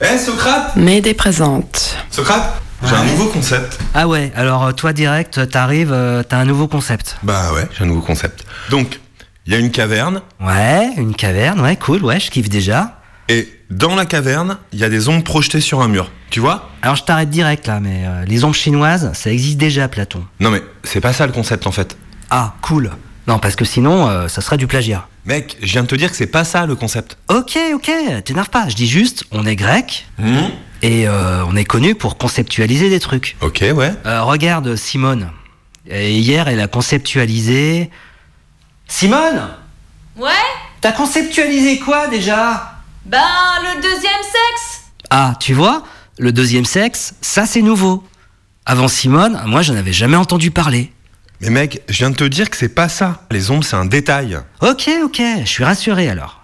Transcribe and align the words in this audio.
Eh 0.00 0.18
Socrate 0.18 0.76
Mayday 0.76 1.14
présente. 1.14 1.96
Socrate 2.10 2.60
J'ai 2.84 2.94
un 2.94 3.04
nouveau 3.04 3.26
concept. 3.26 3.78
Ah 3.94 4.08
ouais, 4.08 4.32
alors 4.34 4.64
euh, 4.66 4.72
toi 4.72 4.92
direct, 4.92 5.48
t'arrives, 5.50 5.92
euh, 5.92 6.22
t'as 6.22 6.38
un 6.38 6.44
nouveau 6.46 6.68
concept. 6.68 7.16
Bah 7.22 7.52
ouais, 7.52 7.68
j'ai 7.76 7.84
un 7.84 7.86
nouveau 7.86 8.00
concept. 8.00 8.44
Donc, 8.70 8.98
il 9.46 9.52
y 9.52 9.56
a 9.56 9.58
une 9.58 9.70
caverne, 9.70 10.22
Ouais, 10.40 10.90
une 10.96 11.14
caverne, 11.14 11.60
ouais, 11.60 11.76
cool, 11.76 12.02
ouais, 12.04 12.18
je 12.20 12.30
kiffe 12.30 12.48
déjà. 12.48 13.00
et 13.28 13.48
dans 13.70 13.94
la 13.94 14.04
caverne, 14.06 14.56
il 14.72 14.78
y 14.80 14.84
a 14.84 14.88
des 14.88 15.08
ombres 15.08 15.22
projetées 15.22 15.60
sur 15.60 15.80
un 15.82 15.88
mur. 15.88 16.10
Tu 16.30 16.40
vois? 16.40 16.70
Alors 16.82 16.96
je 16.96 17.04
t'arrête 17.04 17.30
direct 17.30 17.66
là, 17.66 17.78
mais 17.80 18.04
euh, 18.06 18.24
les 18.24 18.42
ombres 18.44 18.54
chinoises, 18.56 19.10
ça 19.14 19.30
existe 19.30 19.58
déjà, 19.58 19.86
Platon. 19.88 20.24
Non 20.40 20.50
mais, 20.50 20.62
c'est 20.84 21.00
pas 21.00 21.12
ça 21.12 21.26
le 21.26 21.32
concept 21.32 21.66
en 21.66 21.72
fait. 21.72 21.96
Ah, 22.30 22.54
cool. 22.62 22.90
Non, 23.26 23.38
parce 23.38 23.56
que 23.56 23.64
sinon, 23.64 24.08
euh, 24.08 24.28
ça 24.28 24.40
serait 24.40 24.56
du 24.56 24.66
plagiat. 24.66 25.06
Mec, 25.24 25.56
je 25.60 25.72
viens 25.72 25.82
de 25.82 25.86
te 25.86 25.94
dire 25.94 26.10
que 26.10 26.16
c'est 26.16 26.26
pas 26.26 26.44
ça 26.44 26.66
le 26.66 26.74
concept. 26.74 27.16
Ok, 27.28 27.58
ok, 27.74 27.90
t'énerve 28.24 28.48
pas, 28.48 28.68
je 28.68 28.74
dis 28.74 28.88
juste, 28.88 29.24
on 29.30 29.44
est 29.46 29.56
grec, 29.56 30.06
et 30.82 31.06
euh, 31.06 31.44
on 31.46 31.56
est 31.56 31.64
connu 31.66 31.94
pour 31.94 32.16
conceptualiser 32.16 32.88
des 32.88 33.00
trucs. 33.00 33.36
Ok, 33.42 33.62
ouais. 33.74 33.92
Euh, 34.06 34.22
regarde 34.22 34.76
Simone. 34.76 35.30
Et 35.86 36.18
hier, 36.18 36.48
elle 36.48 36.60
a 36.60 36.68
conceptualisé... 36.68 37.90
Simone 38.88 39.48
Ouais 40.16 40.32
T'as 40.80 40.92
conceptualisé 40.92 41.78
quoi 41.78 42.08
déjà? 42.08 42.74
Ben, 43.04 43.18
le 43.62 43.82
deuxième 43.82 44.22
sexe 44.22 44.82
Ah, 45.10 45.34
tu 45.38 45.52
vois, 45.54 45.84
le 46.18 46.32
deuxième 46.32 46.64
sexe, 46.64 47.14
ça 47.20 47.46
c'est 47.46 47.62
nouveau. 47.62 48.02
Avant 48.66 48.88
Simone, 48.88 49.40
moi 49.46 49.62
j'en 49.62 49.74
avais 49.76 49.92
jamais 49.92 50.16
entendu 50.16 50.50
parler. 50.50 50.92
Mais 51.40 51.48
mec, 51.50 51.82
je 51.88 51.96
viens 51.98 52.10
de 52.10 52.16
te 52.16 52.24
dire 52.24 52.50
que 52.50 52.56
c'est 52.56 52.74
pas 52.74 52.88
ça. 52.88 53.22
Les 53.30 53.50
ombres, 53.50 53.64
c'est 53.64 53.76
un 53.76 53.86
détail. 53.86 54.38
Ok, 54.60 54.90
ok, 55.04 55.22
je 55.42 55.48
suis 55.48 55.64
rassuré 55.64 56.08
alors. 56.08 56.40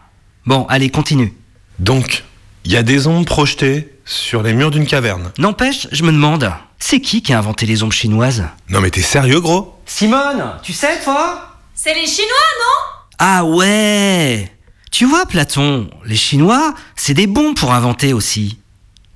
Bon, 0.46 0.64
allez, 0.68 0.88
continue. 0.88 1.34
Donc, 1.78 2.24
il 2.64 2.72
y 2.72 2.76
a 2.76 2.82
des 2.82 3.06
ombres 3.06 3.26
projetées 3.26 3.92
sur 4.06 4.42
les 4.42 4.54
murs 4.54 4.70
d'une 4.70 4.86
caverne. 4.86 5.32
N'empêche, 5.38 5.86
je 5.92 6.02
me 6.02 6.12
demande, 6.12 6.50
c'est 6.78 7.00
qui 7.00 7.20
qui 7.22 7.34
a 7.34 7.38
inventé 7.38 7.66
les 7.66 7.82
ombres 7.82 7.92
chinoises? 7.92 8.44
Non 8.70 8.80
mais 8.80 8.90
t'es 8.90 9.02
sérieux, 9.02 9.40
gros? 9.40 9.78
Simone, 9.84 10.52
tu 10.62 10.72
sais 10.72 11.00
toi? 11.04 11.58
C'est 11.74 11.94
les 11.94 12.06
Chinois, 12.06 12.28
non? 12.58 13.00
Ah 13.18 13.44
ouais 13.44 14.50
Tu 14.90 15.04
vois, 15.04 15.26
Platon, 15.26 15.90
les 16.04 16.16
Chinois, 16.16 16.74
c'est 16.94 17.14
des 17.14 17.26
bons 17.26 17.52
pour 17.54 17.72
inventer 17.74 18.12
aussi. 18.14 18.58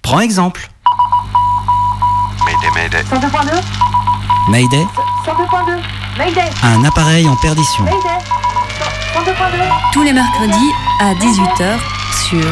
Prends 0.03 0.21
exemple. 0.21 0.69
Mayday, 2.45 2.71
mayday. 2.75 3.03
102.2 3.05 3.90
Mayday, 4.49 4.87
102.2 5.25 5.81
Mayday 6.19 6.51
un 6.63 6.85
appareil 6.85 7.29
en 7.29 7.37
perdition. 7.37 7.85
Mayday 7.85 7.99
102.2 9.15 9.35
tous 9.93 10.03
les 10.03 10.13
mercredis 10.13 10.71
à 11.01 11.15
18h 11.15 11.79
sur 12.29 12.45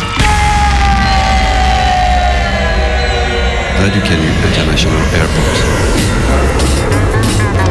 Radio 3.81 4.01
Canu 4.03 4.29
International 4.45 5.01
Airport. 5.15 5.59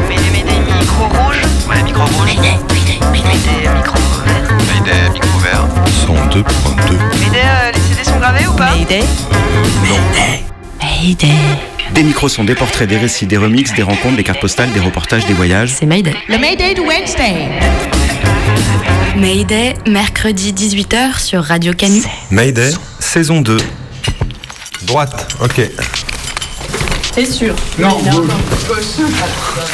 Mayday, 0.09 0.29
mayday, 0.31 0.59
micro 0.79 1.03
rouge. 1.05 1.41
Ouais, 1.69 1.83
micro 1.83 2.03
rouge. 2.03 2.35
Mayday, 2.35 2.57
mayday, 2.73 2.99
mayday, 3.11 3.69
micro 3.75 3.97
vert. 4.25 4.51
Mayday, 4.67 5.09
micro 5.13 5.39
vert. 5.39 5.67
102.2. 6.05 6.97
Mayday, 7.19 7.41
euh, 7.45 7.71
les 7.73 7.79
CD 7.79 8.03
sont 8.03 8.19
gravés 8.19 8.47
ou 8.47 8.53
pas? 8.53 8.71
Mayday. 8.71 9.03
Mayday. 9.83 10.45
Mayday. 10.81 11.76
Des 11.93 12.03
micros 12.03 12.29
sont 12.29 12.43
des 12.43 12.55
portraits, 12.55 12.87
des 12.87 12.97
récits, 12.97 13.25
des 13.25 13.37
remixes, 13.37 13.73
des 13.73 13.83
rencontres, 13.83 14.15
des 14.17 14.23
cartes 14.23 14.39
postales, 14.39 14.71
des 14.71 14.79
reportages, 14.79 15.25
des 15.25 15.33
voyages. 15.33 15.73
C'est 15.79 15.85
Mayday. 15.85 16.13
Le 16.27 16.37
Mayday 16.37 16.73
de 16.73 16.81
Wednesday 16.81 17.49
Mayday, 19.15 19.73
mercredi 19.87 20.53
18h 20.53 21.19
sur 21.19 21.43
Radio 21.43 21.73
Canu. 21.73 22.03
Mayday, 22.29 22.71
saison 22.99 23.41
2. 23.41 23.57
Droite, 24.83 25.33
ok. 25.41 25.61
C'est 27.15 27.25
sûr. 27.25 27.55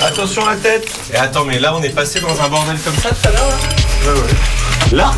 Attention 0.02 0.46
la 0.46 0.56
tête 0.56 0.88
Et 1.14 1.18
attends, 1.18 1.44
mais 1.44 1.60
là 1.60 1.76
on 1.76 1.84
est 1.84 1.90
passé 1.90 2.22
dans 2.22 2.42
un 2.42 2.48
bordel 2.48 2.78
comme 2.86 2.96
ça 2.96 3.10
tout 3.10 3.28
à 3.28 3.32
l'heure 3.32 3.50
là 3.50 3.58
Ouais, 4.06 4.20
ouais. 4.20 4.98
Là 4.98 5.12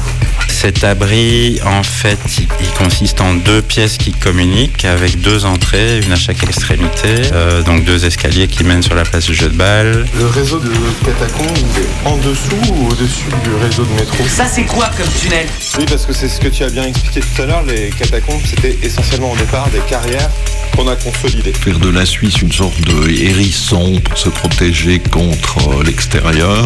Cet 0.55 0.85
abri, 0.85 1.59
en 1.65 1.83
fait, 1.83 2.17
il, 2.39 2.47
il 2.61 2.69
consiste 2.71 3.19
en 3.19 3.33
deux 3.35 3.61
pièces 3.61 3.97
qui 3.97 4.13
communiquent 4.13 4.85
avec 4.85 5.19
deux 5.21 5.45
entrées, 5.45 5.99
une 5.99 6.13
à 6.13 6.15
chaque 6.15 6.41
extrémité, 6.43 7.09
euh, 7.33 7.61
donc 7.61 7.83
deux 7.83 8.05
escaliers 8.05 8.47
qui 8.47 8.63
mènent 8.63 8.81
sur 8.81 8.95
la 8.95 9.03
place 9.03 9.25
du 9.25 9.35
jeu 9.35 9.49
de 9.49 9.55
balle. 9.55 10.07
Le 10.17 10.25
réseau 10.27 10.59
de 10.59 10.71
catacombes 11.05 11.57
est 11.77 12.07
en 12.07 12.17
dessous 12.17 12.55
ou 12.73 12.87
au-dessus 12.87 13.25
du 13.43 13.53
réseau 13.63 13.83
de 13.83 13.93
métro? 13.99 14.23
Ça 14.27 14.45
c'est 14.47 14.63
quoi 14.63 14.89
comme 14.97 15.11
tunnel? 15.21 15.45
Oui, 15.77 15.85
parce 15.87 16.05
que 16.05 16.13
c'est 16.13 16.29
ce 16.29 16.39
que 16.39 16.47
tu 16.47 16.63
as 16.63 16.69
bien 16.69 16.85
expliqué 16.85 17.19
tout 17.19 17.41
à 17.43 17.45
l'heure, 17.45 17.63
les 17.63 17.89
catacombes 17.89 18.41
c'était 18.45 18.77
essentiellement 18.81 19.33
au 19.33 19.37
départ 19.37 19.69
des 19.69 19.81
carrières 19.89 20.29
qu'on 20.75 20.87
a 20.87 20.95
consolidées. 20.95 21.53
faire 21.53 21.79
de 21.79 21.89
la 21.89 22.05
Suisse 22.05 22.41
une 22.41 22.51
sorte 22.53 22.79
de 22.81 23.09
hérisson 23.09 23.99
pour 24.03 24.17
se 24.17 24.29
protéger 24.29 24.99
contre 24.99 25.79
euh, 25.79 25.83
l'extérieur. 25.83 26.65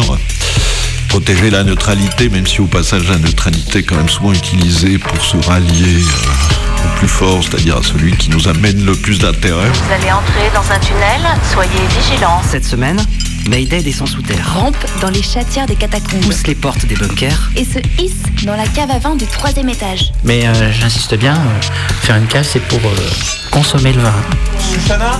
Protéger 1.10 1.50
la 1.50 1.64
neutralité, 1.64 2.28
même 2.28 2.46
si 2.46 2.60
au 2.60 2.66
passage 2.66 3.08
la 3.08 3.18
neutralité 3.18 3.80
est 3.80 3.82
quand 3.82 3.96
même 3.96 4.08
souvent 4.08 4.32
utilisée 4.32 4.96
pour 4.96 5.24
se 5.24 5.36
rallier 5.36 5.96
euh, 5.96 6.84
au 6.84 6.98
plus 6.98 7.08
fort, 7.08 7.42
c'est-à-dire 7.42 7.78
à 7.78 7.82
celui 7.82 8.16
qui 8.16 8.30
nous 8.30 8.46
amène 8.46 8.84
le 8.84 8.94
plus 8.94 9.18
d'intérêt. 9.18 9.68
Vous 9.70 9.92
allez 9.92 10.12
entrer 10.12 10.50
dans 10.54 10.72
un 10.72 10.78
tunnel, 10.78 11.20
soyez 11.52 11.70
vigilants. 11.98 12.40
Cette 12.48 12.64
semaine, 12.64 13.04
Mayday 13.48 13.82
descend 13.82 14.08
sous 14.08 14.22
terre, 14.22 14.54
Rampe 14.54 14.76
dans 15.00 15.10
les 15.10 15.22
chatières 15.22 15.66
des 15.66 15.74
catacombes 15.74 16.20
pousse 16.20 16.46
les 16.46 16.54
portes 16.54 16.86
des 16.86 16.94
bunkers, 16.94 17.50
et 17.56 17.64
se 17.64 17.80
hisse 18.00 18.44
dans 18.44 18.56
la 18.56 18.66
cave 18.68 18.90
à 18.92 19.00
vin 19.00 19.16
du 19.16 19.26
troisième 19.26 19.68
étage. 19.68 20.12
Mais 20.22 20.46
euh, 20.46 20.72
j'insiste 20.72 21.16
bien, 21.16 21.34
euh, 21.34 21.62
faire 22.02 22.16
une 22.16 22.26
cave, 22.28 22.46
c'est 22.48 22.60
pour 22.60 22.78
euh, 22.78 23.10
consommer 23.50 23.92
le 23.92 24.02
vin. 24.02 24.14
Sushana 24.58 25.18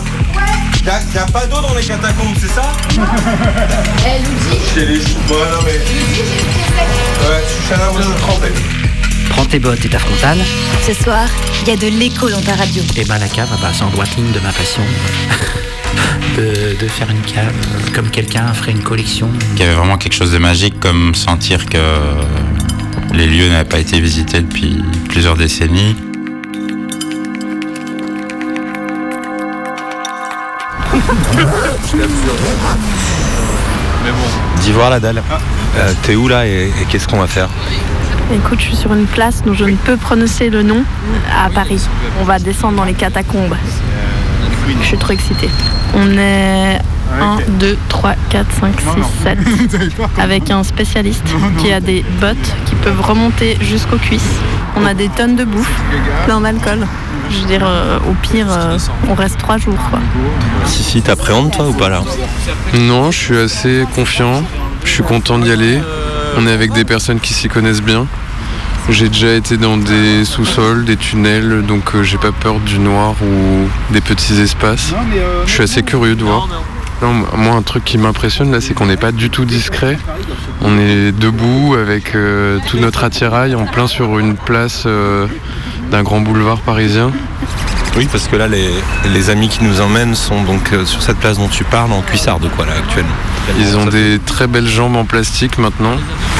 Y'a 0.86 1.00
y 1.14 1.18
a 1.18 1.26
pas 1.26 1.46
d'eau 1.46 1.60
dans 1.60 1.74
les 1.74 1.82
catacombes, 1.84 2.34
c'est 2.40 2.48
ça 2.50 2.72
Elle 4.06 4.22
nous 4.22 4.50
dit 4.50 4.58
Chez 4.74 4.86
les 4.86 4.96
chou- 5.00 5.16
Ouais, 5.28 5.36
non 5.52 5.62
mais. 5.64 5.72
Ouais, 5.72 7.44
Sushana, 7.46 7.90
moi 7.92 8.00
je 8.00 8.06
suis 8.06 8.16
trempé. 8.20 8.48
prends 9.30 9.44
tes 9.44 9.58
bottes 9.58 9.84
et 9.84 9.88
ta 9.88 9.98
frontale, 9.98 10.38
Ce 10.86 10.94
soir, 10.94 11.26
il 11.62 11.68
y 11.68 11.72
a 11.72 11.76
de 11.76 11.86
l'écho 11.98 12.28
dans 12.30 12.40
ta 12.40 12.54
radio. 12.54 12.82
Et 12.96 13.04
ben 13.04 13.18
la 13.18 13.28
cave, 13.28 13.48
ah 13.52 13.58
bah, 13.60 13.70
c'est 13.74 13.82
en 13.84 13.90
droite 13.90 14.16
ligne 14.16 14.32
de 14.32 14.40
ma 14.40 14.52
passion. 14.52 14.82
de, 16.36 16.76
de 16.80 16.88
faire 16.88 17.10
une 17.10 17.20
cave, 17.22 17.52
comme 17.94 18.08
quelqu'un 18.10 18.46
ferait 18.54 18.72
une 18.72 18.82
collection. 18.82 19.28
Il 19.56 19.60
y 19.60 19.64
avait 19.64 19.74
vraiment 19.74 19.98
quelque 19.98 20.14
chose 20.14 20.32
de 20.32 20.38
magique, 20.38 20.80
comme 20.80 21.14
sentir 21.14 21.66
que 21.66 21.78
les 23.14 23.26
lieux 23.26 23.48
n'avaient 23.48 23.68
pas 23.68 23.78
été 23.80 24.00
visités 24.00 24.40
depuis 24.40 24.78
plusieurs 25.08 25.36
décennies. 25.36 25.94
Dis 34.62 34.72
voir 34.72 34.90
la 34.90 35.00
dalle. 35.00 35.22
Euh, 35.76 35.92
T'es 36.02 36.16
où 36.16 36.28
là 36.28 36.46
et, 36.46 36.70
et 36.80 36.84
qu'est-ce 36.88 37.06
qu'on 37.08 37.18
va 37.18 37.26
faire 37.26 37.48
Écoute, 38.32 38.60
je 38.60 38.66
suis 38.66 38.76
sur 38.76 38.92
une 38.94 39.06
place 39.06 39.42
dont 39.44 39.54
je 39.54 39.64
ne 39.64 39.74
peux 39.76 39.96
prononcer 39.96 40.50
le 40.50 40.62
nom 40.62 40.84
à 41.44 41.50
Paris. 41.50 41.80
On 42.20 42.24
va 42.24 42.38
descendre 42.38 42.76
dans 42.76 42.84
les 42.84 42.94
catacombes. 42.94 43.56
Je 44.80 44.86
suis 44.86 44.98
trop 44.98 45.12
excitée. 45.12 45.50
On 45.94 46.16
est 46.16 46.78
1, 47.20 47.38
2, 47.58 47.76
3, 47.88 48.14
4, 48.30 48.46
5, 48.60 48.74
6, 48.80 48.86
7. 49.24 49.38
Avec 50.18 50.50
un 50.50 50.62
spécialiste 50.62 51.24
qui 51.58 51.72
a 51.72 51.80
des 51.80 52.04
bottes 52.20 52.54
qui 52.66 52.76
peuvent 52.76 53.00
remonter 53.00 53.58
jusqu'aux 53.60 53.96
cuisses. 53.98 54.36
On 54.76 54.86
a 54.86 54.94
des 54.94 55.08
tonnes 55.08 55.34
de 55.34 55.42
bouffe, 55.44 55.72
plein 56.24 56.40
d'alcool. 56.40 56.86
Je 57.30 57.38
veux 57.38 57.46
dire, 57.46 57.62
euh, 57.64 57.98
au 58.08 58.14
pire, 58.22 58.46
euh, 58.50 58.78
on 59.08 59.14
reste 59.14 59.38
trois 59.38 59.56
jours. 59.56 59.78
Quoi. 59.90 60.00
Si, 60.66 60.82
si, 60.82 61.02
t'appréhendes 61.02 61.52
toi 61.52 61.68
ou 61.68 61.72
pas 61.72 61.88
là 61.88 62.02
Non, 62.74 63.10
je 63.10 63.18
suis 63.18 63.38
assez 63.38 63.84
confiant. 63.94 64.42
Je 64.84 64.90
suis 64.90 65.02
content 65.02 65.38
d'y 65.38 65.50
aller. 65.50 65.80
On 66.36 66.46
est 66.46 66.52
avec 66.52 66.72
des 66.72 66.84
personnes 66.84 67.20
qui 67.20 67.32
s'y 67.32 67.48
connaissent 67.48 67.82
bien. 67.82 68.06
J'ai 68.88 69.08
déjà 69.08 69.34
été 69.34 69.56
dans 69.56 69.76
des 69.76 70.24
sous-sols, 70.24 70.84
des 70.84 70.96
tunnels, 70.96 71.62
donc 71.66 71.94
euh, 71.94 72.02
j'ai 72.02 72.18
pas 72.18 72.32
peur 72.32 72.58
du 72.58 72.80
noir 72.80 73.14
ou 73.22 73.92
des 73.92 74.00
petits 74.00 74.40
espaces. 74.40 74.92
Je 75.46 75.50
suis 75.50 75.62
assez 75.62 75.82
curieux 75.82 76.16
de 76.16 76.24
voir. 76.24 76.48
Non, 77.00 77.12
moi, 77.36 77.54
un 77.54 77.62
truc 77.62 77.84
qui 77.84 77.98
m'impressionne 77.98 78.50
là, 78.50 78.60
c'est 78.60 78.74
qu'on 78.74 78.86
n'est 78.86 78.96
pas 78.96 79.12
du 79.12 79.30
tout 79.30 79.44
discret. 79.44 79.96
On 80.60 80.76
est 80.76 81.12
debout 81.12 81.76
avec 81.80 82.14
euh, 82.14 82.58
tout 82.68 82.78
notre 82.78 83.04
attirail 83.04 83.54
en 83.54 83.64
plein 83.64 83.86
sur 83.86 84.18
une 84.18 84.34
place 84.34 84.84
euh, 84.86 85.26
d'un 85.90 86.02
grand 86.02 86.20
boulevard 86.20 86.58
parisien. 86.58 87.10
Oui, 87.96 88.08
parce 88.10 88.28
que 88.28 88.36
là, 88.36 88.46
les, 88.46 88.70
les 89.12 89.30
amis 89.30 89.48
qui 89.48 89.64
nous 89.64 89.80
emmènent 89.80 90.14
sont 90.14 90.42
donc 90.44 90.72
euh, 90.72 90.84
sur 90.86 91.02
cette 91.02 91.16
place 91.16 91.38
dont 91.38 91.48
tu 91.48 91.64
parles 91.64 91.92
en 91.92 92.02
cuissarde, 92.02 92.48
quoi, 92.54 92.64
là, 92.64 92.72
actuellement. 92.78 93.10
Ils 93.58 93.76
ont 93.76 93.86
des 93.86 94.20
très 94.24 94.46
belles 94.46 94.68
jambes 94.68 94.94
en 94.94 95.04
plastique 95.04 95.58
maintenant. 95.58 95.96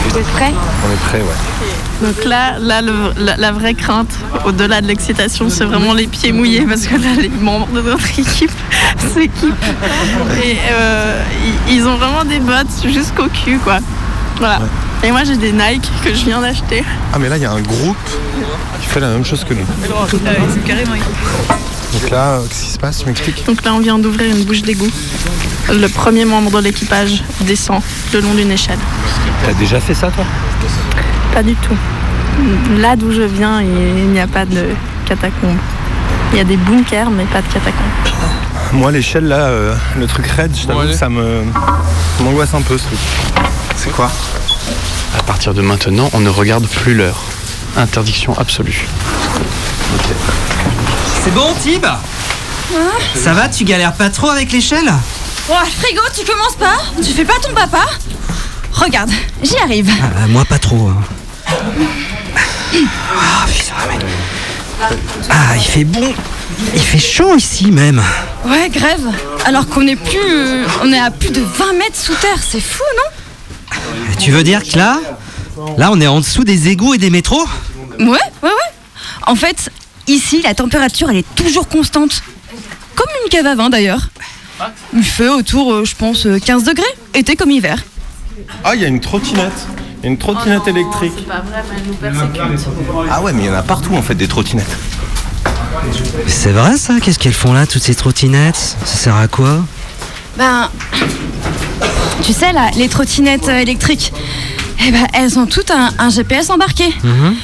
Vous 0.09 0.17
êtes 0.19 0.27
prêts? 0.29 0.53
On 0.87 0.93
est 0.93 1.01
prêts, 1.09 1.19
ouais. 1.23 2.07
Donc 2.07 2.25
là, 2.25 2.59
là 2.61 2.81
le- 2.83 3.13
la, 3.19 3.37
la 3.37 3.51
vraie 3.53 3.75
crainte, 3.75 4.11
au-delà 4.45 4.81
de 4.81 4.87
l'excitation, 4.87 5.51
c'est 5.51 5.65
vraiment 5.65 5.93
les 5.93 6.07
pieds 6.07 6.31
mouillés 6.33 6.65
parce 6.67 6.87
que 6.87 6.95
là, 6.95 7.11
les 7.21 7.29
membres 7.29 7.67
de 7.75 7.81
notre 7.83 8.09
équipe 8.19 8.53
s'équipent. 9.13 9.53
Et 10.45 10.57
euh, 10.71 11.21
ils, 11.69 11.75
ils 11.79 11.87
ont 11.89 11.97
vraiment 11.97 12.25
des 12.25 12.39
bottes 12.39 12.69
jusqu'au 12.87 13.27
cul, 13.45 13.59
quoi. 13.59 13.79
Voilà. 14.41 14.59
Et 15.05 15.11
moi 15.11 15.23
j'ai 15.25 15.37
des 15.37 15.53
Nike 15.53 15.89
que 16.03 16.15
je 16.15 16.25
viens 16.25 16.41
d'acheter. 16.41 16.83
Ah, 17.13 17.19
mais 17.19 17.29
là, 17.29 17.37
il 17.37 17.43
y 17.43 17.47
a 17.47 17.53
un 17.53 17.61
groupe 17.61 17.97
qui 18.81 18.87
fait 18.87 19.01
la 19.01 19.09
même 19.09 19.25
chose 19.25 19.45
que 19.45 19.53
nous. 19.53 19.67
c'est 20.11 20.65
carrément 20.65 20.95
Donc 21.93 22.11
là, 22.11 22.31
euh, 22.31 22.41
qu'est-ce 22.49 22.65
qui 22.65 22.71
se 22.71 22.79
passe? 22.79 22.99
Tu 23.01 23.07
m'expliques? 23.07 23.47
Donc 23.47 23.63
là 23.65 23.75
on 23.75 23.81
vient 23.81 23.99
d'ouvrir 23.99 24.35
une 24.35 24.45
bouche 24.45 24.63
d'égout. 24.63 24.91
Le 25.69 25.87
premier 25.89 26.25
membre 26.25 26.51
de 26.59 26.65
l'équipage 26.65 27.23
descend 27.43 27.83
le 28.15 28.21
long 28.21 28.33
d'une 28.35 28.51
échelle. 28.51 28.79
T'as 29.45 29.53
déjà 29.53 29.79
fait 29.79 29.95
ça, 29.95 30.11
toi? 30.11 30.25
Pas 31.35 31.43
du 31.43 31.55
tout. 31.57 31.77
Là 32.79 32.97
d'où 32.97 33.13
je 33.13 33.23
viens, 33.23 33.61
il 33.61 34.09
n'y 34.09 34.21
a 34.21 34.27
pas 34.27 34.47
de 34.47 34.69
catacombes. 35.05 35.59
Il 36.33 36.39
y 36.39 36.41
a 36.41 36.45
des 36.45 36.57
bunkers 36.57 37.11
mais 37.11 37.25
pas 37.25 37.43
de 37.43 37.47
catacombes. 37.49 38.15
Moi, 38.73 38.93
l'échelle, 38.93 39.27
là, 39.27 39.49
euh, 39.49 39.75
le 39.99 40.07
truc 40.07 40.27
raide, 40.29 40.53
je 40.57 40.67
t'avoue 40.67 40.87
que 40.87 40.93
ça 40.93 41.09
me 41.09 41.43
ça 42.17 42.23
m'angoisse 42.23 42.55
un 42.55 42.63
peu, 42.63 42.79
ce 42.79 42.85
truc. 42.85 42.99
C'est 43.83 43.91
quoi 43.91 44.11
À 45.19 45.23
partir 45.23 45.55
de 45.55 45.63
maintenant, 45.63 46.11
on 46.13 46.21
ne 46.21 46.29
regarde 46.29 46.67
plus 46.67 46.95
l'heure. 46.95 47.21
Interdiction 47.77 48.37
absolue. 48.39 48.87
C'est 51.25 51.33
bon, 51.35 51.55
Tib 51.63 51.87
Ça 53.15 53.33
va, 53.33 53.49
tu 53.49 53.65
galères 53.65 53.93
pas 53.95 54.11
trop 54.11 54.29
avec 54.31 54.53
l'échelle 54.53 54.93
Oh, 55.49 55.55
frigo, 55.81 56.01
tu 56.17 56.25
commences 56.25 56.57
pas 56.57 56.77
Tu 56.97 57.13
fais 57.13 57.25
pas 57.25 57.39
ton 57.43 57.53
papa 57.55 57.85
Regarde, 58.73 59.11
j'y 59.43 59.57
arrive. 59.59 59.91
Ah, 60.03 60.27
Moi, 60.29 60.45
pas 60.45 60.59
trop. 60.59 60.89
hein. 60.89 60.97
Ah, 61.49 63.47
putain, 63.47 63.75
mais- 63.89 64.97
Ah, 65.29 65.57
il 65.57 65.63
fait 65.63 65.85
bon. 65.85 66.13
Il 66.75 66.81
fait 66.81 66.99
chaud 66.99 67.37
ici 67.37 67.71
même. 67.71 68.03
Ouais, 68.47 68.69
grève. 68.69 69.01
Alors 69.45 69.67
qu'on 69.69 69.87
est 69.87 69.97
plus. 69.97 70.19
euh, 70.19 70.67
on 70.83 70.93
est 70.93 70.99
à 71.01 71.11
plus 71.11 71.31
de 71.31 71.41
20 71.41 71.73
mètres 71.75 71.97
sous 71.97 72.15
terre, 72.15 72.39
c'est 72.41 72.61
fou, 72.61 72.83
non 72.97 73.20
Tu 74.21 74.31
veux 74.33 74.43
dire 74.43 74.63
que 74.63 74.77
là, 74.77 75.01
là, 75.79 75.91
on 75.91 75.99
est 75.99 76.07
en 76.07 76.21
dessous 76.21 76.45
des 76.45 76.69
égouts 76.69 76.93
et 76.93 76.99
des 76.99 77.09
métros? 77.09 77.47
Ouais, 77.99 78.07
ouais, 78.07 78.19
ouais. 78.43 78.51
En 79.27 79.35
fait, 79.35 79.71
ici, 80.07 80.43
la 80.43 80.55
température, 80.55 81.09
elle 81.09 81.17
est 81.19 81.35
toujours 81.35 81.69
constante. 81.69 82.23
Comme 82.95 83.09
une 83.25 83.31
cave 83.31 83.47
à 83.47 83.55
vin 83.55 83.71
d'ailleurs. 83.71 84.11
Il 84.93 85.03
fait 85.05 85.31
autour, 85.31 85.73
euh, 85.73 85.85
je 85.87 85.97
pense, 85.97 86.27
euh, 86.27 86.39
15 86.39 86.65
degrés, 86.65 86.85
été 87.15 87.35
comme 87.35 87.51
hiver. 87.51 87.83
Ah, 88.63 88.75
il 88.75 88.83
y 88.83 88.85
a 88.85 88.89
une 88.89 89.01
trottinette. 89.01 89.67
Il 89.99 90.05
y 90.05 90.09
a 90.09 90.11
une 90.11 90.19
trottinette 90.19 90.69
électrique. 90.69 91.13
C'est 91.17 91.27
pas 91.27 91.41
vrai, 91.41 91.63
mais 91.71 91.77
elle 91.79 91.87
nous 91.87 91.95
persécute. 91.95 92.67
Ah 93.11 93.23
ouais, 93.23 93.33
mais 93.33 93.45
il 93.45 93.47
y 93.47 93.51
en 93.51 93.55
a 93.55 93.63
partout, 93.63 93.95
en 93.95 94.03
fait, 94.03 94.15
des 94.15 94.29
trottinettes. 94.29 94.77
C'est 96.27 96.53
vrai 96.53 96.77
ça? 96.77 97.01
Qu'est-ce 97.01 97.19
qu'elles 97.19 97.33
font 97.33 97.55
là, 97.55 97.67
toutes 97.67 97.83
ces 97.83 97.95
trottinettes? 97.95 98.77
Ça 98.85 98.97
sert 98.97 99.17
à 99.17 99.29
quoi? 99.29 99.65
Ben. 100.37 100.69
Tu 102.23 102.33
sais, 102.33 102.53
là, 102.53 102.71
les 102.77 102.89
trottinettes 102.89 103.49
euh, 103.49 103.59
électriques, 103.59 104.13
eh 104.87 104.91
ben, 104.93 105.07
elles 105.15 105.39
ont 105.39 105.47
toutes 105.47 105.71
un, 105.71 105.91
un 105.99 106.11
GPS 106.11 106.51
embarqué. 106.51 106.85
Mhm. 107.03 107.35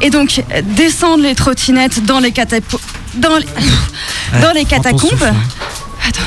Et 0.00 0.10
donc, 0.10 0.42
descendre 0.76 1.22
les 1.24 1.34
trottinettes 1.34 2.04
dans 2.04 2.20
les 2.20 2.30
catapo- 2.30 2.80
dans 3.14 3.36
les, 3.38 3.46
dans 4.40 4.68
catacombes, 4.68 5.00
souffle, 5.00 5.24
hein. 5.24 5.34
Attends. 6.06 6.20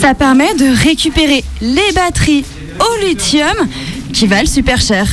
ça 0.00 0.14
permet 0.14 0.54
de 0.54 0.74
récupérer 0.82 1.44
les 1.60 1.92
batteries 1.94 2.44
au 2.80 3.06
lithium 3.06 3.54
qui 4.12 4.26
valent 4.26 4.48
super 4.48 4.80
cher. 4.80 5.06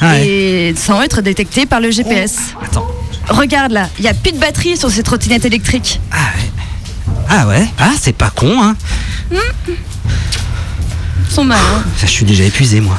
Ah 0.00 0.10
ouais. 0.12 0.26
Et 0.26 0.74
sans 0.76 1.00
être 1.02 1.20
détectées 1.22 1.66
par 1.66 1.80
le 1.80 1.90
GPS. 1.90 2.36
Attends. 2.62 2.86
Regarde 3.28 3.72
là, 3.72 3.88
il 3.98 4.02
n'y 4.02 4.08
a 4.08 4.14
plus 4.14 4.32
de 4.32 4.38
batterie 4.38 4.76
sur 4.76 4.90
ces 4.90 5.02
trottinettes 5.02 5.44
électriques. 5.44 6.00
Ah 7.28 7.46
ouais 7.46 7.66
Ah, 7.78 7.92
c'est 8.00 8.14
pas 8.16 8.30
con, 8.30 8.60
hein 8.62 8.76
Ils 9.30 9.38
sont 11.30 11.44
mal. 11.44 11.58
hein. 11.58 11.82
Ça, 11.96 12.06
je 12.06 12.12
suis 12.12 12.24
déjà 12.24 12.44
épuisé, 12.44 12.80
moi. 12.80 12.98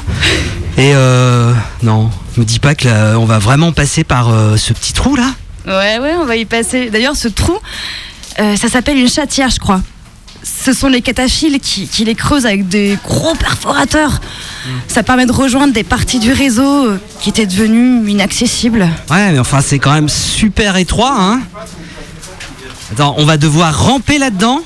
Et 0.77 0.93
euh. 0.93 1.53
Non, 1.83 2.09
me 2.37 2.43
dis 2.43 2.59
pas 2.59 2.75
que 2.75 2.87
là, 2.87 3.17
on 3.17 3.25
va 3.25 3.39
vraiment 3.39 3.71
passer 3.71 4.03
par 4.03 4.29
euh, 4.29 4.57
ce 4.57 4.73
petit 4.73 4.93
trou 4.93 5.15
là 5.15 5.31
Ouais, 5.65 5.99
ouais, 5.99 6.13
on 6.21 6.25
va 6.25 6.35
y 6.35 6.45
passer. 6.45 6.89
D'ailleurs, 6.89 7.15
ce 7.15 7.27
trou, 7.27 7.57
euh, 8.39 8.55
ça 8.55 8.69
s'appelle 8.69 8.97
une 8.97 9.09
chatière, 9.09 9.49
je 9.49 9.59
crois. 9.59 9.81
Ce 10.43 10.71
sont 10.71 10.87
les 10.87 11.01
cataphiles 11.01 11.59
qui, 11.59 11.87
qui 11.87 12.05
les 12.05 12.15
creusent 12.15 12.45
avec 12.45 12.69
des 12.69 12.97
gros 13.03 13.35
perforateurs. 13.35 14.21
Ça 14.87 15.03
permet 15.03 15.25
de 15.25 15.31
rejoindre 15.33 15.73
des 15.73 15.83
parties 15.83 16.19
du 16.19 16.31
réseau 16.31 16.85
euh, 16.85 17.01
qui 17.19 17.29
étaient 17.29 17.45
devenues 17.45 18.09
inaccessibles. 18.09 18.87
Ouais, 19.09 19.31
mais 19.33 19.39
enfin, 19.39 19.59
c'est 19.61 19.79
quand 19.79 19.91
même 19.93 20.07
super 20.09 20.77
étroit, 20.77 21.15
hein 21.17 21.41
Attends, 22.93 23.15
on 23.17 23.25
va 23.25 23.35
devoir 23.35 23.77
ramper 23.87 24.17
là-dedans 24.19 24.61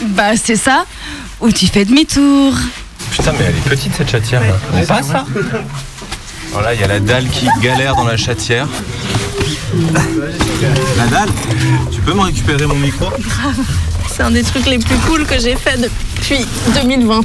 Bah, 0.00 0.36
c'est 0.42 0.56
ça. 0.56 0.84
Ou 1.40 1.52
tu 1.52 1.66
fais 1.68 1.84
demi-tour. 1.84 2.54
Putain, 3.12 3.32
mais 3.38 3.44
elle 3.46 3.56
est 3.56 3.68
petite, 3.68 3.94
cette 3.94 4.10
chatière. 4.10 4.40
là. 4.40 4.54
On 4.74 4.84
passe, 4.86 5.06
ça 5.08 5.24
Voilà, 6.52 6.74
il 6.74 6.80
y 6.80 6.84
a 6.84 6.88
la 6.88 6.98
dalle 7.00 7.28
qui 7.28 7.46
galère 7.60 7.94
dans 7.94 8.04
la 8.06 8.16
chatière. 8.16 8.66
La 10.96 11.06
dalle 11.06 11.28
Tu 11.92 12.00
peux 12.00 12.14
me 12.14 12.22
récupérer 12.22 12.66
mon 12.66 12.74
micro 12.74 13.06
C'est 14.10 14.22
un 14.22 14.30
des 14.30 14.42
trucs 14.42 14.66
les 14.66 14.78
plus 14.78 14.96
cool 15.06 15.24
que 15.26 15.38
j'ai 15.38 15.56
fait 15.56 15.76
depuis 15.78 16.46
2020. 16.74 17.20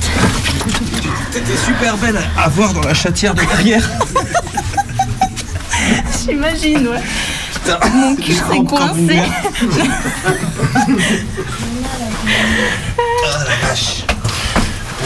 C'était 1.31 1.57
super 1.57 1.98
belle 1.98 2.19
à 2.38 2.50
voir 2.50 2.74
dans 2.74 2.81
la 2.81 2.94
chatière 2.94 3.33
de 3.33 3.42
derrière. 3.45 3.88
J'imagine, 6.25 6.88
ouais. 6.88 7.01
Mon 7.94 8.16
cul 8.16 8.33
s'est 8.33 8.63
coincé. 8.68 9.22
Ah 13.30 13.44
la 13.48 13.68
vache 13.68 14.04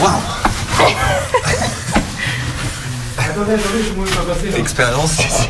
Waouh 0.00 0.41
Expérience 4.56 5.12
ici. 5.18 5.48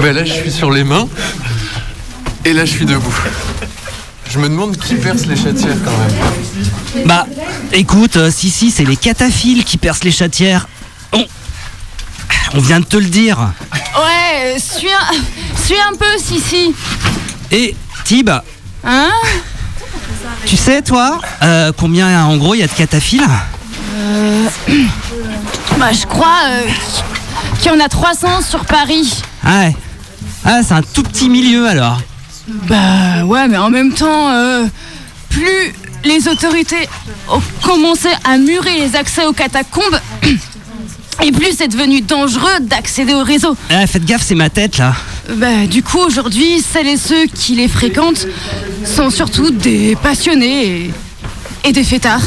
Ben 0.00 0.14
là, 0.14 0.24
je 0.24 0.32
suis 0.32 0.52
sur 0.52 0.70
les 0.70 0.84
mains. 0.84 1.08
Et 2.44 2.52
là, 2.52 2.64
je 2.64 2.70
suis 2.70 2.86
debout. 2.86 3.14
Je 4.30 4.38
me 4.38 4.48
demande 4.48 4.76
qui 4.76 4.96
perce 4.96 5.26
les 5.26 5.36
chatières 5.36 5.76
quand 5.84 5.90
même. 5.96 7.06
Bah, 7.06 7.26
écoute, 7.72 8.16
euh, 8.16 8.30
si, 8.30 8.50
si, 8.50 8.70
c'est 8.70 8.84
les 8.84 8.96
cataphiles 8.96 9.64
qui 9.64 9.78
percent 9.78 10.04
les 10.04 10.10
chatières. 10.10 10.68
On... 11.12 11.24
On 12.54 12.60
vient 12.60 12.80
de 12.80 12.84
te 12.84 12.96
le 12.96 13.06
dire. 13.06 13.38
Ouais, 13.96 14.56
euh, 14.56 14.58
suis 14.58 14.88
un, 14.88 15.62
suis 15.64 15.76
un 15.78 15.96
peu, 15.96 16.18
Sissi. 16.18 16.74
Et, 17.50 17.74
Tib, 18.04 18.30
Hein? 18.86 19.10
tu 20.46 20.56
sais, 20.56 20.82
toi, 20.82 21.20
euh, 21.42 21.72
combien 21.76 22.26
en 22.26 22.36
gros 22.36 22.54
il 22.54 22.60
y 22.60 22.62
a 22.62 22.66
de 22.66 22.72
cataphiles? 22.72 23.26
Bah, 25.78 25.92
je 25.92 26.06
crois 26.06 26.38
euh, 26.46 26.60
qu'il 27.58 27.72
y 27.72 27.74
en 27.74 27.80
a 27.80 27.88
300 27.88 28.42
sur 28.42 28.64
Paris. 28.64 29.22
Ah 29.44 29.60
ouais. 29.60 29.76
Ah, 30.44 30.60
c'est 30.62 30.74
un 30.74 30.82
tout 30.82 31.02
petit 31.02 31.28
milieu 31.28 31.66
alors. 31.66 32.00
Bah 32.68 33.24
ouais, 33.24 33.48
mais 33.48 33.56
en 33.56 33.70
même 33.70 33.92
temps, 33.92 34.30
euh, 34.30 34.66
plus 35.30 35.74
les 36.04 36.28
autorités 36.28 36.88
ont 37.28 37.40
commencé 37.62 38.08
à 38.24 38.36
murer 38.36 38.78
les 38.78 38.94
accès 38.96 39.24
aux 39.24 39.32
catacombes, 39.32 39.98
et 41.22 41.32
plus 41.32 41.56
c'est 41.56 41.68
devenu 41.68 42.02
dangereux 42.02 42.60
d'accéder 42.60 43.14
au 43.14 43.24
réseau. 43.24 43.56
Ah, 43.70 43.86
faites 43.86 44.04
gaffe, 44.04 44.22
c'est 44.22 44.34
ma 44.34 44.50
tête 44.50 44.78
là. 44.78 44.94
Bah, 45.36 45.66
du 45.66 45.82
coup, 45.82 45.98
aujourd'hui, 45.98 46.60
celles 46.60 46.88
et 46.88 46.98
ceux 46.98 47.24
qui 47.26 47.54
les 47.54 47.68
fréquentent 47.68 48.26
sont 48.84 49.08
surtout 49.08 49.50
des 49.50 49.96
passionnés 49.96 50.66
et, 50.66 50.90
et 51.64 51.72
des 51.72 51.84
fêtards. 51.84 52.22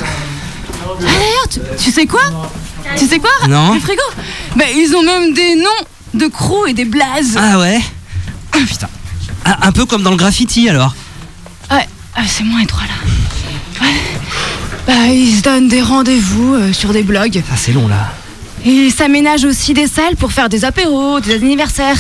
Tu, 1.50 1.60
tu 1.84 1.92
sais 1.92 2.06
quoi 2.06 2.22
Tu 2.98 3.06
sais 3.08 3.20
quoi 3.20 3.30
Non. 3.48 3.74
Le 3.74 3.80
frigo 3.80 4.02
Bah, 4.56 4.66
ils 4.76 4.96
ont 4.96 5.04
même 5.04 5.34
des 5.34 5.56
noms 5.56 5.86
de 6.14 6.28
crews 6.28 6.68
et 6.68 6.74
des 6.74 6.86
blazes. 6.86 7.38
Ah 7.38 7.60
ouais 7.60 7.80
Ah, 8.54 8.58
Putain. 8.68 8.90
Ah, 9.46 9.60
un 9.68 9.72
peu 9.72 9.86
comme 9.86 10.04
dans 10.04 10.12
le 10.12 10.18
graffiti 10.18 10.68
alors. 10.70 10.94
Ouais, 11.72 11.88
ah, 12.16 12.22
c'est 12.28 12.44
moins 12.44 12.62
étroit 12.62 12.84
là. 12.84 13.86
Ouais. 13.86 13.94
Bah, 14.86 15.08
ils 15.14 15.38
se 15.38 15.42
donnent 15.42 15.68
des 15.68 15.82
rendez-vous 15.82 16.56
euh, 16.56 16.74
sur 16.74 16.92
des 16.94 17.04
blogs. 17.04 17.42
Ah, 17.52 17.56
c'est 17.58 17.74
long 17.74 17.88
là. 17.88 18.14
Et 18.66 18.70
ils 18.72 18.92
s'aménagent 18.92 19.46
aussi 19.46 19.74
des 19.74 19.88
salles 19.88 20.16
pour 20.18 20.32
faire 20.32 20.50
des 20.50 20.66
apéros, 20.66 21.20
des 21.20 21.36
anniversaires. 21.36 21.98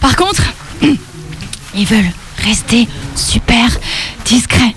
Par 0.00 0.16
contre, 0.16 0.42
ils 1.74 1.86
veulent 1.86 2.10
rester 2.44 2.88
super 3.14 3.68
discrets 4.24 4.74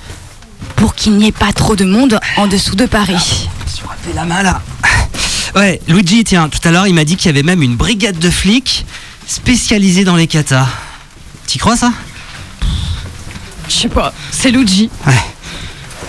pour 0.75 0.95
qu'il 0.95 1.13
n'y 1.13 1.27
ait 1.27 1.31
pas 1.31 1.51
trop 1.53 1.75
de 1.75 1.85
monde 1.85 2.19
en 2.37 2.47
dessous 2.47 2.75
de 2.75 2.85
Paris. 2.85 3.49
Fais 4.03 4.13
la 4.15 4.25
main 4.25 4.43
là. 4.43 4.61
Ouais, 5.55 5.81
Luigi, 5.87 6.23
tiens, 6.23 6.47
tout 6.49 6.65
à 6.67 6.71
l'heure 6.71 6.87
il 6.87 6.93
m'a 6.93 7.03
dit 7.03 7.17
qu'il 7.17 7.27
y 7.27 7.29
avait 7.29 7.43
même 7.43 7.61
une 7.61 7.75
brigade 7.75 8.17
de 8.17 8.29
flics 8.29 8.85
spécialisée 9.27 10.03
dans 10.03 10.15
les 10.15 10.27
katas. 10.27 10.67
T'y 11.45 11.57
crois 11.57 11.75
ça? 11.75 11.91
Je 13.67 13.73
sais 13.73 13.89
pas, 13.89 14.13
c'est 14.31 14.51
Luigi. 14.51 14.89
Ouais. 15.05 15.13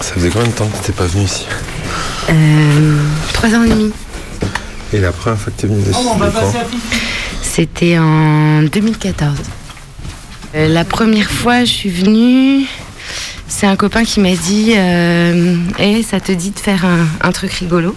Ça 0.00 0.14
faisait 0.14 0.30
combien 0.30 0.48
de 0.48 0.52
temps 0.52 0.66
que 0.68 0.76
t'étais 0.78 0.92
pas 0.92 1.06
venu 1.06 1.24
ici? 1.24 1.44
Euh, 2.30 2.98
Trois 3.32 3.50
ans 3.50 3.64
et 3.64 3.68
demi. 3.68 3.92
Et 4.92 4.98
la 4.98 5.12
première 5.12 5.38
fois 5.38 5.52
que 5.56 5.60
t'es 5.60 5.66
venu 5.66 5.80
ici, 5.80 5.90
Oh, 5.94 6.16
C'était 7.42 7.98
en 7.98 8.62
2014. 8.62 9.36
Euh, 10.54 10.68
la 10.68 10.84
première 10.84 11.30
fois, 11.30 11.60
je 11.64 11.70
suis 11.72 11.90
venue. 11.90 12.66
C'est 13.54 13.66
un 13.66 13.76
copain 13.76 14.02
qui 14.02 14.18
m'a 14.18 14.34
dit 14.34 14.72
euh, 14.76 15.56
ça 16.02 16.20
te 16.20 16.32
dit 16.32 16.50
de 16.52 16.58
faire 16.58 16.86
un, 17.20 17.32
truc 17.32 17.52
rigolo? 17.52 17.94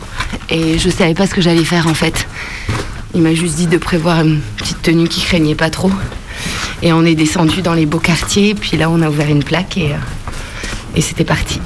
Et 0.50 0.78
je 0.78 0.90
savais 0.90 1.14
pas 1.14 1.28
ce 1.28 1.34
que 1.34 1.40
j'allais 1.40 1.64
faire 1.64 1.88
en 1.88 1.94
fait. 1.94 2.28
Il 3.16 3.22
m'a 3.22 3.34
juste 3.34 3.56
dit 3.56 3.66
de 3.66 3.78
prévoir 3.78 4.20
une 4.20 4.42
petite 4.58 4.82
tenue 4.82 5.08
qui 5.08 5.22
craignait 5.22 5.56
pas 5.56 5.70
trop. 5.70 5.92
Et 6.84 6.92
on 6.92 7.06
est 7.06 7.16
descendu 7.16 7.62
dans 7.62 7.74
les 7.74 7.86
beaux 7.86 8.00
quartiers, 8.00 8.54
puis 8.54 8.76
là 8.76 8.90
on 8.92 9.02
a 9.02 9.10
ouvert 9.10 9.30
une 9.30 9.44
plaque 9.44 9.78
et, 9.78 9.94
euh, 9.94 11.02
c'était 11.02 11.24
parti. 11.24 11.62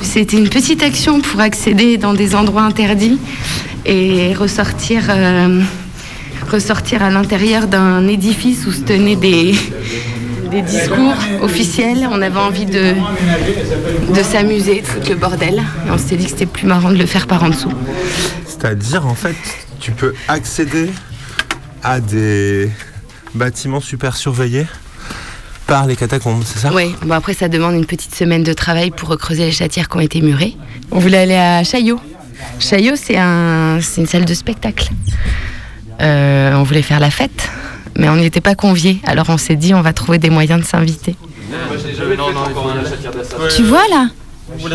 C'était 0.00 0.38
une 0.38 0.48
petite 0.48 0.82
action 0.84 1.20
pour 1.20 1.40
accéder 1.40 1.98
dans 1.98 2.14
des 2.14 2.36
endroits 2.36 2.62
interdits 2.62 3.18
et 3.86 4.32
ressortir, 4.34 5.02
euh, 5.10 5.60
ressortir 6.50 7.02
à 7.02 7.10
l'intérieur 7.10 7.66
d'un 7.66 8.06
édifice 8.06 8.66
où 8.66 8.72
se 8.72 8.82
tenaient 8.82 9.16
des, 9.16 9.56
des 10.50 10.62
discours 10.62 11.14
officiels. 11.42 12.08
On 12.10 12.20
avait 12.20 12.38
envie 12.38 12.66
de, 12.66 12.94
de 14.14 14.22
s'amuser, 14.22 14.80
de 14.80 14.86
foutre 14.86 15.08
le 15.10 15.16
bordel. 15.16 15.62
Et 15.86 15.90
on 15.90 15.98
s'est 15.98 16.16
dit 16.16 16.24
que 16.24 16.30
c'était 16.30 16.46
plus 16.46 16.66
marrant 16.66 16.90
de 16.90 16.96
le 16.96 17.06
faire 17.06 17.26
par 17.26 17.42
en 17.42 17.48
dessous. 17.48 17.72
C'est-à-dire, 18.46 19.06
en 19.06 19.14
fait, 19.14 19.36
tu 19.78 19.92
peux 19.92 20.14
accéder 20.28 20.90
à 21.82 22.00
des 22.00 22.70
bâtiments 23.34 23.80
super 23.80 24.16
surveillés 24.16 24.66
par 25.66 25.86
les 25.86 25.94
catacombes, 25.94 26.42
c'est 26.44 26.58
ça? 26.58 26.72
Oui, 26.74 26.94
bon 27.02 27.14
après 27.14 27.32
ça 27.32 27.48
demande 27.48 27.76
une 27.76 27.86
petite 27.86 28.12
semaine 28.12 28.42
de 28.42 28.52
travail 28.52 28.90
pour 28.90 29.08
recreuser 29.08 29.44
les 29.44 29.52
chatières 29.52 29.88
qui 29.88 29.96
ont 29.98 30.00
été 30.00 30.20
murées. 30.20 30.56
On 30.90 30.98
voulait 30.98 31.18
aller 31.18 31.36
à 31.36 31.62
Chaillot. 31.62 32.00
Chaillot, 32.58 32.96
c'est 32.96 33.16
un, 33.16 33.78
une 33.78 34.06
salle 34.06 34.24
de 34.24 34.34
spectacle. 34.34 34.90
Euh, 36.00 36.54
on 36.54 36.64
voulait 36.64 36.82
faire 36.82 36.98
la 36.98 37.10
fête, 37.10 37.48
mais 37.96 38.08
on 38.08 38.16
n'y 38.16 38.26
était 38.26 38.40
pas 38.40 38.54
conviés. 38.54 39.00
Alors 39.04 39.26
on 39.28 39.38
s'est 39.38 39.56
dit, 39.56 39.74
on 39.74 39.82
va 39.82 39.92
trouver 39.92 40.18
des 40.18 40.30
moyens 40.30 40.60
de 40.60 40.66
s'inviter. 40.66 41.16
Tu 43.56 43.62
vois 43.62 43.86
là 43.90 44.08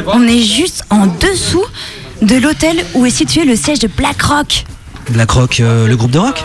On 0.08 0.28
est 0.28 0.42
juste 0.42 0.84
en 0.90 1.08
dessous 1.08 1.66
de 2.22 2.36
l'hôtel 2.36 2.78
où 2.94 3.06
est 3.06 3.10
situé 3.10 3.46
le 3.46 3.56
siège 3.56 3.80
de 3.80 3.88
BlackRock. 3.88 4.66
BlackRock, 5.10 5.60
euh, 5.60 5.88
le 5.88 5.96
groupe 5.96 6.12
de 6.12 6.20
rock 6.20 6.44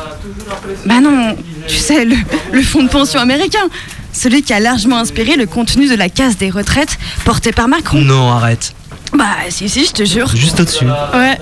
Bah 0.84 1.00
non, 1.00 1.34
tu 1.66 1.76
sais, 1.76 2.04
le, 2.04 2.16
le 2.52 2.62
fonds 2.62 2.82
de 2.82 2.88
pension 2.88 3.20
américain. 3.20 3.68
Celui 4.12 4.42
qui 4.42 4.52
a 4.52 4.60
largement 4.60 4.98
inspiré 4.98 5.36
le 5.36 5.46
contenu 5.46 5.88
de 5.88 5.94
la 5.94 6.08
casse 6.08 6.36
des 6.36 6.50
retraites 6.50 6.98
portée 7.24 7.52
par 7.52 7.68
Macron. 7.68 8.00
Non, 8.00 8.30
arrête. 8.32 8.74
Bah 9.16 9.24
si, 9.48 9.68
si, 9.68 9.84
je 9.86 9.92
te 9.92 10.04
jure. 10.04 10.28
Juste 10.34 10.60
au-dessus. 10.60 10.84
Ouais. 11.14 11.38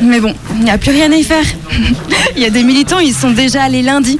Mais 0.00 0.20
bon, 0.20 0.34
il 0.56 0.64
n'y 0.64 0.70
a 0.70 0.78
plus 0.78 0.92
rien 0.92 1.10
à 1.12 1.16
y 1.16 1.24
faire. 1.24 1.44
Il 2.36 2.42
y 2.42 2.46
a 2.46 2.50
des 2.50 2.62
militants, 2.62 3.00
ils 3.00 3.14
sont 3.14 3.30
déjà 3.30 3.64
allés 3.64 3.82
lundi. 3.82 4.18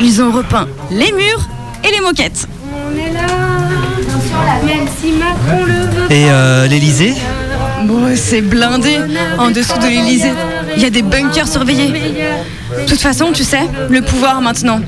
Ils 0.00 0.20
ont 0.20 0.30
repeint 0.30 0.66
les 0.90 1.12
murs 1.12 1.48
et 1.82 1.90
les 1.90 2.00
moquettes. 2.00 2.46
On 2.72 2.96
est 2.98 3.12
là, 3.12 3.26
sur 4.06 4.38
la 4.38 4.62
même 4.62 4.86
si 5.00 5.12
Macron 5.12 5.64
le 5.64 5.72
veut. 5.72 6.12
Et 6.12 6.30
euh, 6.30 6.66
l'Elysée 6.66 7.14
Bon, 7.84 8.14
c'est 8.16 8.40
blindé 8.40 8.98
en 9.38 9.50
dessous 9.50 9.78
de 9.78 9.86
l'Elysée. 9.86 10.32
Il 10.76 10.82
y 10.82 10.86
a 10.86 10.90
des 10.90 11.02
bunkers 11.02 11.48
surveillés. 11.48 11.88
De 11.90 12.86
toute 12.86 13.00
façon, 13.00 13.30
tu 13.32 13.44
sais, 13.44 13.68
le 13.88 14.02
pouvoir 14.02 14.40
maintenant. 14.40 14.80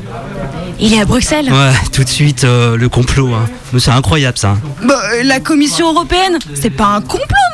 Il 0.81 0.93
est 0.93 1.01
à 1.01 1.05
Bruxelles. 1.05 1.51
Ouais, 1.51 1.73
tout 1.93 2.05
de 2.05 2.09
suite, 2.09 2.45
euh, 2.45 2.77
le 2.77 2.89
complot. 2.89 3.33
Hein. 3.35 3.47
Mais 3.73 3.81
c'est 3.81 3.91
incroyable 3.91 4.37
ça. 4.37 4.57
Bah, 4.83 5.01
la 5.25 5.41
Commission 5.41 5.91
européenne, 5.93 6.39
c'est 6.55 6.71
pas 6.71 6.87
un 6.87 7.01
complot. 7.01 7.46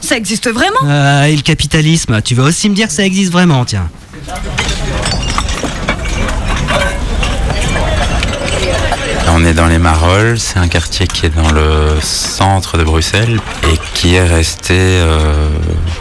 Ça 0.00 0.16
existe 0.16 0.48
vraiment. 0.48 0.78
Euh, 0.84 1.24
et 1.24 1.36
le 1.36 1.42
capitalisme, 1.42 2.22
tu 2.22 2.34
vas 2.34 2.44
aussi 2.44 2.68
me 2.70 2.74
dire 2.74 2.88
que 2.88 2.94
ça 2.94 3.04
existe 3.04 3.32
vraiment, 3.32 3.64
tiens. 3.64 3.88
On 9.30 9.44
est 9.44 9.52
dans 9.52 9.66
les 9.66 9.78
Marolles, 9.78 10.38
c'est 10.40 10.58
un 10.58 10.66
quartier 10.68 11.06
qui 11.06 11.26
est 11.26 11.36
dans 11.36 11.50
le 11.50 12.00
centre 12.00 12.78
de 12.78 12.82
Bruxelles 12.82 13.38
et 13.70 13.78
qui 13.94 14.14
est 14.14 14.26
resté 14.26 14.74
euh, 14.74 15.48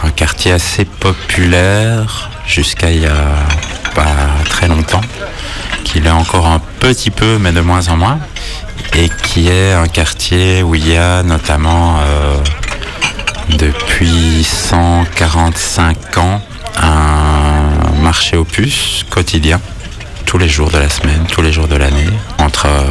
un 0.04 0.10
quartier 0.10 0.54
assez 0.54 0.86
populaire 0.86 2.32
jusqu'à 2.48 2.90
il 2.90 3.02
y 3.02 3.06
a 3.06 3.46
pas 3.94 4.16
très 4.50 4.68
longtemps, 4.68 5.02
qu'il 5.84 6.08
est 6.08 6.12
encore 6.12 6.48
un 6.48 6.60
petit 6.80 7.12
peu 7.12 7.38
mais 7.38 7.52
de 7.52 7.62
moins 7.62 7.90
en 7.90 7.98
moins, 7.98 8.20
et 8.96 9.10
qui 9.24 9.50
est 9.50 9.74
un 9.74 9.88
quartier 9.88 10.64
où 10.64 10.74
il 10.74 10.88
y 10.88 10.96
a 10.96 11.22
notamment 11.22 11.98
euh, 12.00 12.38
depuis 13.50 14.44
145 14.44 16.18
ans 16.18 16.42
un 16.82 18.02
marché 18.02 18.38
puces 18.44 19.06
quotidien 19.10 19.60
tous 20.26 20.38
les 20.38 20.50
jours 20.50 20.70
de 20.70 20.78
la 20.78 20.90
semaine, 20.90 21.26
tous 21.32 21.42
les 21.42 21.54
jours 21.54 21.68
de 21.68 21.76
l'année, 21.76 22.10
entre 22.38 22.66
euh, 22.66 22.84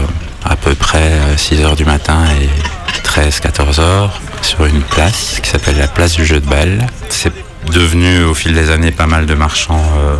à 0.44 0.56
peu 0.56 0.74
près 0.74 1.12
6 1.36 1.60
heures 1.60 1.76
du 1.76 1.84
matin 1.84 2.24
et 2.40 2.48
13-14 3.06 3.80
heures, 3.80 4.20
sur 4.40 4.64
une 4.64 4.80
place 4.80 5.40
qui 5.42 5.50
s'appelle 5.50 5.76
la 5.76 5.88
place 5.88 6.12
du 6.12 6.24
jeu 6.24 6.40
de 6.40 6.46
balle. 6.46 6.86
C'est 7.10 7.32
devenu 7.70 8.24
au 8.24 8.34
fil 8.34 8.54
des 8.54 8.70
années 8.70 8.90
pas 8.90 9.06
mal 9.06 9.26
de 9.26 9.34
marchands 9.34 9.84
euh, 9.98 10.16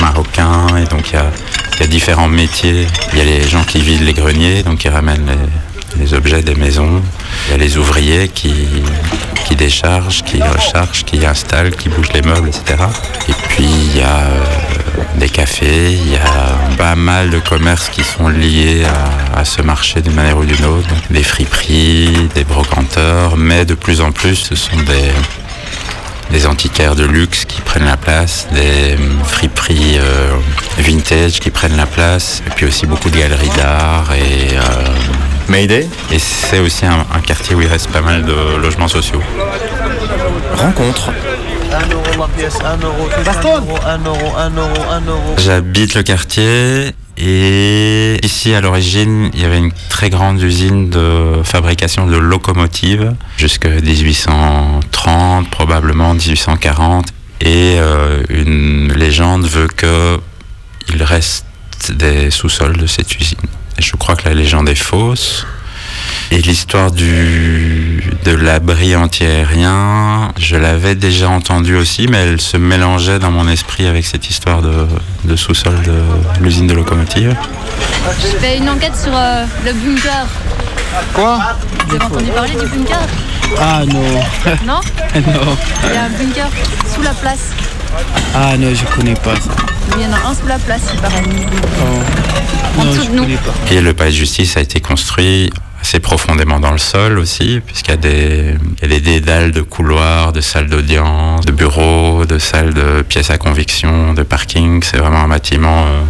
marocains 0.00 0.66
et 0.78 0.84
donc 0.86 1.10
il 1.10 1.14
y 1.14 1.18
a, 1.18 1.26
il 1.74 1.80
y 1.80 1.84
a 1.84 1.86
différents 1.86 2.28
métiers. 2.28 2.88
Il 3.12 3.18
y 3.18 3.20
a 3.20 3.24
les 3.24 3.48
gens 3.48 3.62
qui 3.62 3.80
vident 3.80 4.04
les 4.04 4.14
greniers, 4.14 4.62
donc 4.64 4.78
qui 4.78 4.88
ramènent 4.88 5.26
les, 5.26 5.71
les 5.98 6.14
objets 6.14 6.42
des 6.42 6.54
maisons. 6.54 7.02
Il 7.46 7.50
y 7.52 7.54
a 7.54 7.56
les 7.58 7.76
ouvriers 7.76 8.28
qui, 8.28 8.52
qui 9.46 9.56
déchargent, 9.56 10.22
qui 10.22 10.42
rechargent, 10.42 11.04
qui 11.04 11.24
installent, 11.24 11.70
qui 11.70 11.88
bougent 11.88 12.12
les 12.12 12.22
meubles, 12.22 12.48
etc. 12.48 12.84
Et 13.28 13.32
puis 13.48 13.64
il 13.64 13.96
y 13.96 14.00
a 14.00 14.20
euh, 14.20 14.44
des 15.16 15.28
cafés, 15.28 15.92
il 15.92 16.12
y 16.12 16.16
a 16.16 16.76
pas 16.76 16.94
mal 16.94 17.30
de 17.30 17.38
commerces 17.38 17.88
qui 17.88 18.02
sont 18.02 18.28
liés 18.28 18.82
à, 19.34 19.44
ce 19.44 19.62
marché 19.62 20.00
d'une 20.00 20.14
manière 20.14 20.38
ou 20.38 20.44
d'une 20.44 20.64
autre. 20.64 20.88
Des 21.10 21.22
friperies, 21.22 22.28
des 22.34 22.44
brocanteurs, 22.44 23.36
mais 23.36 23.64
de 23.64 23.74
plus 23.74 24.00
en 24.00 24.12
plus 24.12 24.36
ce 24.36 24.54
sont 24.54 24.76
des, 24.76 25.10
des 26.30 26.46
antiquaires 26.46 26.94
de 26.94 27.04
luxe 27.04 27.44
qui 27.44 27.60
prennent 27.60 27.84
la 27.84 27.96
place, 27.96 28.46
des 28.52 28.96
friperies 29.24 29.98
euh, 29.98 30.30
vintage 30.78 31.40
qui 31.40 31.50
prennent 31.50 31.76
la 31.76 31.86
place, 31.86 32.42
et 32.46 32.50
puis 32.50 32.66
aussi 32.66 32.86
beaucoup 32.86 33.10
de 33.10 33.18
galeries 33.18 33.50
d'art 33.56 34.12
et 34.14 34.56
euh, 34.56 34.88
Mayday. 35.48 35.88
Et 36.10 36.18
c'est 36.18 36.60
aussi 36.60 36.86
un, 36.86 37.06
un 37.12 37.20
quartier 37.20 37.54
où 37.54 37.60
il 37.62 37.68
reste 37.68 37.90
pas 37.90 38.00
mal 38.00 38.24
de 38.24 38.56
logements 38.60 38.88
sociaux. 38.88 39.22
Rencontre. 40.56 41.10
1 41.72 41.90
euro 41.90 42.04
ma 42.18 42.28
pièce, 42.28 42.58
1 42.62 42.76
euro, 42.84 43.08
1 43.16 43.48
euro, 43.48 43.76
1 43.86 43.98
euro, 44.04 44.36
1 44.36 44.50
euro, 44.50 44.82
1 44.90 45.00
euro. 45.08 45.34
J'habite 45.38 45.94
le 45.94 46.02
quartier 46.02 46.94
et 47.16 48.18
ici 48.22 48.54
à 48.54 48.60
l'origine 48.60 49.30
il 49.34 49.40
y 49.40 49.44
avait 49.44 49.58
une 49.58 49.72
très 49.88 50.10
grande 50.10 50.40
usine 50.40 50.90
de 50.90 51.42
fabrication 51.44 52.06
de 52.06 52.16
locomotives 52.16 53.14
jusqu'à 53.36 53.68
1830 53.68 55.50
probablement 55.50 56.14
1840 56.14 57.06
et 57.42 57.76
euh, 57.78 58.22
une 58.30 58.92
légende 58.94 59.44
veut 59.46 59.68
que 59.68 60.18
il 60.92 61.02
reste 61.02 61.44
des 61.90 62.30
sous-sols 62.30 62.76
de 62.76 62.86
cette 62.86 63.14
usine. 63.16 63.38
Je 63.82 63.96
crois 63.96 64.14
que 64.14 64.28
la 64.28 64.34
légende 64.34 64.68
est 64.68 64.76
fausse. 64.76 65.44
Et 66.30 66.38
l'histoire 66.38 66.92
du 66.92 68.02
de 68.24 68.30
l'abri 68.32 68.94
antiaérien, 68.94 70.32
je 70.38 70.56
l'avais 70.56 70.94
déjà 70.94 71.28
entendue 71.28 71.74
aussi, 71.74 72.06
mais 72.06 72.18
elle 72.18 72.40
se 72.40 72.56
mélangeait 72.56 73.18
dans 73.18 73.32
mon 73.32 73.48
esprit 73.48 73.86
avec 73.86 74.06
cette 74.06 74.30
histoire 74.30 74.62
de, 74.62 74.86
de 75.24 75.36
sous-sol 75.36 75.74
de 75.82 76.00
l'usine 76.40 76.68
de 76.68 76.74
locomotive. 76.74 77.34
Je 78.20 78.38
fais 78.38 78.58
une 78.58 78.70
enquête 78.70 78.96
sur 78.96 79.12
euh, 79.14 79.44
le 79.64 79.72
bunker. 79.72 80.26
Quoi? 81.12 81.38
Vous 81.88 81.96
avez 81.96 82.04
entendu 82.04 82.30
parler 82.30 82.54
du 82.54 82.66
bunker? 82.68 83.06
Ah 83.60 83.82
non. 83.84 84.20
Non? 84.64 84.80
Non. 85.14 85.56
Il 85.84 85.94
y 85.94 85.96
a 85.96 86.04
un 86.04 86.10
bunker 86.10 86.48
sous 86.94 87.02
la 87.02 87.14
place. 87.14 87.50
Ah 88.34 88.56
non, 88.56 88.72
je 88.74 88.84
connais 88.96 89.14
pas 89.14 89.34
ça. 89.36 89.50
Il 89.96 90.02
y 90.02 90.06
en 90.06 90.12
a 90.12 90.30
un 90.30 90.34
sous 90.34 90.46
la 90.46 90.58
place, 90.58 90.82
il 90.94 91.00
paraît. 91.00 91.22
Oh. 91.80 92.21
En 92.78 92.84
Non, 92.84 92.90
dessous 92.90 93.02
je 93.04 93.10
de 93.10 93.14
nous. 93.16 93.22
connais 93.22 93.36
pas. 93.36 93.52
Et 93.74 93.80
le 93.80 93.94
palais 93.94 94.10
de 94.10 94.16
justice 94.16 94.56
a 94.56 94.60
été 94.60 94.80
construit 94.80 95.50
assez 95.80 95.98
profondément 96.00 96.60
dans 96.60 96.70
le 96.70 96.78
sol 96.78 97.18
aussi, 97.18 97.60
puisqu'il 97.66 97.90
y 97.90 97.94
a 97.94 97.96
des, 97.96 98.54
il 98.78 98.82
y 98.82 98.84
a 98.84 98.88
des 98.88 99.00
dédales 99.00 99.50
de 99.52 99.62
couloirs, 99.62 100.32
de 100.32 100.40
salles 100.40 100.68
d'audience, 100.68 101.44
de 101.44 101.52
bureaux, 101.52 102.24
de 102.24 102.38
salles 102.38 102.72
de 102.72 103.02
pièces 103.02 103.30
à 103.30 103.38
conviction, 103.38 104.14
de 104.14 104.22
parking. 104.22 104.82
C'est 104.82 104.98
vraiment 104.98 105.20
un 105.24 105.28
bâtiment 105.28 105.84
euh, 105.86 106.00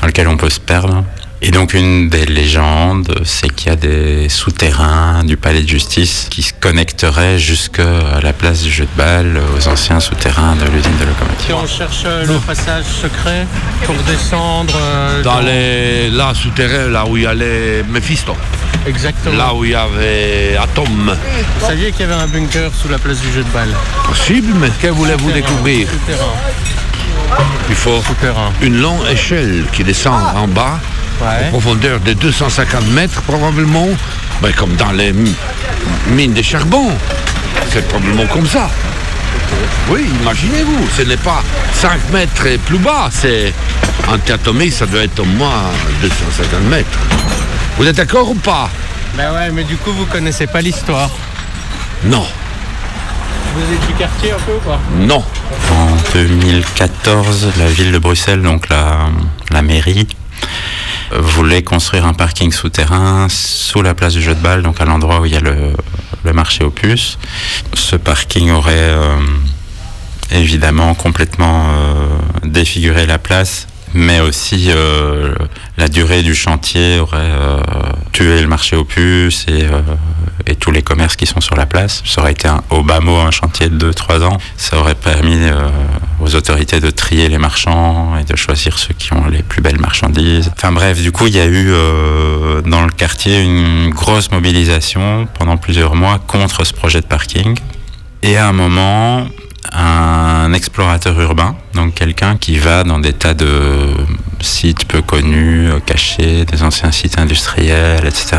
dans 0.00 0.06
lequel 0.06 0.28
on 0.28 0.36
peut 0.36 0.50
se 0.50 0.60
perdre. 0.60 1.02
Et 1.42 1.50
donc 1.50 1.74
une 1.74 2.08
des 2.08 2.24
légendes, 2.24 3.14
c'est 3.24 3.54
qu'il 3.54 3.68
y 3.68 3.72
a 3.72 3.76
des 3.76 4.28
souterrains 4.30 5.22
du 5.22 5.36
palais 5.36 5.62
de 5.62 5.68
justice 5.68 6.28
qui 6.30 6.42
se 6.42 6.54
connecteraient 6.58 7.38
jusqu'à 7.38 8.20
la 8.22 8.32
place 8.32 8.62
du 8.62 8.70
jeu 8.70 8.84
de 8.84 8.96
balle, 8.96 9.38
aux 9.56 9.68
anciens 9.68 10.00
souterrains 10.00 10.56
de 10.56 10.64
l'usine 10.70 10.96
de 10.98 11.04
locomotive. 11.04 11.46
Si 11.46 11.52
on 11.52 11.66
cherche 11.66 12.02
euh, 12.06 12.24
le 12.24 12.38
passage 12.38 12.84
secret 12.86 13.46
pour 13.84 13.94
descendre 14.06 14.74
euh, 14.80 15.22
Dans 15.22 15.40
les 15.40 16.08
là 16.08 16.32
souterrains, 16.34 16.88
là 16.88 17.04
où 17.06 17.18
il 17.18 17.24
y 17.24 17.26
allait 17.26 17.82
Mephisto. 17.82 18.34
Exactement. 18.86 19.36
Là 19.36 19.54
où 19.54 19.64
il 19.64 19.72
y 19.72 19.74
avait 19.74 20.56
Atom. 20.56 21.14
Vous 21.60 21.66
saviez 21.66 21.92
qu'il 21.92 22.02
y 22.02 22.04
avait 22.10 22.22
un 22.22 22.28
bunker 22.28 22.70
sous 22.74 22.88
la 22.88 22.98
place 22.98 23.20
du 23.20 23.30
jeu 23.30 23.42
de 23.42 23.50
balle? 23.50 23.74
Possible, 24.06 24.52
mais 24.58 24.70
que 24.80 24.88
voulez-vous 24.88 25.32
découvrir? 25.32 25.88
Il 27.68 27.74
faut 27.74 28.02
une 28.62 28.80
longue 28.80 29.06
échelle 29.10 29.64
qui 29.72 29.84
descend 29.84 30.14
en 30.36 30.48
bas, 30.48 30.78
Ouais. 31.20 31.46
en 31.46 31.50
profondeur 31.50 31.98
de 32.00 32.12
250 32.12 32.88
mètres 32.88 33.22
probablement, 33.22 33.88
ben, 34.42 34.52
comme 34.52 34.74
dans 34.76 34.92
les 34.92 35.14
mines 36.08 36.34
de 36.34 36.42
charbon. 36.42 36.90
C'est 37.72 37.86
probablement 37.88 38.26
comme 38.26 38.46
ça. 38.46 38.68
Oui, 39.88 40.04
imaginez-vous, 40.20 40.88
ce 40.96 41.02
n'est 41.02 41.16
pas 41.16 41.42
5 41.74 42.10
mètres 42.12 42.46
et 42.46 42.58
plus 42.58 42.78
bas, 42.78 43.08
c'est 43.10 43.52
en 44.08 44.18
terre 44.18 44.34
atomique, 44.36 44.72
ça 44.72 44.84
doit 44.86 45.04
être 45.04 45.18
au 45.20 45.24
moins 45.24 45.64
250 46.02 46.60
mètres. 46.68 46.98
Vous 47.78 47.86
êtes 47.86 47.96
d'accord 47.96 48.28
ou 48.30 48.34
pas? 48.34 48.68
Ben 49.16 49.32
ouais, 49.32 49.50
mais 49.52 49.64
du 49.64 49.76
coup, 49.76 49.92
vous 49.92 50.06
connaissez 50.06 50.46
pas 50.46 50.60
l'histoire. 50.60 51.10
Non, 52.04 52.26
Vous 53.54 53.62
êtes 53.74 53.86
du 53.86 53.94
quartier 53.94 54.32
un 54.32 54.38
peu 54.44 54.52
ou 54.52 54.60
pas? 54.68 54.78
Non. 54.98 55.24
En 56.16 56.18
2014, 56.18 57.48
la 57.58 57.66
ville 57.66 57.92
de 57.92 57.98
Bruxelles, 57.98 58.40
donc 58.40 58.70
la, 58.70 59.60
mairie, 59.60 60.08
voulait 61.12 61.62
construire 61.62 62.06
un 62.06 62.14
parking 62.14 62.52
souterrain 62.52 63.26
sous 63.28 63.82
la 63.82 63.92
place 63.92 64.14
du 64.14 64.22
jeu 64.22 64.34
de 64.34 64.40
balle, 64.40 64.62
donc 64.62 64.80
à 64.80 64.86
l'endroit 64.86 65.20
où 65.20 65.26
il 65.26 65.32
y 65.32 65.36
a 65.36 65.40
le, 65.40 66.32
marché 66.32 66.64
aux 66.64 66.70
puces. 66.70 67.18
Ce 67.74 67.96
parking 67.96 68.50
aurait 68.50 68.72
euh, 68.76 69.18
évidemment 70.30 70.94
complètement 70.94 71.66
euh, 71.68 72.18
défiguré 72.44 73.04
la 73.04 73.18
place, 73.18 73.66
mais 73.92 74.20
aussi 74.20 74.70
euh, 74.70 75.34
la 75.76 75.88
durée 75.88 76.22
du 76.22 76.34
chantier 76.34 76.98
aurait 76.98 77.30
tué 78.12 78.40
le 78.40 78.48
marché 78.48 78.74
aux 78.74 78.84
puces 78.84 79.44
et, 79.48 79.66
et 80.46 80.54
tous 80.54 80.70
les 80.70 80.82
commerces 80.82 81.16
qui 81.16 81.26
sont 81.26 81.40
sur 81.40 81.56
la 81.56 81.66
place. 81.66 82.02
Ça 82.04 82.20
aurait 82.20 82.32
été 82.32 82.48
un, 82.48 82.62
au 82.70 82.82
bas 82.82 83.00
mot 83.00 83.16
un 83.16 83.30
chantier 83.30 83.68
de 83.68 83.92
2-3 83.92 84.22
ans. 84.22 84.38
Ça 84.56 84.78
aurait 84.78 84.94
permis 84.94 85.38
euh, 85.40 85.68
aux 86.20 86.34
autorités 86.34 86.80
de 86.80 86.90
trier 86.90 87.28
les 87.28 87.38
marchands 87.38 88.16
et 88.16 88.24
de 88.24 88.36
choisir 88.36 88.78
ceux 88.78 88.94
qui 88.94 89.12
ont 89.12 89.26
les 89.26 89.42
plus 89.42 89.60
belles 89.60 89.80
marchandises. 89.80 90.50
Enfin 90.56 90.72
bref, 90.72 91.02
du 91.02 91.12
coup, 91.12 91.26
il 91.26 91.34
y 91.34 91.40
a 91.40 91.46
eu 91.46 91.70
euh, 91.70 92.62
dans 92.62 92.84
le 92.84 92.90
quartier 92.90 93.42
une 93.42 93.90
grosse 93.90 94.30
mobilisation 94.30 95.28
pendant 95.38 95.56
plusieurs 95.56 95.94
mois 95.94 96.18
contre 96.18 96.64
ce 96.64 96.72
projet 96.72 97.00
de 97.00 97.06
parking. 97.06 97.58
Et 98.22 98.36
à 98.36 98.48
un 98.48 98.52
moment, 98.52 99.26
un 99.72 100.52
explorateur 100.52 101.20
urbain, 101.20 101.56
donc 101.74 101.94
quelqu'un 101.94 102.36
qui 102.36 102.58
va 102.58 102.84
dans 102.84 102.98
des 102.98 103.12
tas 103.12 103.34
de 103.34 103.88
sites 104.40 104.86
peu 104.86 105.02
connus, 105.02 105.68
cachés, 105.84 106.44
des 106.44 106.62
anciens 106.62 106.92
sites 106.92 107.18
industriels, 107.18 108.06
etc. 108.06 108.38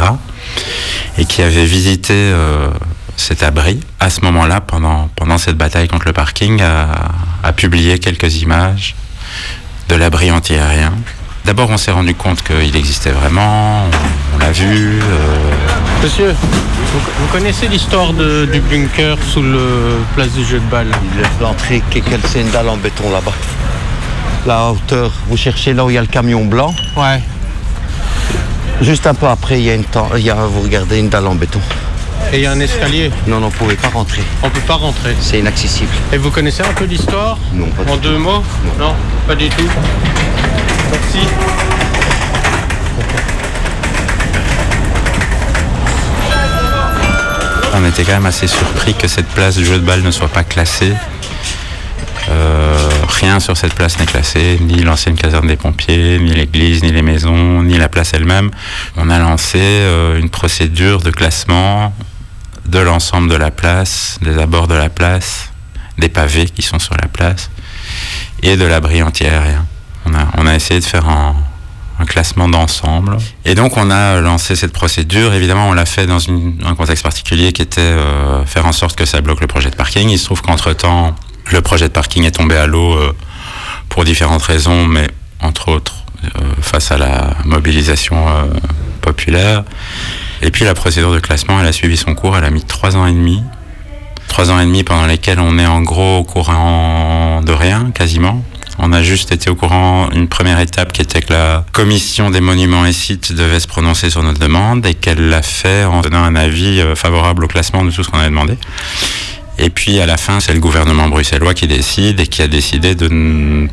Et 1.17 1.25
qui 1.25 1.41
avait 1.41 1.65
visité 1.65 2.13
euh, 2.13 2.69
cet 3.15 3.41
abri, 3.43 3.79
à 3.99 4.09
ce 4.09 4.21
moment-là, 4.21 4.61
pendant, 4.61 5.09
pendant 5.15 5.37
cette 5.37 5.57
bataille 5.57 5.87
contre 5.87 6.05
le 6.05 6.13
parking, 6.13 6.61
a, 6.61 6.87
a 7.43 7.53
publié 7.53 7.99
quelques 7.99 8.41
images 8.41 8.95
de 9.89 9.95
l'abri 9.95 10.29
antiaérien. 10.31 10.93
D'abord, 11.45 11.69
on 11.69 11.77
s'est 11.77 11.91
rendu 11.91 12.13
compte 12.13 12.43
qu'il 12.43 12.75
existait 12.75 13.11
vraiment, 13.11 13.85
on, 13.85 14.35
on 14.35 14.39
l'a 14.39 14.51
vu. 14.51 14.99
euh, 15.01 15.51
Monsieur, 16.03 16.31
vous, 16.33 16.99
vous 16.99 17.27
connaissez 17.31 17.67
l'histoire 17.69 18.11
de- 18.13 18.45
du 18.51 18.59
bunker 18.59 19.17
sous 19.31 19.41
le 19.41 19.97
place 20.13 20.31
du 20.33 20.43
jeu 20.45 20.59
de 20.59 20.65
balle? 20.69 20.87
L'entrée, 21.41 21.81
c'est 22.25 22.41
une 22.41 22.49
dalle 22.51 22.67
en 22.69 22.75
béton 22.77 23.09
là-bas? 23.11 23.31
La 24.45 24.71
hauteur, 24.71 25.11
vous 25.29 25.37
cherchez 25.37 25.73
là 25.73 25.85
où 25.85 25.89
il 25.89 25.93
y 25.93 25.97
a 25.97 26.01
le 26.01 26.07
camion 26.07 26.45
blanc? 26.45 26.73
Ouais. 26.95 27.21
Juste 28.81 29.07
un 29.07 29.13
peu 29.13 29.27
après, 29.27 29.59
il 29.59 29.65
y 29.65 29.69
a 29.69 29.73
une 29.73 29.83
temps, 29.83 30.09
il 30.15 30.23
y 30.23 30.29
a, 30.29 30.35
vous 30.35 30.61
regardez 30.61 30.99
une 30.99 31.09
dalle 31.09 31.27
en 31.27 31.35
béton. 31.35 31.59
Et 32.31 32.37
il 32.37 32.41
y 32.41 32.45
a 32.45 32.51
un 32.51 32.59
escalier. 32.59 33.11
Non, 33.25 33.39
non, 33.39 33.47
vous 33.49 33.57
pouvez 33.57 33.75
pas 33.75 33.87
rentrer. 33.89 34.21
On 34.43 34.49
peut 34.49 34.59
pas 34.61 34.75
rentrer. 34.75 35.15
C'est 35.19 35.39
inaccessible. 35.39 35.91
Et 36.11 36.17
vous 36.17 36.29
connaissez 36.29 36.61
un 36.61 36.73
peu 36.73 36.85
l'histoire 36.85 37.37
Non, 37.53 37.67
pas 37.67 37.83
du 37.83 37.91
En 37.91 37.95
tout. 37.95 38.01
deux 38.01 38.17
mots 38.17 38.43
Non, 38.77 38.93
pas 39.27 39.35
du 39.35 39.49
tout. 39.49 39.67
Merci. 40.91 41.27
On 47.73 47.85
était 47.85 48.03
quand 48.03 48.13
même 48.13 48.25
assez 48.25 48.47
surpris 48.47 48.93
que 48.93 49.07
cette 49.07 49.27
place 49.27 49.55
du 49.55 49.65
jeu 49.65 49.75
de 49.75 49.85
balle 49.85 50.01
ne 50.01 50.11
soit 50.11 50.27
pas 50.27 50.43
classée. 50.43 50.93
Euh, 52.29 52.89
rien 53.07 53.39
sur 53.39 53.55
cette 53.55 53.73
place 53.73 53.99
n'est 53.99 54.05
classé, 54.05 54.57
ni 54.59 54.83
l'ancienne 54.83 55.15
caserne 55.15 55.47
des 55.47 55.55
pompiers, 55.55 56.19
ni 56.19 56.33
l'église, 56.33 56.83
ni 56.83 56.91
les 56.91 57.01
maisons, 57.01 57.63
ni 57.63 57.77
la 57.77 57.89
place 57.89 58.13
elle-même. 58.13 58.51
On 58.95 59.09
a 59.09 59.19
lancé 59.19 59.59
euh, 59.61 60.19
une 60.19 60.29
procédure 60.29 61.01
de 61.01 61.11
classement 61.11 61.93
de 62.67 62.79
l'ensemble 62.79 63.29
de 63.29 63.35
la 63.35 63.51
place, 63.51 64.19
des 64.21 64.37
abords 64.37 64.67
de 64.67 64.75
la 64.75 64.89
place, 64.89 65.51
des 65.97 66.09
pavés 66.09 66.45
qui 66.45 66.61
sont 66.61 66.79
sur 66.79 66.95
la 66.95 67.07
place 67.07 67.49
et 68.43 68.57
de 68.57 68.65
l'abri 68.65 69.01
antiaérien. 69.01 69.65
On 70.05 70.13
a, 70.13 70.27
on 70.37 70.47
a 70.47 70.55
essayé 70.55 70.79
de 70.79 70.85
faire 70.85 71.07
un, 71.07 71.35
classement 72.05 72.47
d'ensemble. 72.47 73.17
Et 73.43 73.55
donc 73.55 73.75
on 73.75 73.89
a 73.89 74.21
lancé 74.21 74.55
cette 74.55 74.71
procédure. 74.71 75.33
Évidemment, 75.33 75.69
on 75.69 75.73
l'a 75.73 75.87
fait 75.87 76.05
dans 76.05 76.19
un 76.29 76.75
contexte 76.75 77.01
particulier 77.01 77.51
qui 77.53 77.63
était 77.63 77.81
euh, 77.81 78.45
faire 78.45 78.67
en 78.67 78.71
sorte 78.71 78.95
que 78.95 79.05
ça 79.05 79.19
bloque 79.21 79.41
le 79.41 79.47
projet 79.47 79.71
de 79.71 79.75
parking. 79.75 80.07
Il 80.07 80.19
se 80.19 80.25
trouve 80.25 80.43
qu'entre-temps, 80.43 81.15
le 81.51 81.61
projet 81.61 81.87
de 81.87 81.93
parking 81.93 82.23
est 82.25 82.31
tombé 82.31 82.55
à 82.55 82.67
l'eau 82.67 82.93
euh, 82.93 83.13
pour 83.89 84.03
différentes 84.03 84.43
raisons, 84.43 84.85
mais 84.85 85.07
entre 85.41 85.69
autres 85.69 85.95
euh, 86.23 86.41
face 86.61 86.91
à 86.91 86.97
la 86.97 87.31
mobilisation 87.45 88.27
euh, 88.27 88.43
populaire. 89.01 89.63
Et 90.41 90.51
puis 90.51 90.65
la 90.65 90.73
procédure 90.73 91.13
de 91.13 91.19
classement, 91.19 91.59
elle 91.59 91.67
a 91.67 91.71
suivi 91.71 91.97
son 91.97 92.15
cours. 92.15 92.37
Elle 92.37 92.45
a 92.45 92.51
mis 92.51 92.63
trois 92.63 92.95
ans 92.95 93.05
et 93.05 93.11
demi. 93.11 93.41
Trois 94.27 94.51
ans 94.51 94.59
et 94.59 94.65
demi 94.65 94.83
pendant 94.83 95.05
lesquels 95.05 95.39
on 95.39 95.57
est 95.57 95.65
en 95.65 95.81
gros 95.81 96.17
au 96.17 96.23
courant 96.23 97.41
de 97.41 97.51
rien, 97.53 97.91
quasiment. 97.93 98.43
On 98.77 98.93
a 98.93 99.01
juste 99.01 99.31
été 99.31 99.49
au 99.49 99.55
courant 99.55 100.09
une 100.11 100.27
première 100.27 100.59
étape 100.59 100.91
qui 100.91 101.01
était 101.01 101.21
que 101.21 101.33
la 101.33 101.65
commission 101.71 102.29
des 102.29 102.41
monuments 102.41 102.85
et 102.85 102.93
sites 102.93 103.33
devait 103.33 103.59
se 103.59 103.67
prononcer 103.67 104.11
sur 104.11 104.21
notre 104.21 104.37
demande 104.37 104.85
et 104.85 104.93
qu'elle 104.93 105.29
l'a 105.29 105.41
fait 105.41 105.85
en 105.85 106.01
donnant 106.01 106.23
un 106.23 106.35
avis 106.35 106.83
favorable 106.95 107.45
au 107.45 107.47
classement 107.47 107.83
de 107.83 107.89
tout 107.89 108.03
ce 108.03 108.09
qu'on 108.09 108.19
avait 108.19 108.29
demandé. 108.29 108.57
Et 109.59 109.69
puis 109.69 109.99
à 109.99 110.05
la 110.05 110.17
fin, 110.17 110.39
c'est 110.39 110.53
le 110.53 110.59
gouvernement 110.59 111.07
bruxellois 111.07 111.53
qui 111.53 111.67
décide 111.67 112.19
et 112.19 112.27
qui 112.27 112.41
a 112.41 112.47
décidé 112.47 112.95
de 112.95 113.07
ne 113.07 113.67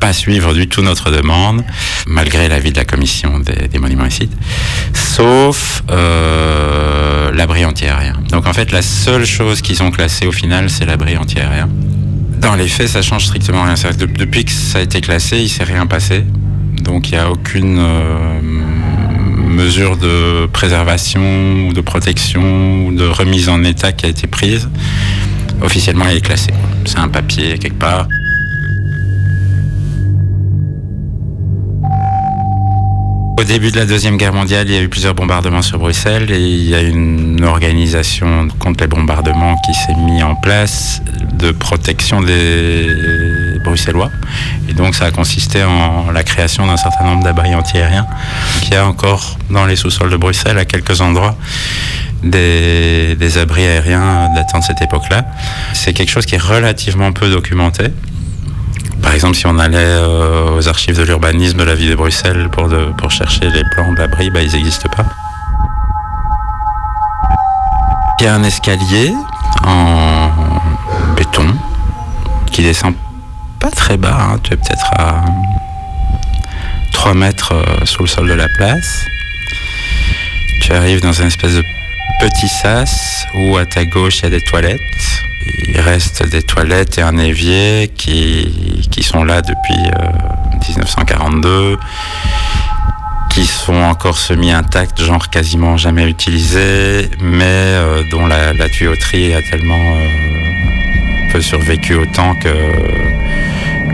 pas 0.00 0.12
suivre 0.12 0.54
du 0.54 0.66
tout 0.66 0.82
notre 0.82 1.10
demande, 1.10 1.62
malgré 2.06 2.48
l'avis 2.48 2.72
de 2.72 2.78
la 2.78 2.84
commission 2.84 3.38
des, 3.38 3.78
monuments 3.78 4.06
et 4.06 4.10
sites, 4.10 4.32
sauf 4.94 5.82
euh, 5.90 7.30
l'abri 7.32 7.64
antiaérien. 7.64 8.14
Donc 8.30 8.46
en 8.46 8.52
fait, 8.52 8.72
la 8.72 8.82
seule 8.82 9.26
chose 9.26 9.60
qu'ils 9.60 9.82
ont 9.82 9.90
classée 9.90 10.26
au 10.26 10.32
final, 10.32 10.70
c'est 10.70 10.86
l'abri 10.86 11.16
antiaérien. 11.18 11.68
Dans 12.38 12.54
les 12.54 12.68
faits, 12.68 12.88
ça 12.88 13.02
change 13.02 13.26
strictement 13.26 13.62
rien. 13.64 13.74
Depuis 13.98 14.46
que 14.46 14.50
ça 14.50 14.78
a 14.78 14.80
été 14.80 15.02
classé, 15.02 15.38
il 15.38 15.50
s'est 15.50 15.64
rien 15.64 15.86
passé. 15.86 16.24
Donc 16.82 17.10
il 17.10 17.12
n'y 17.12 17.18
a 17.18 17.30
aucune 17.30 17.76
euh, 17.78 18.40
de 19.60 20.46
préservation 20.46 21.68
ou 21.68 21.72
de 21.74 21.82
protection 21.82 22.86
ou 22.86 22.92
de 22.94 23.04
remise 23.04 23.50
en 23.50 23.62
état 23.62 23.92
qui 23.92 24.06
a 24.06 24.08
été 24.08 24.26
prise. 24.26 24.70
Officiellement, 25.60 26.06
il 26.10 26.16
est 26.16 26.20
classé. 26.22 26.50
C'est 26.86 26.98
un 26.98 27.08
papier 27.08 27.58
quelque 27.58 27.78
part. 27.78 28.08
Au 33.38 33.44
début 33.44 33.70
de 33.70 33.76
la 33.76 33.84
Deuxième 33.84 34.16
Guerre 34.16 34.32
mondiale, 34.32 34.66
il 34.68 34.74
y 34.74 34.78
a 34.78 34.82
eu 34.82 34.88
plusieurs 34.88 35.14
bombardements 35.14 35.62
sur 35.62 35.78
Bruxelles 35.78 36.30
et 36.30 36.40
il 36.40 36.68
y 36.68 36.74
a 36.74 36.80
une 36.80 37.44
organisation 37.44 38.48
contre 38.58 38.84
les 38.84 38.88
bombardements 38.88 39.56
qui 39.66 39.74
s'est 39.74 39.94
mise 39.94 40.22
en 40.22 40.36
place 40.36 41.02
de 41.34 41.50
protection 41.50 42.22
des 42.22 42.86
Et 44.68 44.72
donc 44.72 44.94
ça 44.94 45.06
a 45.06 45.10
consisté 45.10 45.62
en 45.64 46.10
la 46.10 46.22
création 46.22 46.66
d'un 46.66 46.76
certain 46.76 47.04
nombre 47.04 47.22
d'abris 47.22 47.54
antiaériens 47.54 48.06
qu'il 48.62 48.74
y 48.74 48.76
a 48.76 48.86
encore 48.86 49.38
dans 49.50 49.66
les 49.66 49.76
sous-sols 49.76 50.10
de 50.10 50.16
Bruxelles 50.16 50.58
à 50.58 50.64
quelques 50.64 51.00
endroits 51.00 51.36
des, 52.22 53.38
abris 53.38 53.64
aériens 53.64 54.30
datant 54.34 54.58
de 54.58 54.64
cette 54.64 54.82
époque-là. 54.82 55.24
C'est 55.72 55.92
quelque 55.92 56.10
chose 56.10 56.26
qui 56.26 56.34
est 56.34 56.42
relativement 56.42 57.12
peu 57.12 57.30
documenté. 57.30 57.84
Par 59.02 59.14
exemple, 59.14 59.36
si 59.36 59.46
on 59.46 59.58
allait 59.58 59.78
euh, 59.78 60.56
aux 60.56 60.68
archives 60.68 60.96
de 60.96 61.02
l'urbanisme 61.02 61.58
de 61.58 61.64
la 61.64 61.74
ville 61.74 61.90
de 61.90 61.94
Bruxelles 61.94 62.48
pour, 62.50 63.10
chercher 63.10 63.48
les 63.48 63.62
plans 63.74 63.92
de 63.92 63.98
l'abri, 63.98 64.30
bah, 64.30 64.42
ils 64.42 64.52
n'existent 64.52 64.90
pas. 64.94 65.06
Il 68.20 68.24
y 68.24 68.26
a 68.26 68.34
un 68.34 68.42
escalier 68.42 69.12
en 69.66 70.30
béton 71.16 71.46
qui 72.52 72.62
descend 72.62 72.94
très 73.70 73.96
bas, 73.96 74.16
hein, 74.20 74.40
tu 74.42 74.54
es 74.54 74.56
peut-être 74.56 74.90
à 74.98 75.24
3 76.92 77.14
mètres 77.14 77.52
euh, 77.54 77.84
sous 77.84 78.02
le 78.02 78.08
sol 78.08 78.28
de 78.28 78.34
la 78.34 78.48
place. 78.48 79.06
Tu 80.60 80.72
arrives 80.72 81.00
dans 81.00 81.12
une 81.12 81.26
espèce 81.26 81.54
de 81.54 81.64
petit 82.20 82.48
sas 82.48 83.26
où 83.34 83.56
à 83.56 83.64
ta 83.64 83.84
gauche 83.84 84.18
il 84.18 84.24
y 84.24 84.26
a 84.26 84.30
des 84.30 84.40
toilettes. 84.42 84.80
Il 85.68 85.80
reste 85.80 86.28
des 86.28 86.42
toilettes 86.42 86.98
et 86.98 87.02
un 87.02 87.16
évier 87.16 87.90
qui, 87.96 88.86
qui 88.90 89.02
sont 89.02 89.24
là 89.24 89.40
depuis 89.40 89.80
euh, 89.98 90.10
1942, 90.68 91.78
qui 93.30 93.46
sont 93.46 93.74
encore 93.74 94.18
semi-intacts, 94.18 95.02
genre 95.02 95.30
quasiment 95.30 95.76
jamais 95.76 96.08
utilisés, 96.08 97.08
mais 97.20 97.44
euh, 97.46 98.02
dont 98.10 98.26
la, 98.26 98.52
tuyauterie 98.68 99.34
a 99.34 99.40
tellement 99.42 99.96
euh, 99.96 101.32
peu 101.32 101.40
survécu 101.40 101.94
au 101.94 102.06
temps 102.06 102.34
que, 102.34 102.48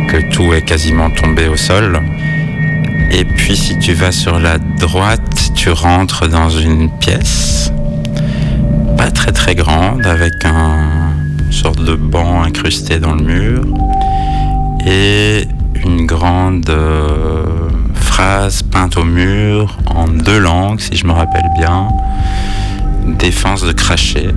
que 0.09 0.19
tout 0.33 0.53
est 0.53 0.63
quasiment 0.63 1.11
tombé 1.11 1.49
au 1.49 1.57
sol. 1.57 2.01
Et 3.11 3.25
puis 3.25 3.57
si 3.57 3.79
tu 3.79 3.93
vas 3.93 4.13
sur 4.13 4.39
la 4.39 4.59
droite, 4.59 5.53
tu 5.55 5.71
rentres 5.71 6.29
dans 6.29 6.51
une 6.51 6.91
pièce, 6.99 7.73
pas 8.97 9.11
très 9.11 9.33
très 9.33 9.55
grande, 9.55 10.07
avec 10.07 10.33
un 10.45 11.13
sorte 11.51 11.83
de 11.83 11.95
banc 11.95 12.43
incrusté 12.43 12.99
dans 12.99 13.15
le 13.15 13.23
mur, 13.23 13.65
et 14.87 15.47
une 15.85 16.07
grande 16.07 16.69
euh, 16.71 17.45
phrase 17.95 18.63
peinte 18.63 18.97
au 18.97 19.05
mur 19.05 19.79
en 19.95 20.09
deux 20.09 20.39
langues, 20.39 20.81
si 20.81 20.97
je 20.97 21.07
me 21.07 21.13
rappelle 21.13 21.51
bien, 21.59 21.89
défense 23.19 23.63
de 23.63 23.73
cracher. 23.73 24.29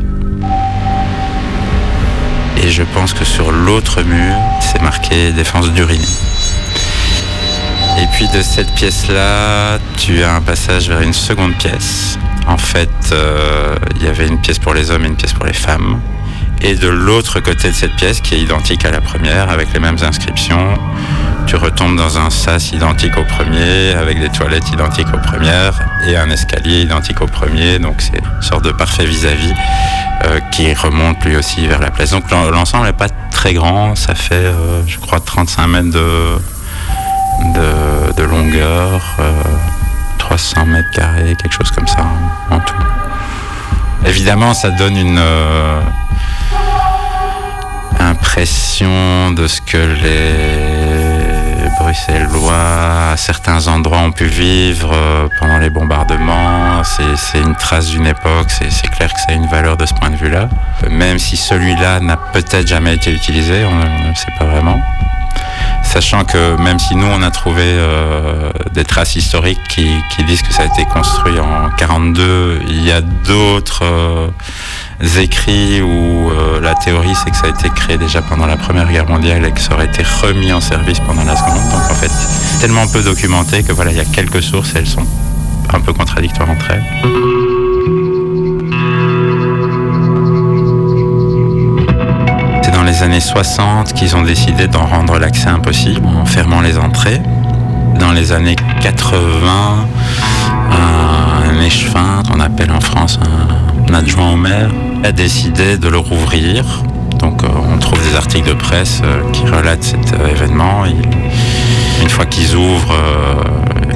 Et 2.61 2.69
je 2.69 2.83
pense 2.83 3.13
que 3.13 3.23
sur 3.23 3.51
l'autre 3.51 4.01
mur, 4.03 4.35
c'est 4.59 4.81
marqué 4.81 5.31
défense 5.31 5.71
d'uriner. 5.71 6.03
Et 7.97 8.07
puis 8.13 8.27
de 8.29 8.41
cette 8.41 8.73
pièce-là, 8.75 9.79
tu 9.97 10.23
as 10.23 10.35
un 10.35 10.41
passage 10.41 10.89
vers 10.89 11.01
une 11.01 11.13
seconde 11.13 11.53
pièce. 11.55 12.17
En 12.47 12.57
fait, 12.57 12.89
euh, 13.11 13.75
il 13.95 14.03
y 14.03 14.07
avait 14.07 14.27
une 14.27 14.39
pièce 14.39 14.59
pour 14.59 14.73
les 14.73 14.91
hommes 14.91 15.05
et 15.05 15.07
une 15.07 15.15
pièce 15.15 15.33
pour 15.33 15.45
les 15.45 15.53
femmes. 15.53 15.99
Et 16.61 16.75
de 16.75 16.89
l'autre 16.89 17.39
côté 17.39 17.69
de 17.69 17.75
cette 17.75 17.95
pièce, 17.95 18.19
qui 18.19 18.35
est 18.35 18.39
identique 18.39 18.83
à 18.85 18.91
la 18.91 18.99
première, 18.99 19.49
avec 19.49 19.71
les 19.73 19.79
mêmes 19.79 19.97
inscriptions, 20.01 20.77
tu 21.49 21.55
retombes 21.55 21.95
dans 21.95 22.19
un 22.19 22.29
sas 22.29 22.71
identique 22.73 23.17
au 23.17 23.23
premier, 23.23 23.93
avec 23.99 24.19
des 24.19 24.29
toilettes 24.29 24.69
identiques 24.69 25.07
aux 25.11 25.17
premières, 25.17 25.73
et 26.07 26.15
un 26.15 26.29
escalier 26.29 26.81
identique 26.81 27.21
au 27.21 27.25
premier. 27.25 27.79
Donc 27.79 27.95
c'est 28.01 28.19
une 28.19 28.41
sorte 28.41 28.63
de 28.65 28.71
parfait 28.71 29.05
vis-à-vis 29.05 29.53
euh, 30.25 30.39
qui 30.51 30.71
remonte 30.75 31.25
lui 31.25 31.35
aussi 31.35 31.65
vers 31.65 31.79
la 31.79 31.89
place. 31.89 32.11
Donc 32.11 32.29
l'en- 32.29 32.51
l'ensemble 32.51 32.85
n'est 32.85 32.93
pas 32.93 33.09
très 33.31 33.55
grand, 33.55 33.95
ça 33.95 34.13
fait, 34.13 34.35
euh, 34.35 34.83
je 34.85 34.99
crois, 34.99 35.19
35 35.19 35.67
mètres 35.67 35.89
de, 35.89 36.37
de, 38.15 38.23
longueur, 38.23 39.01
euh, 39.19 39.31
300 40.19 40.67
mètres 40.67 40.91
carrés, 40.93 41.35
quelque 41.41 41.53
chose 41.53 41.71
comme 41.71 41.87
ça 41.87 42.05
en, 42.51 42.59
tout. 42.59 42.75
Évidemment, 44.05 44.53
ça 44.53 44.69
donne 44.69 44.97
une 44.97 45.17
euh, 45.17 45.81
impression 47.99 49.31
de 49.31 49.47
ce 49.47 49.61
que 49.61 49.77
les 49.77 50.78
Bruxellois, 51.79 53.11
à 53.11 53.17
certains 53.17 53.67
endroits, 53.67 53.99
ont 53.99 54.11
pu 54.11 54.25
vivre 54.25 54.91
euh, 54.93 55.27
pendant 55.39 55.57
les 55.57 55.69
bombardements. 55.69 56.83
C'est 56.83 57.39
une 57.39 57.55
trace 57.55 57.87
d'une 57.87 58.07
époque, 58.07 58.49
c'est 58.49 58.89
clair 58.91 59.11
que 59.13 59.19
ça 59.19 59.27
a 59.29 59.33
une 59.33 59.47
valeur 59.47 59.77
de 59.77 59.85
ce 59.85 59.93
point 59.93 60.09
de 60.09 60.15
vue-là. 60.15 60.49
Même 60.89 61.19
si 61.19 61.37
celui-là 61.37 61.99
n'a 61.99 62.17
peut-être 62.17 62.67
jamais 62.67 62.95
été 62.95 63.11
utilisé, 63.11 63.65
on 63.65 63.75
ne 64.09 64.13
sait 64.13 64.31
pas 64.37 64.45
vraiment. 64.45 64.79
Sachant 65.91 66.23
que 66.23 66.55
même 66.61 66.77
si 66.77 66.95
nous 66.95 67.07
on 67.07 67.23
a 67.23 67.31
trouvé 67.31 67.63
euh, 67.63 68.51
des 68.71 68.85
traces 68.85 69.15
historiques 69.15 69.59
qui, 69.69 69.89
disent 70.27 70.43
que 70.43 70.53
ça 70.53 70.61
a 70.61 70.65
été 70.67 70.85
construit 70.85 71.39
en 71.39 71.71
42, 71.77 72.61
il 72.67 72.85
y 72.85 72.91
a 72.91 73.01
d'autres 73.01 73.83
euh, 73.83 74.27
écrits 75.17 75.81
où 75.81 76.29
euh, 76.29 76.61
la 76.61 76.75
théorie 76.75 77.15
c'est 77.15 77.31
que 77.31 77.37
ça 77.37 77.47
a 77.47 77.49
été 77.49 77.71
créé 77.71 77.97
déjà 77.97 78.21
pendant 78.21 78.45
la 78.45 78.55
Première 78.55 78.87
Guerre 78.91 79.09
mondiale 79.09 79.43
et 79.45 79.51
que 79.51 79.59
ça 79.59 79.73
aurait 79.73 79.87
été 79.87 80.03
remis 80.21 80.53
en 80.53 80.61
service 80.61 80.99
pendant 80.99 81.23
la 81.23 81.35
Seconde. 81.35 81.71
Donc 81.71 81.89
en 81.89 81.95
fait, 81.95 82.11
tellement 82.61 82.85
peu 82.85 83.01
documenté 83.01 83.63
que 83.63 83.71
voilà, 83.71 83.89
il 83.89 83.97
y 83.97 84.01
a 84.01 84.05
quelques 84.05 84.43
sources 84.43 84.75
et 84.75 84.79
elles 84.79 84.87
sont 84.87 85.07
un 85.73 85.79
peu 85.79 85.91
contradictoires 85.91 86.51
entre 86.51 86.69
elles. 86.69 87.58
Les 92.99 93.05
années 93.05 93.19
60 93.21 93.93
qu'ils 93.93 94.17
ont 94.17 94.23
décidé 94.23 94.67
d'en 94.67 94.85
rendre 94.85 95.19
l'accès 95.19 95.47
impossible 95.47 96.05
en 96.05 96.25
fermant 96.25 96.59
les 96.59 96.77
entrées. 96.77 97.21
Dans 97.97 98.11
les 98.11 98.33
années 98.33 98.57
80, 98.81 99.87
un 100.71 101.61
échevin, 101.61 102.23
qu'on 102.29 102.41
appelle 102.41 102.71
en 102.71 102.81
France 102.81 103.17
un 103.87 103.93
adjoint 103.93 104.33
au 104.33 104.35
maire, 104.35 104.69
a 105.03 105.13
décidé 105.13 105.77
de 105.77 105.87
le 105.87 105.97
rouvrir. 105.97 106.65
Donc 107.19 107.43
euh, 107.43 107.47
on 107.73 107.77
trouve 107.77 108.01
des 108.01 108.17
articles 108.17 108.49
de 108.49 108.53
presse 108.53 109.01
euh, 109.03 109.21
qui 109.31 109.45
relatent 109.45 109.83
cet 109.83 110.13
euh, 110.13 110.27
événement. 110.27 110.83
Une 112.01 112.09
fois 112.09 112.25
qu'ils 112.25 112.55
ouvrent, 112.55 112.95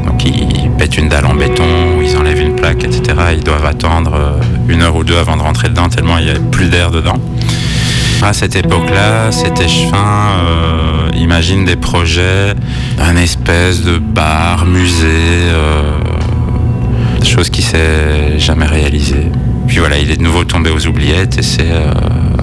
donc 0.06 0.24
ils 0.26 0.70
pètent 0.78 0.98
une 0.98 1.10
dalle 1.10 1.26
en 1.26 1.34
béton, 1.34 1.63
ils 2.02 2.16
enlèvent 2.18 2.42
une 2.42 2.56
plaque, 2.56 2.84
etc. 2.84 3.18
Ils 3.34 3.44
doivent 3.44 3.66
attendre 3.66 4.39
une 4.68 4.82
heure 4.82 4.96
ou 4.96 5.04
deux 5.04 5.18
avant 5.18 5.36
de 5.36 5.42
rentrer 5.42 5.70
dedans 5.70 5.89
tellement 5.89 6.18
il 6.20 6.26
n'y 6.26 6.32
a 6.32 6.39
plus 6.52 6.70
d'air 6.70 6.92
dedans. 6.92 7.18
À 8.23 8.31
cette 8.31 8.55
époque-là, 8.55 9.33
cet 9.33 9.59
échevin 9.59 10.29
euh, 10.47 11.09
imagine 11.13 11.65
des 11.65 11.75
projets 11.75 12.53
d'un 12.97 13.17
espèce 13.17 13.83
de 13.83 13.97
bar, 13.97 14.65
musée, 14.65 15.49
euh, 15.51 15.99
chose 17.25 17.49
qui 17.49 17.62
s'est 17.62 18.39
jamais 18.39 18.65
réalisée. 18.65 19.29
Puis 19.67 19.79
voilà, 19.79 19.97
il 19.97 20.09
est 20.09 20.15
de 20.15 20.23
nouveau 20.23 20.45
tombé 20.45 20.69
aux 20.69 20.88
oubliettes 20.88 21.38
et 21.38 21.41
c'est 21.41 21.69
euh, 21.69 21.91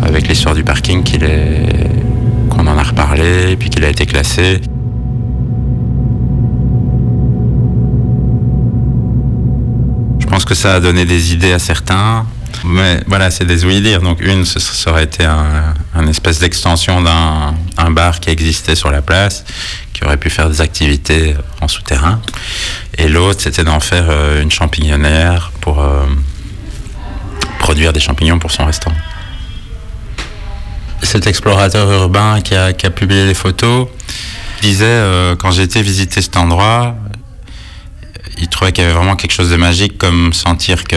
avec 0.02 0.28
l'histoire 0.28 0.54
du 0.54 0.64
parking 0.64 1.02
qu'on 2.50 2.66
en 2.66 2.76
a 2.76 2.82
reparlé, 2.82 3.56
puis 3.56 3.70
qu'il 3.70 3.82
a 3.82 3.88
été 3.88 4.04
classé. 4.04 4.60
Je 10.18 10.26
pense 10.26 10.44
que 10.44 10.54
ça 10.54 10.74
a 10.74 10.80
donné 10.80 11.06
des 11.06 11.32
idées 11.32 11.54
à 11.54 11.58
certains. 11.58 12.26
Mais 12.64 13.00
voilà, 13.06 13.30
c'est 13.30 13.44
des 13.44 13.64
ouï-dire. 13.64 14.02
Donc 14.02 14.20
une, 14.20 14.44
ce 14.44 14.58
ça 14.60 14.90
aurait 14.90 15.04
été 15.04 15.24
un, 15.24 16.06
espèce 16.08 16.38
d'extension 16.38 17.02
d'un 17.02 17.54
un 17.76 17.90
bar 17.90 18.20
qui 18.20 18.30
existait 18.30 18.74
sur 18.74 18.90
la 18.90 19.02
place, 19.02 19.44
qui 19.92 20.04
aurait 20.04 20.16
pu 20.16 20.30
faire 20.30 20.48
des 20.48 20.60
activités 20.60 21.34
en 21.60 21.68
souterrain. 21.68 22.20
Et 22.98 23.08
l'autre, 23.08 23.40
c'était 23.40 23.64
d'en 23.64 23.80
faire 23.80 24.06
euh, 24.08 24.42
une 24.42 24.50
champignonnière 24.50 25.52
pour 25.60 25.80
euh, 25.80 26.04
produire 27.58 27.92
des 27.92 28.00
champignons 28.00 28.38
pour 28.38 28.50
son 28.50 28.66
restaurant. 28.66 28.96
Cet 31.02 31.26
explorateur 31.26 31.90
urbain 31.90 32.40
qui 32.42 32.54
a, 32.54 32.72
qui 32.72 32.86
a 32.86 32.90
publié 32.90 33.24
les 33.24 33.34
photos 33.34 33.88
disait, 34.60 34.84
euh, 34.84 35.34
quand 35.36 35.50
j'ai 35.50 35.62
été 35.62 35.80
visiter 35.80 36.20
cet 36.20 36.36
endroit, 36.36 36.94
il 38.38 38.48
trouvait 38.48 38.72
qu'il 38.72 38.84
y 38.84 38.86
avait 38.86 38.96
vraiment 38.96 39.16
quelque 39.16 39.32
chose 39.32 39.50
de 39.50 39.56
magique, 39.56 39.98
comme 39.98 40.32
sentir 40.32 40.84
que 40.84 40.96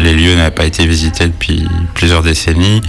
les 0.00 0.14
lieux 0.14 0.34
n'avaient 0.34 0.50
pas 0.50 0.64
été 0.64 0.86
visités 0.86 1.26
depuis 1.26 1.66
plusieurs 1.94 2.22
décennies. 2.22 2.82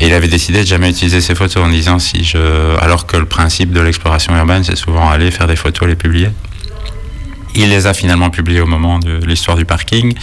Et 0.00 0.06
il 0.06 0.14
avait 0.14 0.28
décidé 0.28 0.62
de 0.62 0.66
jamais 0.66 0.90
utiliser 0.90 1.20
ces 1.20 1.34
photos 1.34 1.62
en 1.62 1.68
disant 1.68 1.98
si 1.98 2.24
je. 2.24 2.78
Alors 2.80 3.06
que 3.06 3.18
le 3.18 3.26
principe 3.26 3.72
de 3.72 3.80
l'exploration 3.80 4.34
urbaine, 4.34 4.64
c'est 4.64 4.76
souvent 4.76 5.10
aller 5.10 5.30
faire 5.30 5.46
des 5.46 5.56
photos, 5.56 5.86
les 5.88 5.96
publier. 5.96 6.30
Il 7.54 7.68
les 7.68 7.86
a 7.86 7.92
finalement 7.92 8.30
publiées 8.30 8.60
au 8.60 8.66
moment 8.66 8.98
de 8.98 9.20
l'histoire 9.26 9.56
du 9.56 9.66
parking. 9.66 10.14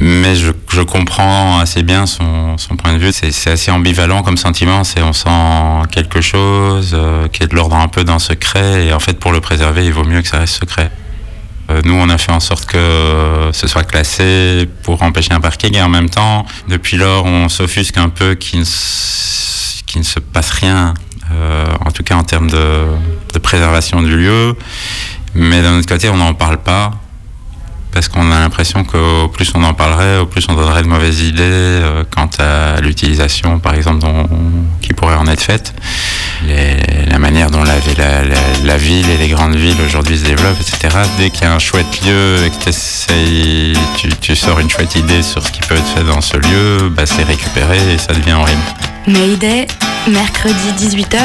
Mais 0.00 0.36
je, 0.36 0.52
comprends 0.82 1.58
assez 1.58 1.82
bien 1.82 2.06
son, 2.06 2.56
point 2.78 2.92
de 2.92 2.98
vue. 2.98 3.12
C'est 3.12 3.32
c'est 3.32 3.50
assez 3.50 3.70
ambivalent 3.70 4.22
comme 4.22 4.36
sentiment. 4.36 4.84
C'est 4.84 5.02
on 5.02 5.12
sent 5.12 5.28
quelque 5.90 6.20
chose 6.20 6.92
euh, 6.94 7.26
qui 7.28 7.42
est 7.42 7.48
de 7.48 7.56
l'ordre 7.56 7.76
un 7.76 7.88
peu 7.88 8.04
d'un 8.04 8.20
secret. 8.20 8.86
Et 8.86 8.92
en 8.92 9.00
fait, 9.00 9.18
pour 9.18 9.32
le 9.32 9.40
préserver, 9.40 9.84
il 9.84 9.92
vaut 9.92 10.04
mieux 10.04 10.22
que 10.22 10.28
ça 10.28 10.38
reste 10.38 10.60
secret. 10.60 10.90
Euh, 11.70 11.82
Nous, 11.84 11.94
on 11.94 12.08
a 12.08 12.16
fait 12.18 12.32
en 12.32 12.40
sorte 12.40 12.64
que 12.66 13.50
ce 13.52 13.66
soit 13.66 13.84
classé 13.84 14.68
pour 14.82 15.02
empêcher 15.02 15.32
un 15.34 15.40
parking 15.40 15.74
et 15.76 15.82
en 15.82 15.88
même 15.88 16.08
temps, 16.08 16.46
depuis 16.68 16.96
lors, 16.96 17.26
on 17.26 17.48
s'offusque 17.48 17.98
un 17.98 18.08
peu 18.08 18.34
qu'il 18.34 18.60
ne, 18.60 18.64
s- 18.64 19.82
qu'il 19.86 20.00
ne 20.00 20.06
se 20.06 20.18
passe 20.18 20.50
rien, 20.50 20.94
euh, 21.32 21.66
en 21.84 21.90
tout 21.90 22.02
cas 22.02 22.14
en 22.16 22.24
termes 22.24 22.48
de, 22.50 22.84
de 23.34 23.38
préservation 23.38 24.02
du 24.02 24.16
lieu. 24.16 24.56
Mais 25.34 25.60
d'un 25.62 25.78
autre 25.78 25.88
côté, 25.88 26.08
on 26.08 26.16
n'en 26.16 26.32
parle 26.34 26.58
pas 26.58 26.92
parce 27.98 28.06
qu'on 28.08 28.30
a 28.30 28.38
l'impression 28.38 28.84
qu'au 28.84 29.26
plus 29.26 29.50
on 29.56 29.64
en 29.64 29.74
parlerait, 29.74 30.18
au 30.18 30.26
plus 30.26 30.46
on 30.48 30.54
donnerait 30.54 30.82
de 30.82 30.86
mauvaises 30.86 31.20
idées 31.22 31.42
euh, 31.42 32.04
quant 32.14 32.30
à 32.38 32.80
l'utilisation, 32.80 33.58
par 33.58 33.74
exemple, 33.74 33.98
dont- 33.98 34.28
qui 34.80 34.92
pourrait 34.92 35.16
en 35.16 35.26
être 35.26 35.40
faite. 35.42 35.74
Les- 36.46 37.06
la 37.10 37.18
manière 37.18 37.50
dont 37.50 37.64
la, 37.64 37.74
la- 37.98 38.22
la- 38.22 38.36
la 38.64 38.76
ville 38.76 39.10
et 39.10 39.16
les 39.16 39.26
grandes 39.26 39.56
villes 39.56 39.80
aujourd'hui 39.84 40.16
se 40.16 40.22
développent, 40.26 40.60
etc. 40.60 40.96
Dès 41.18 41.30
qu'il 41.30 41.42
y 41.42 41.46
a 41.46 41.52
un 41.52 41.58
chouette 41.58 42.00
lieu 42.06 42.46
et 42.46 42.50
que 42.50 42.70
tu, 43.98 44.08
tu 44.20 44.36
sors 44.36 44.60
une 44.60 44.70
chouette 44.70 44.94
idée 44.94 45.24
sur 45.24 45.42
ce 45.44 45.50
qui 45.50 45.60
peut 45.62 45.74
être 45.74 45.88
fait 45.88 46.04
dans 46.04 46.20
ce 46.20 46.36
lieu, 46.36 46.90
bah, 46.90 47.02
c'est 47.04 47.24
récupéré 47.24 47.78
et 47.94 47.98
ça 47.98 48.14
devient 48.14 48.34
horrible. 48.34 48.62
Mayday, 49.08 49.66
mercredi 50.06 50.54
18h 50.78 51.18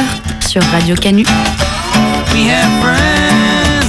sur 0.50 0.64
Radio 0.72 0.96
Canu. 0.96 1.24
We 2.34 2.50
have 2.50 3.83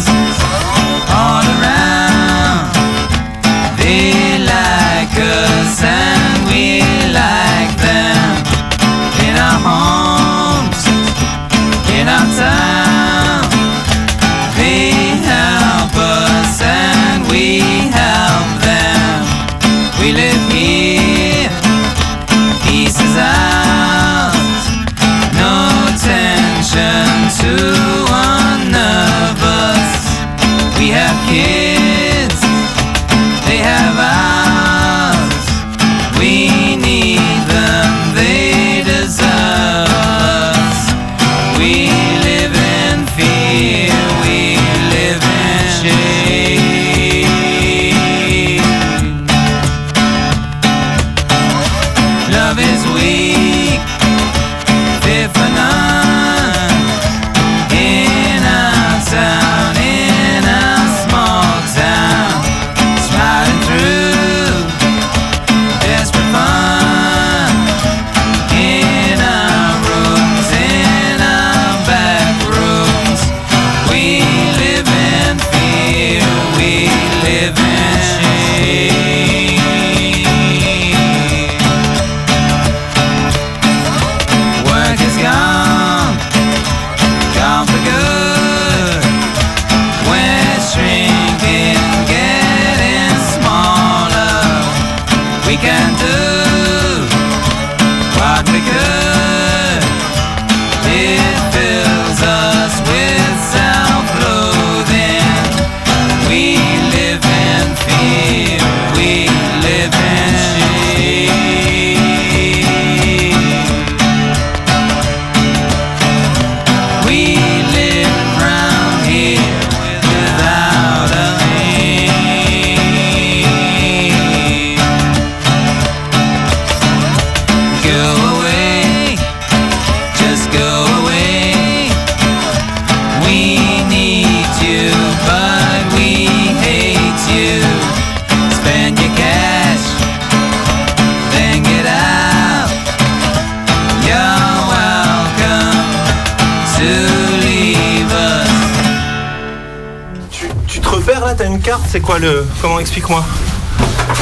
carte, 151.65 151.85
c'est 151.89 152.01
quoi 152.01 152.19
le. 152.19 152.47
Comment 152.61 152.79
explique-moi 152.79 153.25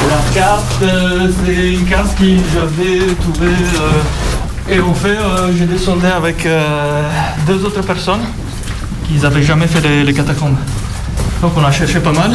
La 0.09 0.33
carte, 0.33 0.81
c'est 1.45 1.73
une 1.73 1.85
carte 1.85 2.17
que 2.17 2.23
j'avais 2.53 3.13
trouvée. 3.15 3.47
euh, 3.81 4.73
et 4.73 4.79
en 4.79 4.93
fait, 4.93 5.09
euh, 5.09 5.51
j'ai 5.57 5.65
descendu 5.65 6.05
avec 6.05 6.45
euh, 6.45 7.03
deux 7.45 7.65
autres 7.65 7.81
personnes 7.81 8.21
qui 9.05 9.15
n'avaient 9.15 9.43
jamais 9.43 9.67
fait 9.67 9.81
les, 9.81 10.05
les 10.05 10.13
catacombes. 10.13 10.55
Donc 11.41 11.51
on 11.57 11.65
a 11.65 11.71
cherché 11.71 11.99
pas 11.99 12.13
mal. 12.13 12.31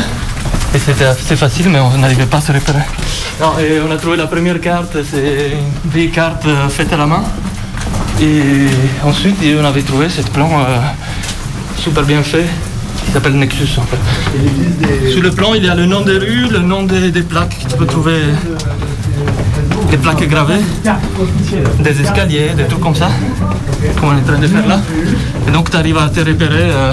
Et 0.75 0.79
c'était 0.79 1.07
assez 1.07 1.37
facile, 1.37 1.71
mais 1.71 1.81
on 1.81 1.97
n'arrivait 1.97 2.27
pas 2.27 2.37
à 2.37 2.43
se 2.43 2.53
repérer. 2.53 2.85
Non, 3.41 3.59
et 3.59 3.81
on 3.81 3.91
a 3.91 3.97
trouvé 3.97 4.19
la 4.19 4.27
première 4.27 4.61
carte, 4.61 4.95
c'est 5.11 5.53
une 5.53 5.91
vieille 5.91 6.11
carte 6.11 6.47
faite 6.69 6.93
à 6.93 6.99
la 6.99 7.07
main. 7.07 7.23
Et 8.21 8.67
ensuite, 9.03 9.37
on 9.59 9.65
avait 9.65 9.81
trouvé 9.81 10.11
ce 10.11 10.21
plan 10.21 10.51
super 11.79 12.03
bien 12.03 12.23
fait 12.23 12.45
qui 13.09 13.15
s'appelle 13.15 13.37
Nexus 13.37 13.79
en 13.79 13.83
fait. 13.83 15.11
Sur 15.11 15.23
le 15.23 15.31
plan, 15.31 15.55
il 15.55 15.65
y 15.65 15.69
a 15.69 15.75
le 15.75 15.87
nom 15.87 16.03
des 16.03 16.19
rues, 16.19 16.49
le 16.51 16.59
nom 16.61 16.83
des, 16.83 17.11
des 17.11 17.23
plaques 17.23 17.57
que 17.65 17.71
tu 17.71 17.77
peux 17.77 17.87
trouver, 17.87 18.21
des 19.91 19.97
plaques 19.97 20.29
gravées, 20.29 20.61
des 21.81 22.01
escaliers, 22.03 22.51
des 22.55 22.65
trucs 22.65 22.81
comme 22.81 22.95
ça, 22.95 23.09
comme 23.99 24.11
on 24.11 24.13
est 24.13 24.21
en 24.21 24.25
train 24.33 24.39
de 24.39 24.47
faire 24.47 24.67
là. 24.69 24.79
Et 25.47 25.51
donc, 25.51 25.71
tu 25.71 25.77
arrives 25.79 25.97
à 25.97 26.09
te 26.11 26.21
repérer 26.21 26.71
euh, 26.71 26.93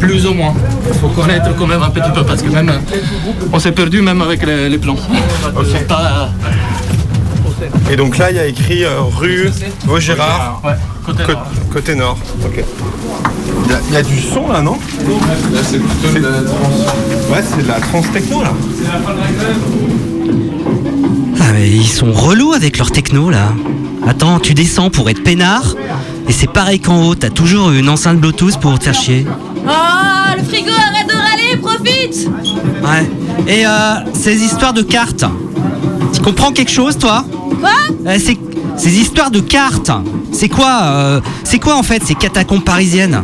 plus 0.00 0.26
ou 0.26 0.34
moins. 0.34 0.54
Il 0.92 0.98
faut 0.98 1.08
connaître 1.08 1.54
quand 1.56 1.66
même 1.68 1.82
un 1.82 1.90
petit 1.90 2.10
peu 2.12 2.24
parce 2.24 2.42
que 2.42 2.48
même 2.50 2.70
euh, 2.70 2.96
on 3.52 3.60
s'est 3.60 3.72
perdu 3.72 4.02
même 4.02 4.20
avec 4.20 4.44
les, 4.44 4.68
les 4.68 4.78
plans. 4.78 4.96
Pas, 5.86 6.30
Et 7.90 7.96
donc 7.96 8.18
là, 8.18 8.30
il 8.30 8.36
y 8.36 8.40
a 8.40 8.46
écrit 8.46 8.84
euh, 8.84 9.00
rue 9.02 9.50
Vaugirard, 9.84 10.60
Ouais, 10.64 10.72
côté 11.04 11.22
nord. 11.26 11.46
côté 11.72 11.94
nord. 11.94 12.18
Ok. 12.44 12.64
Il 13.66 13.70
y, 13.70 13.74
a- 13.74 13.80
il 13.88 13.94
y 13.94 13.96
a 13.96 14.02
du 14.02 14.20
son 14.20 14.48
là, 14.50 14.60
non? 14.62 14.72
Là, 15.52 15.60
c'est 15.62 15.78
plutôt 15.78 16.18
de 16.18 16.24
la 16.24 16.42
trans. 16.42 17.32
Ouais, 17.32 17.42
c'est 17.48 17.62
de 17.62 17.68
la 17.68 17.80
trans 17.80 18.02
techno 18.12 18.42
là. 18.42 18.52
Ah 21.40 21.52
mais 21.54 21.68
ils 21.68 21.86
sont 21.88 22.12
relous 22.12 22.52
avec 22.52 22.78
leur 22.78 22.90
techno 22.90 23.30
là. 23.30 23.52
Attends, 24.06 24.38
tu 24.38 24.54
descends 24.54 24.90
pour 24.90 25.08
être 25.10 25.22
peinard 25.22 25.74
et 26.28 26.32
c'est 26.32 26.50
pareil 26.50 26.80
qu'en 26.80 27.02
haut, 27.06 27.14
t'as 27.14 27.30
toujours 27.30 27.70
une 27.70 27.88
enceinte 27.88 28.18
Bluetooth 28.18 28.58
pour 28.58 28.78
te 28.78 28.84
faire 28.84 28.94
chier. 28.94 29.26
Oh, 29.66 29.70
le 30.36 30.42
frigo, 30.44 30.70
arrête 30.70 31.08
de 31.08 31.14
râler, 31.14 31.56
profite 31.60 32.28
Ouais. 32.82 33.10
Et 33.52 33.66
euh, 33.66 33.70
ces 34.14 34.36
histoires 34.42 34.72
de 34.72 34.82
cartes, 34.82 35.24
tu 36.12 36.20
comprends 36.20 36.52
quelque 36.52 36.70
chose 36.70 36.96
toi? 36.98 37.24
Quoi 37.60 37.70
Euh, 38.06 38.18
c'est- 38.18 38.38
Ces 38.76 38.96
histoires 38.96 39.30
de 39.32 39.40
cartes, 39.40 39.90
c'est 40.30 40.48
quoi 40.48 40.80
euh, 40.84 41.20
C'est 41.42 41.58
quoi 41.58 41.76
en 41.76 41.82
fait 41.82 42.00
ces 42.04 42.14
catacombes 42.14 42.62
parisiennes 42.62 43.22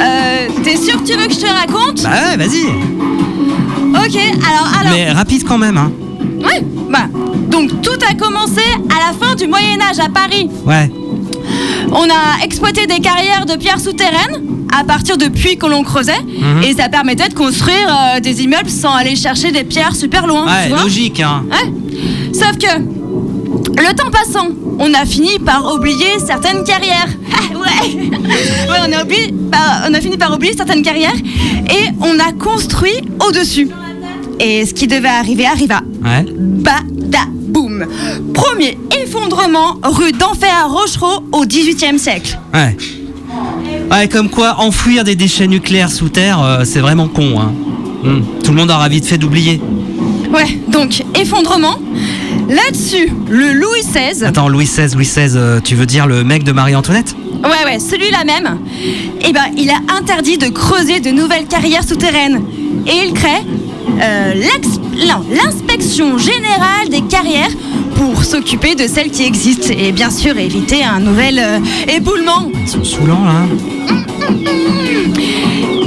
Euh, 0.00 0.48
T'es 0.64 0.76
sûr 0.76 1.02
que 1.02 1.06
tu 1.06 1.16
veux 1.18 1.26
que 1.26 1.34
je 1.34 1.40
te 1.40 1.46
raconte 1.46 2.02
Bah 2.02 2.10
ouais, 2.10 2.36
vas-y. 2.38 2.64
Ok, 3.94 4.16
alors, 4.16 4.72
alors. 4.80 4.92
Mais 4.94 5.12
rapide 5.12 5.44
quand 5.46 5.58
même, 5.58 5.76
hein. 5.76 5.92
Ouais, 6.42 6.64
bah. 6.90 7.06
Donc 7.50 7.82
tout 7.82 7.98
a 8.08 8.14
commencé 8.14 8.62
à 8.88 9.12
la 9.12 9.26
fin 9.26 9.34
du 9.34 9.46
Moyen-Âge 9.46 9.98
à 9.98 10.08
Paris. 10.08 10.48
Ouais. 10.64 10.90
On 11.90 12.04
a 12.04 12.42
exploité 12.44 12.86
des 12.86 13.00
carrières 13.00 13.44
de 13.44 13.56
pierres 13.56 13.80
souterraines 13.80 14.40
à 14.74 14.84
partir 14.84 15.18
de 15.18 15.26
puits 15.26 15.58
que 15.58 15.66
l'on 15.66 15.82
creusait 15.82 16.22
Mhm. 16.24 16.62
et 16.62 16.72
ça 16.74 16.88
permettait 16.88 17.28
de 17.28 17.34
construire 17.34 17.88
euh, 18.16 18.20
des 18.20 18.42
immeubles 18.42 18.70
sans 18.70 18.94
aller 18.94 19.16
chercher 19.16 19.52
des 19.52 19.64
pierres 19.64 19.94
super 19.94 20.26
loin. 20.26 20.46
Ouais, 20.46 20.68
tu 20.68 20.72
vois 20.72 20.82
logique, 20.84 21.20
hein. 21.20 21.44
Ouais. 21.50 21.72
Sauf 22.32 22.56
que 22.56 22.66
le 23.76 23.94
temps 23.94 24.10
passant, 24.10 24.48
on 24.78 24.92
a 24.94 25.04
fini 25.04 25.38
par 25.38 25.72
oublier 25.74 26.18
certaines 26.24 26.64
carrières. 26.64 27.08
Ah, 27.32 27.56
ouais. 27.58 27.94
ouais, 27.96 28.78
on 28.88 28.92
a 28.98 29.02
oublié, 29.04 29.34
par- 29.50 29.82
on 29.88 29.94
a 29.94 30.00
fini 30.00 30.16
par 30.16 30.32
oublier 30.34 30.54
certaines 30.56 30.82
carrières 30.82 31.14
et 31.16 31.88
on 32.00 32.18
a 32.18 32.32
construit 32.32 33.00
au-dessus. 33.26 33.68
Et 34.40 34.66
ce 34.66 34.74
qui 34.74 34.86
devait 34.86 35.08
arriver 35.08 35.46
arriva. 35.46 35.80
Ouais. 36.04 36.24
Badaboum. 36.36 37.86
Premier 38.34 38.78
effondrement 39.04 39.76
rue 39.84 40.12
d'Enfer 40.12 40.50
à 40.64 40.66
Rochereau 40.66 41.22
au 41.32 41.44
XVIIIe 41.46 41.98
siècle. 41.98 42.38
Ouais. 42.52 42.76
Ouais, 43.90 44.08
comme 44.08 44.28
quoi 44.30 44.56
enfouir 44.58 45.04
des 45.04 45.14
déchets 45.16 45.46
nucléaires 45.46 45.90
sous 45.90 46.08
terre, 46.08 46.42
euh, 46.42 46.64
c'est 46.64 46.80
vraiment 46.80 47.08
con, 47.08 47.38
hein. 47.40 47.52
Hmm. 48.04 48.20
Tout 48.42 48.50
le 48.52 48.56
monde 48.56 48.70
aura 48.70 48.88
vite 48.88 49.04
fait 49.06 49.18
d'oublier. 49.18 49.60
Ouais, 50.34 50.58
donc 50.68 51.02
effondrement. 51.14 51.78
Là-dessus, 52.48 53.12
le 53.28 53.52
Louis 53.52 53.80
XVI. 53.82 54.24
Attends, 54.24 54.48
Louis 54.48 54.64
XVI, 54.64 54.94
Louis 54.94 55.04
XVI, 55.04 55.36
euh, 55.36 55.60
tu 55.62 55.74
veux 55.74 55.86
dire 55.86 56.06
le 56.06 56.24
mec 56.24 56.44
de 56.44 56.52
Marie-Antoinette? 56.52 57.14
Ouais, 57.42 57.64
ouais, 57.64 57.78
celui-là 57.78 58.24
même. 58.24 58.58
Eh 59.20 59.32
ben, 59.32 59.46
il 59.56 59.70
a 59.70 59.78
interdit 59.98 60.38
de 60.38 60.48
creuser 60.48 61.00
de 61.00 61.10
nouvelles 61.10 61.46
carrières 61.46 61.84
souterraines. 61.84 62.42
Et 62.86 63.06
il 63.06 63.12
crée 63.14 63.42
euh, 64.00 64.34
l'inspection 65.30 66.18
générale 66.18 66.88
des 66.88 67.02
carrières 67.02 67.50
pour 67.96 68.24
s'occuper 68.24 68.74
de 68.74 68.86
celles 68.86 69.10
qui 69.10 69.24
existent 69.24 69.72
et 69.76 69.92
bien 69.92 70.10
sûr 70.10 70.36
éviter 70.38 70.84
un 70.84 71.00
nouvel 71.00 71.38
euh, 71.38 71.58
éboulement. 71.88 72.50
Ils 72.62 72.68
sont 72.68 72.84
saoulants 72.84 73.24
là. 73.24 73.42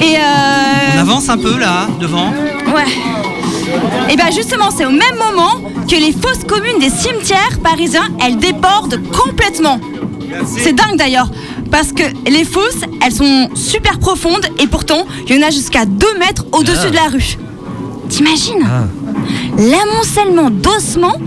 Et 0.01 0.17
euh, 0.17 0.95
On 0.95 0.99
avance 0.99 1.29
un 1.29 1.37
peu 1.37 1.57
là, 1.57 1.87
devant. 1.99 2.31
Ouais. 2.73 2.91
Et 4.09 4.15
bien 4.15 4.29
justement, 4.31 4.69
c'est 4.75 4.85
au 4.85 4.91
même 4.91 5.15
moment 5.17 5.69
que 5.89 5.95
les 5.95 6.11
fosses 6.11 6.43
communes 6.47 6.79
des 6.79 6.89
cimetières 6.89 7.59
parisiens, 7.63 8.07
elles 8.23 8.37
débordent 8.37 8.99
complètement. 9.11 9.79
C'est 10.45 10.73
dingue 10.73 10.97
d'ailleurs, 10.97 11.29
parce 11.71 11.91
que 11.91 12.03
les 12.29 12.43
fosses, 12.43 12.81
elles 13.03 13.11
sont 13.13 13.49
super 13.55 13.99
profondes 13.99 14.45
et 14.59 14.67
pourtant, 14.67 15.05
il 15.27 15.35
y 15.35 15.39
en 15.43 15.47
a 15.47 15.51
jusqu'à 15.51 15.85
2 15.85 16.05
mètres 16.19 16.45
au-dessus 16.51 16.87
Ah. 16.87 16.89
de 16.89 16.95
la 16.95 17.07
rue. 17.07 17.37
T'imagines 18.09 18.65
L'amoncellement 19.57 20.49
d'ossements 20.49 21.17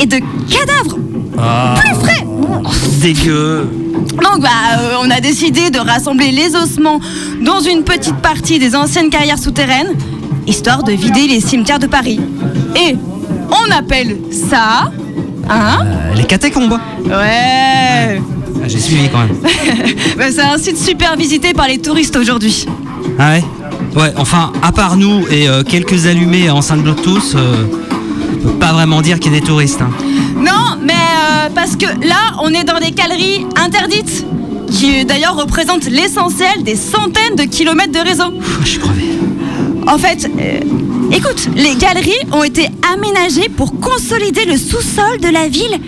et 0.00 0.06
de 0.06 0.16
cadavres 0.50 0.98
Ah. 1.38 1.74
plus 1.78 1.94
frais 1.94 2.26
Dégueu. 3.00 3.68
donc 4.22 4.40
bah, 4.40 4.48
euh, 4.78 4.94
on 5.02 5.10
a 5.10 5.20
décidé 5.20 5.70
de 5.70 5.78
rassembler 5.78 6.30
les 6.32 6.54
ossements 6.56 7.00
dans 7.40 7.60
une 7.60 7.82
petite 7.84 8.16
partie 8.16 8.58
des 8.58 8.74
anciennes 8.76 9.10
carrières 9.10 9.38
souterraines, 9.38 9.92
histoire 10.46 10.82
de 10.82 10.92
vider 10.92 11.26
les 11.28 11.40
cimetières 11.40 11.78
de 11.78 11.86
Paris. 11.86 12.20
Et 12.76 12.96
on 13.50 13.70
appelle 13.70 14.18
ça... 14.30 14.90
Hein 15.48 15.78
Euh, 15.84 16.14
les 16.14 16.24
catacombes. 16.24 16.78
Ouais 17.06 18.20
Ah, 18.62 18.68
J'ai 18.68 18.78
suivi 18.78 19.08
quand 19.10 19.18
même. 19.18 19.36
Bah, 20.16 20.24
C'est 20.30 20.40
un 20.42 20.58
site 20.58 20.78
super 20.78 21.16
visité 21.16 21.52
par 21.52 21.66
les 21.68 21.78
touristes 21.78 22.16
aujourd'hui. 22.16 22.66
Ah 23.18 23.32
ouais? 23.32 23.44
Ouais, 23.96 24.12
enfin, 24.16 24.52
à 24.62 24.72
part 24.72 24.96
nous 24.96 25.26
et 25.28 25.48
euh, 25.48 25.62
quelques 25.64 26.06
allumés 26.06 26.48
enceinte 26.48 26.82
Bluetooth, 26.82 27.34
euh, 27.34 27.64
on 28.44 28.48
peut 28.48 28.58
pas 28.58 28.72
vraiment 28.72 29.02
dire 29.02 29.20
qu'il 29.20 29.32
y 29.32 29.36
a 29.36 29.40
des 29.40 29.44
touristes. 29.46 29.82
hein. 29.82 29.90
Non, 30.36 30.76
mais 30.82 30.92
euh, 30.94 31.48
parce 31.54 31.76
que 31.76 31.86
là, 31.86 32.36
on 32.42 32.48
est 32.54 32.64
dans 32.64 32.78
des 32.78 32.92
galeries 32.92 33.44
interdites, 33.56 34.24
qui 34.70 35.04
d'ailleurs 35.04 35.36
représentent 35.36 35.84
l'essentiel 35.90 36.62
des 36.62 36.76
centaines 36.76 37.36
de 37.36 37.42
kilomètres 37.42 37.92
de 37.92 37.98
réseau. 38.08 38.32
Je 38.62 38.66
suis 38.68 38.78
crevé. 38.78 39.04
En 39.86 39.98
fait, 39.98 40.30
euh, 40.40 40.60
écoute, 41.12 41.48
les 41.56 41.74
galeries 41.76 42.12
ont 42.32 42.44
été 42.44 42.66
aménagées 42.94 43.48
pour 43.48 43.78
consolider 43.80 44.44
le 44.44 44.56
sous-sol 44.56 45.20
de 45.20 45.28
la 45.28 45.48
ville 45.48 45.78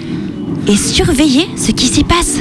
et 0.67 0.77
surveiller 0.77 1.49
ce 1.57 1.71
qui 1.71 1.87
s'y 1.87 2.05
passe. 2.05 2.39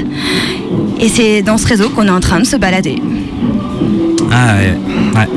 Et 0.99 1.09
c'est 1.09 1.41
dans 1.41 1.57
ce 1.57 1.67
réseau 1.67 1.89
qu'on 1.89 2.07
est 2.07 2.11
en 2.11 2.19
train 2.19 2.39
de 2.39 2.45
se 2.45 2.55
balader. 2.55 2.95
Ah 4.31 4.55
ouais. 4.55 4.73
ouais. 5.15 5.27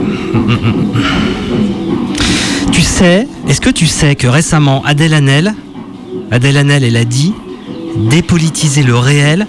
Tu 2.72 2.80
sais, 2.82 3.26
est-ce 3.48 3.60
que 3.60 3.70
tu 3.70 3.86
sais 3.86 4.14
que 4.16 4.26
récemment 4.26 4.82
Adèle 4.84 5.14
Hanel, 5.14 5.54
Adèle 6.30 6.56
Hanel, 6.56 6.84
elle 6.84 6.96
a 6.96 7.04
dit, 7.04 7.34
dépolitiser 8.10 8.82
le 8.82 8.96
réel, 8.96 9.46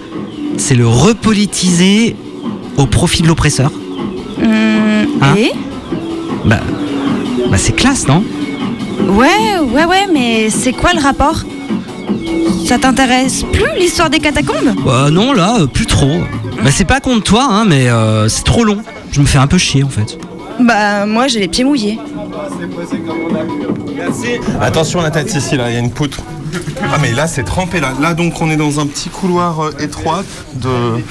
c'est 0.58 0.74
le 0.74 0.86
repolitiser 0.86 2.14
au 2.76 2.86
profit 2.86 3.22
de 3.22 3.28
l'oppresseur? 3.28 3.70
Hum, 4.42 4.48
Hein? 5.20 5.34
et 5.36 5.50
Bah, 6.44 6.60
bah 7.50 7.56
c'est 7.58 7.72
classe, 7.74 8.06
non? 8.06 8.22
Ouais, 9.08 9.58
ouais, 9.72 9.84
ouais, 9.84 10.06
mais 10.12 10.50
c'est 10.50 10.72
quoi 10.72 10.92
le 10.92 11.00
rapport? 11.00 11.42
Ça 12.66 12.78
t'intéresse 12.78 13.44
plus 13.52 13.78
l'histoire 13.78 14.10
des 14.10 14.18
catacombes? 14.18 14.74
Bah 14.84 15.10
non, 15.10 15.32
là, 15.32 15.60
euh, 15.60 15.66
plus 15.66 15.86
trop. 15.86 16.20
Bah 16.62 16.70
c'est 16.70 16.84
pas 16.84 17.00
contre 17.00 17.22
toi, 17.24 17.46
hein, 17.48 17.64
mais 17.66 17.88
euh, 17.88 18.28
c'est 18.28 18.44
trop 18.44 18.64
long. 18.64 18.78
Je 19.10 19.20
me 19.20 19.26
fais 19.26 19.38
un 19.38 19.46
peu 19.46 19.58
chier 19.58 19.84
en 19.84 19.88
fait. 19.88 20.18
Bah 20.60 21.06
moi 21.06 21.28
j'ai 21.28 21.40
les 21.40 21.48
pieds 21.48 21.64
mouillés. 21.64 21.98
Attention 24.60 25.00
la 25.00 25.10
tête 25.10 25.32
ici 25.34 25.56
là, 25.56 25.70
il 25.70 25.74
y 25.74 25.76
a 25.76 25.80
une 25.80 25.90
poutre. 25.90 26.20
Ah 26.92 26.98
mais 27.00 27.12
là 27.12 27.26
c'est 27.26 27.44
trempé 27.44 27.80
là. 27.80 27.92
Là 28.00 28.14
donc 28.14 28.40
on 28.40 28.50
est 28.50 28.56
dans 28.56 28.80
un 28.80 28.86
petit 28.86 29.08
couloir 29.08 29.60
euh, 29.64 29.74
étroit 29.80 30.22
de 30.54 31.02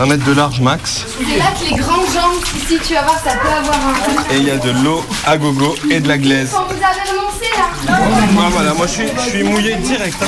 un 0.00 0.06
mètre 0.06 0.24
de 0.24 0.32
large 0.32 0.60
max. 0.60 1.04
C'est 1.18 1.38
là 1.38 1.44
que 1.58 1.64
les 1.70 1.76
grandes 1.76 2.06
jambes, 2.12 2.40
ici, 2.56 2.78
tu 2.86 2.94
vas 2.94 3.02
voir, 3.02 3.18
ça 3.24 3.32
peut 3.32 3.48
avoir 3.48 3.76
un. 3.76 4.34
Et 4.34 4.38
il 4.38 4.44
y 4.44 4.50
a 4.50 4.56
de 4.58 4.70
l'eau 4.84 5.04
à 5.26 5.36
gogo 5.38 5.74
et 5.90 6.00
de 6.00 6.08
la 6.08 6.18
glaise. 6.18 6.50
Quand 6.52 6.66
vous 6.66 6.74
avez 6.74 7.10
renoncé 7.10 7.48
là 7.56 7.94
Ouais, 7.94 8.48
voilà, 8.52 8.74
moi 8.74 8.86
je 8.86 8.92
suis, 8.92 9.04
je 9.24 9.30
suis 9.30 9.42
mouillé 9.42 9.74
direct. 9.76 10.16
Hein. 10.22 10.26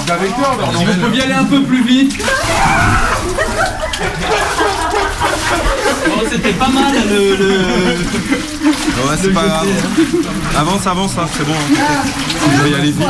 Si 0.78 0.84
vous 0.84 1.06
pouviez 1.06 1.22
aller 1.22 1.34
un 1.34 1.44
peu 1.44 1.62
plus 1.62 1.82
vite. 1.84 2.22
Bon, 6.06 6.22
c'était 6.30 6.52
pas 6.52 6.68
mal 6.68 6.92
le. 7.08 7.36
le... 7.36 7.58
Ouais, 8.66 9.16
c'est 9.20 9.32
pas 9.32 9.44
grave. 9.44 9.66
Avance, 10.56 10.86
avance, 10.86 11.12
hein, 11.18 11.26
c'est 11.36 11.44
bon. 11.46 11.52
hein. 11.52 12.02
Tu 12.50 12.56
dois 12.58 12.68
y 12.68 12.74
aller 12.74 12.92
vite. 12.92 13.02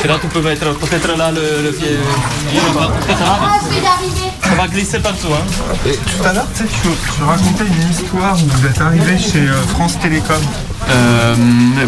C'est 0.00 0.08
là 0.08 0.18
tu 0.20 0.28
peux 0.28 0.40
mettre 0.40 0.72
peut-être 0.78 1.16
là 1.16 1.30
le, 1.30 1.62
le 1.64 1.72
pied. 1.72 1.96
Là. 2.74 2.88
Ça 4.42 4.54
va 4.54 4.68
glisser 4.68 4.98
partout. 5.00 5.28
Hein. 5.32 5.44
Et 5.86 5.92
tout 5.92 6.24
à 6.28 6.32
l'heure, 6.32 6.46
tu 6.54 6.62
sais, 6.62 6.68
tu, 6.68 6.88
tu 7.16 7.22
racontais 7.22 7.64
une 7.64 7.90
histoire 7.90 8.34
où 8.34 8.46
vous 8.48 8.66
êtes 8.66 8.80
arrivé 8.80 9.18
chez 9.18 9.40
euh, 9.40 9.60
France 9.68 9.98
Télécom. 9.98 10.36
Euh, 10.88 11.34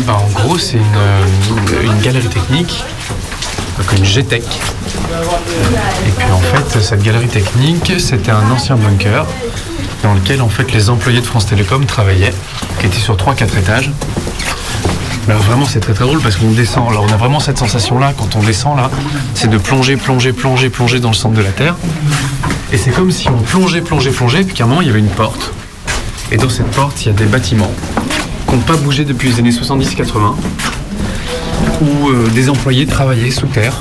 bah, 0.07 0.19
en 0.25 0.29
gros, 0.41 0.59
c'est 0.59 0.77
une, 0.77 0.97
euh, 0.97 1.83
une 1.85 2.01
galerie 2.01 2.29
technique, 2.29 2.83
donc 3.79 3.93
une 3.97 4.05
GTEC. 4.05 4.43
Et 4.43 6.11
puis 6.11 6.27
en 6.33 6.41
fait, 6.41 6.81
cette 6.81 7.03
galerie 7.03 7.29
technique, 7.29 7.93
c'était 8.01 8.33
un 8.33 8.51
ancien 8.51 8.77
bunker 8.77 9.25
dans 10.03 10.14
lequel 10.14 10.43
en 10.43 10.49
fait 10.49 10.73
les 10.73 10.91
employés 10.91 11.21
de 11.21 11.27
France 11.27 11.47
Télécom 11.47 11.85
travaillaient, 11.87 12.35
qui 12.81 12.87
était 12.87 12.99
sur 12.99 13.17
3-4 13.17 13.59
étages. 13.59 13.91
Alors 15.29 15.43
vraiment 15.43 15.67
c'est 15.67 15.81
très 15.81 15.93
très 15.93 16.07
drôle 16.07 16.21
parce 16.21 16.37
qu'on 16.37 16.51
descend, 16.53 16.88
alors 16.88 17.05
on 17.09 17.12
a 17.12 17.17
vraiment 17.17 17.38
cette 17.38 17.59
sensation 17.59 17.99
là 17.99 18.14
quand 18.17 18.35
on 18.37 18.43
descend 18.43 18.79
là, 18.79 18.91
c'est 19.35 19.49
de 19.49 19.59
plonger, 19.59 19.97
plonger, 19.97 20.33
plonger, 20.33 20.71
plonger 20.71 21.01
dans 21.01 21.11
le 21.11 21.14
centre 21.14 21.35
de 21.35 21.43
la 21.43 21.51
Terre. 21.51 21.77
Et 22.73 22.79
c'est 22.79 22.91
comme 22.91 23.11
si 23.11 23.29
on 23.29 23.37
plongeait, 23.37 23.83
plongeait, 23.83 24.11
plongeait, 24.11 24.45
puis 24.45 24.55
qu'à 24.55 24.64
un 24.64 24.67
moment 24.67 24.81
il 24.81 24.87
y 24.87 24.91
avait 24.91 25.01
une 25.01 25.09
porte. 25.09 25.53
Et 26.33 26.37
dans 26.37 26.49
cette 26.49 26.71
porte, 26.71 27.03
il 27.05 27.09
y 27.09 27.11
a 27.11 27.14
des 27.14 27.27
bâtiments 27.27 27.71
qui 28.49 28.55
n'ont 28.55 28.61
pas 28.62 28.77
bougé 28.77 29.05
depuis 29.05 29.29
les 29.29 29.38
années 29.38 29.51
70-80, 29.51 30.35
où 31.83 32.09
euh, 32.09 32.29
des 32.35 32.49
employés 32.49 32.87
travaillaient 32.87 33.31
sous 33.31 33.47
terre. 33.47 33.77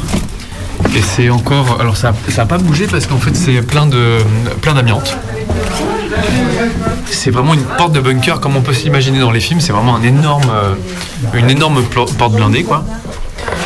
Et 0.95 1.01
c'est 1.01 1.29
encore. 1.29 1.77
Alors 1.79 1.95
ça 1.95 2.13
n'a 2.35 2.45
pas 2.45 2.57
bougé 2.57 2.87
parce 2.87 3.07
qu'en 3.07 3.17
fait 3.17 3.35
c'est 3.35 3.61
plein 3.61 3.87
de 3.87 4.17
plein 4.61 4.73
d'amiante. 4.73 5.17
C'est 7.09 7.31
vraiment 7.31 7.53
une 7.53 7.63
porte 7.63 7.93
de 7.93 7.99
bunker 7.99 8.39
comme 8.39 8.55
on 8.55 8.61
peut 8.61 8.73
s'imaginer 8.73 9.19
dans 9.19 9.31
les 9.31 9.39
films. 9.39 9.59
C'est 9.59 9.71
vraiment 9.71 9.95
un 9.95 10.03
énorme, 10.03 10.49
euh, 10.49 10.73
une 11.33 11.49
énorme 11.49 11.83
porte 11.83 12.35
blindée 12.35 12.63
quoi. 12.63 12.85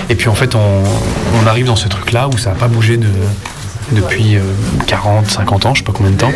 Et 0.10 0.16
puis 0.16 0.28
en 0.28 0.36
fait 0.36 0.56
on, 0.56 1.48
arrive 1.48 1.66
dans 1.66 1.76
ce 1.76 1.88
truc 1.88 2.12
là 2.12 2.28
où 2.28 2.38
ça 2.38 2.52
n'a 2.52 2.56
pas 2.56 2.68
bougé 2.68 2.98
de, 2.98 3.08
depuis 3.94 4.36
euh, 4.36 4.42
40, 4.88 5.28
50 5.28 5.66
ans, 5.66 5.74
je 5.74 5.80
sais 5.80 5.84
pas 5.84 5.92
combien 5.92 6.12
de 6.12 6.18
temps. 6.18 6.32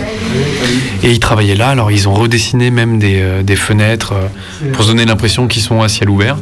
Et 1.04 1.12
ils 1.12 1.20
travaillaient 1.20 1.56
là, 1.56 1.70
alors 1.70 1.92
ils 1.92 2.10
ont 2.10 2.14
redessiné 2.14 2.72
même 2.72 3.00
des, 3.00 3.22
euh, 3.22 3.56
fenêtres 3.56 4.14
euh, 4.14 4.72
pour 4.74 4.84
se 4.84 4.90
donner 4.90 5.06
l'impression 5.06 5.48
qu'ils 5.48 5.62
sont 5.62 5.82
à 5.82 5.88
ciel 5.88 6.10
ouvert. 6.10 6.38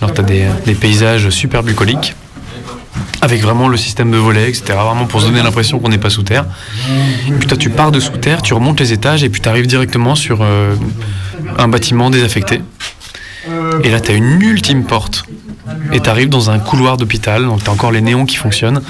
Alors 0.00 0.14
tu 0.14 0.20
as 0.20 0.24
des, 0.24 0.74
paysages 0.74 1.28
super 1.28 1.62
bucoliques, 1.62 2.14
avec 3.20 3.42
vraiment 3.42 3.68
le 3.68 3.76
système 3.76 4.10
de 4.10 4.16
volets, 4.16 4.48
etc. 4.48 4.62
Vraiment 4.68 5.06
pour 5.06 5.20
se 5.20 5.26
donner 5.26 5.42
l'impression 5.42 5.78
qu'on 5.78 5.90
n'est 5.90 5.98
pas 5.98 6.10
sous 6.10 6.22
terre. 6.22 6.46
Et 7.28 7.32
puis 7.32 7.46
tu 7.58 7.70
pars 7.70 7.92
de 7.92 8.00
sous 8.00 8.16
terre, 8.16 8.42
tu 8.42 8.54
remontes 8.54 8.80
les 8.80 8.92
étages 8.92 9.22
et 9.22 9.28
puis 9.28 9.40
tu 9.40 9.48
arrives 9.48 9.66
directement 9.66 10.14
sur 10.14 10.38
euh, 10.40 10.74
un 11.58 11.68
bâtiment 11.68 12.10
désaffecté. 12.10 12.62
Et 13.84 13.90
là 13.90 14.00
tu 14.00 14.12
as 14.12 14.14
une 14.14 14.40
ultime 14.42 14.84
porte. 14.84 15.24
Et 15.92 16.00
tu 16.00 16.10
arrives 16.10 16.28
dans 16.28 16.50
un 16.50 16.58
couloir 16.58 16.96
d'hôpital, 16.96 17.44
donc 17.44 17.62
tu 17.62 17.70
as 17.70 17.72
encore 17.72 17.92
les 17.92 18.00
néons 18.00 18.26
qui 18.26 18.36
fonctionnent. 18.36 18.82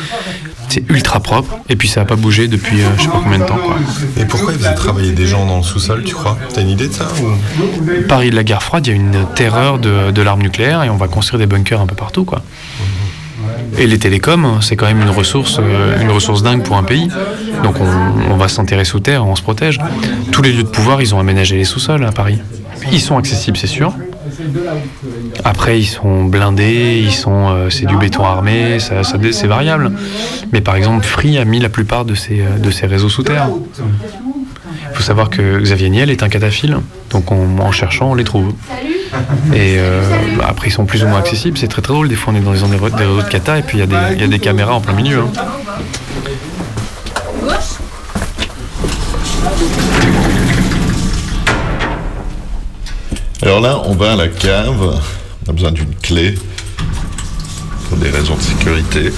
C'est 0.69 0.89
ultra 0.89 1.19
propre 1.19 1.59
et 1.69 1.75
puis 1.75 1.89
ça 1.89 2.01
n'a 2.01 2.07
pas 2.07 2.15
bougé 2.15 2.47
depuis 2.47 2.81
euh, 2.81 2.87
je 2.97 3.03
sais 3.03 3.09
pas 3.09 3.21
combien 3.25 3.41
de 3.41 3.45
temps. 3.45 3.57
Quoi. 3.57 3.77
Et 4.17 4.25
pourquoi 4.25 4.53
ils 4.53 4.59
faisaient 4.61 4.75
travailler 4.75 5.11
des 5.11 5.27
gens 5.27 5.45
dans 5.45 5.57
le 5.57 5.65
sous-sol, 5.65 6.05
tu 6.05 6.15
crois? 6.15 6.39
T'as 6.55 6.61
une 6.61 6.69
idée 6.69 6.87
de 6.87 6.93
ça 6.93 7.09
ou... 7.21 8.07
Paris 8.09 8.31
de 8.31 8.37
la 8.37 8.45
guerre 8.45 8.63
froide, 8.63 8.87
il 8.87 8.91
y 8.91 8.93
a 8.93 8.97
une 8.97 9.27
terreur 9.35 9.81
de, 9.81 10.13
de 10.13 10.23
l'arme 10.23 10.43
nucléaire 10.43 10.85
et 10.85 10.89
on 10.89 10.97
va 10.97 11.09
construire 11.09 11.41
des 11.41 11.47
bunkers 11.47 11.81
un 11.81 11.87
peu 11.87 11.97
partout. 11.97 12.25
Quoi. 12.25 12.43
Et 13.79 13.89
les 13.89 13.99
télécoms, 13.99 14.61
c'est 14.61 14.77
quand 14.77 14.87
même 14.87 15.03
une 15.03 15.11
ressource, 15.11 15.57
euh, 15.59 16.01
une 16.01 16.11
ressource 16.11 16.45
dingue 16.45 16.63
pour 16.63 16.77
un 16.77 16.85
pays. 16.85 17.09
Donc 17.65 17.81
on, 17.81 18.33
on 18.33 18.37
va 18.37 18.47
s'enterrer 18.47 18.85
sous 18.85 19.01
terre, 19.01 19.27
on 19.27 19.35
se 19.35 19.43
protège. 19.43 19.81
Tous 20.31 20.41
les 20.41 20.53
lieux 20.53 20.63
de 20.63 20.69
pouvoir, 20.69 21.03
ils 21.03 21.17
ont 21.17 21.19
aménagé 21.19 21.57
les 21.57 21.65
sous-sols 21.65 22.05
à 22.05 22.13
Paris. 22.13 22.39
Ils 22.93 23.01
sont 23.01 23.19
accessibles, 23.19 23.57
c'est 23.57 23.67
sûr. 23.67 23.93
Après, 25.45 25.79
ils 25.81 25.87
sont 25.87 26.25
blindés, 26.25 27.01
ils 27.05 27.13
sont, 27.13 27.49
euh, 27.51 27.71
c'est 27.71 27.87
du 27.87 27.97
béton 27.97 28.25
armé, 28.25 28.79
ça, 28.81 29.03
ça- 29.05 29.17
c'est 29.33 29.47
variable. 29.47 29.93
Mais 30.53 30.61
par 30.61 30.77
exemple, 30.77 31.05
Free 31.05 31.39
a 31.39 31.45
mis 31.45 31.61
la 31.61 31.69
plupart 31.69 32.05
de 32.05 32.15
ses, 32.15 32.41
euh, 32.41 32.59
de 32.59 32.71
ses 32.71 32.87
réseaux 32.87 33.09
sous 33.09 33.23
terre. 33.23 33.49
Il 34.93 34.97
faut 34.97 35.03
savoir 35.03 35.31
que 35.31 35.61
Xavier 35.61 35.89
Niel 35.91 36.11
est 36.11 36.23
un 36.23 36.29
cataphile, 36.29 36.79
donc 37.11 37.31
on- 37.31 37.59
en 37.61 37.71
cherchant, 37.73 38.11
on 38.11 38.15
les 38.15 38.25
trouve. 38.25 38.53
Et 39.55 39.77
euh, 39.79 40.03
bah, 40.39 40.47
après, 40.49 40.69
ils 40.69 40.73
sont 40.73 40.85
plus 40.85 41.03
ou 41.05 41.09
moins 41.09 41.19
accessibles. 41.19 41.59
C'est 41.59 41.69
très 41.69 41.83
très 41.83 41.93
drôle. 41.93 42.09
Des 42.09 42.15
fois, 42.17 42.33
on 42.33 42.37
est 42.37 42.41
dans 42.41 42.65
endroits- 42.65 42.91
des 42.91 43.05
réseaux 43.05 43.23
de 43.23 43.29
cata 43.29 43.59
et 43.59 43.63
puis 43.63 43.79
il 43.79 43.81
y, 43.81 43.83
a 43.83 43.87
des- 43.87 44.15
il 44.15 44.21
y 44.21 44.25
a 44.25 44.29
des 44.29 44.39
caméras 44.39 44.75
en 44.75 44.81
plein 44.81 44.95
milieu. 44.95 45.21
hein. 45.21 45.31
Alors 53.51 53.63
là, 53.63 53.83
on 53.87 53.97
va 53.97 54.13
à 54.13 54.17
la 54.17 54.29
cave. 54.29 55.03
On 55.45 55.51
a 55.51 55.53
besoin 55.53 55.73
d'une 55.73 55.93
clé 55.97 56.37
pour 57.89 57.99
des 57.99 58.09
raisons 58.09 58.37
de 58.37 58.41
sécurité. 58.43 59.11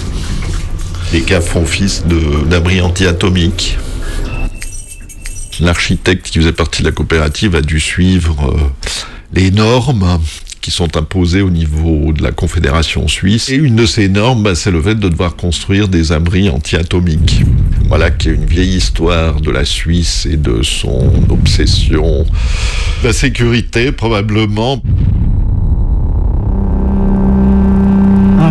Les 1.13 1.21
caves 1.21 1.45
font 1.45 1.65
office 1.65 2.07
de- 2.07 2.43
d'abri 2.47 2.81
anti-atomique. 2.81 3.77
L'architecte 5.61 6.31
qui 6.31 6.39
faisait 6.39 6.53
partie 6.53 6.81
de 6.81 6.87
la 6.87 6.93
coopérative 6.93 7.55
a 7.57 7.61
dû 7.61 7.79
suivre 7.79 8.55
euh, 8.57 8.71
les 9.35 9.51
normes 9.51 10.19
qui 10.63 10.71
sont 10.71 10.97
imposées 10.97 11.43
au 11.43 11.51
niveau 11.51 12.13
de 12.13 12.23
la 12.23 12.31
Confédération 12.31 13.09
suisse. 13.09 13.51
Et 13.51 13.57
une 13.57 13.77
de 13.77 13.85
ces 13.85 14.09
normes, 14.09 14.45
bah, 14.45 14.55
c'est 14.55 14.71
le 14.71 14.81
fait 14.81 14.95
de 14.95 15.09
devoir 15.09 15.37
construire 15.37 15.89
des 15.89 16.13
abris 16.13 16.49
anti-atomiques. 16.49 17.43
Voilà 17.89 18.11
qui 18.11 18.29
est 18.29 18.33
une 18.33 18.47
vieille 18.47 18.77
histoire 18.77 19.41
de 19.41 19.51
la 19.51 19.65
Suisse 19.65 20.27
et 20.31 20.37
de 20.37 20.63
son 20.63 21.11
obsession. 21.29 22.25
La 23.05 23.13
sécurité, 23.13 23.93
probablement. 23.93 24.81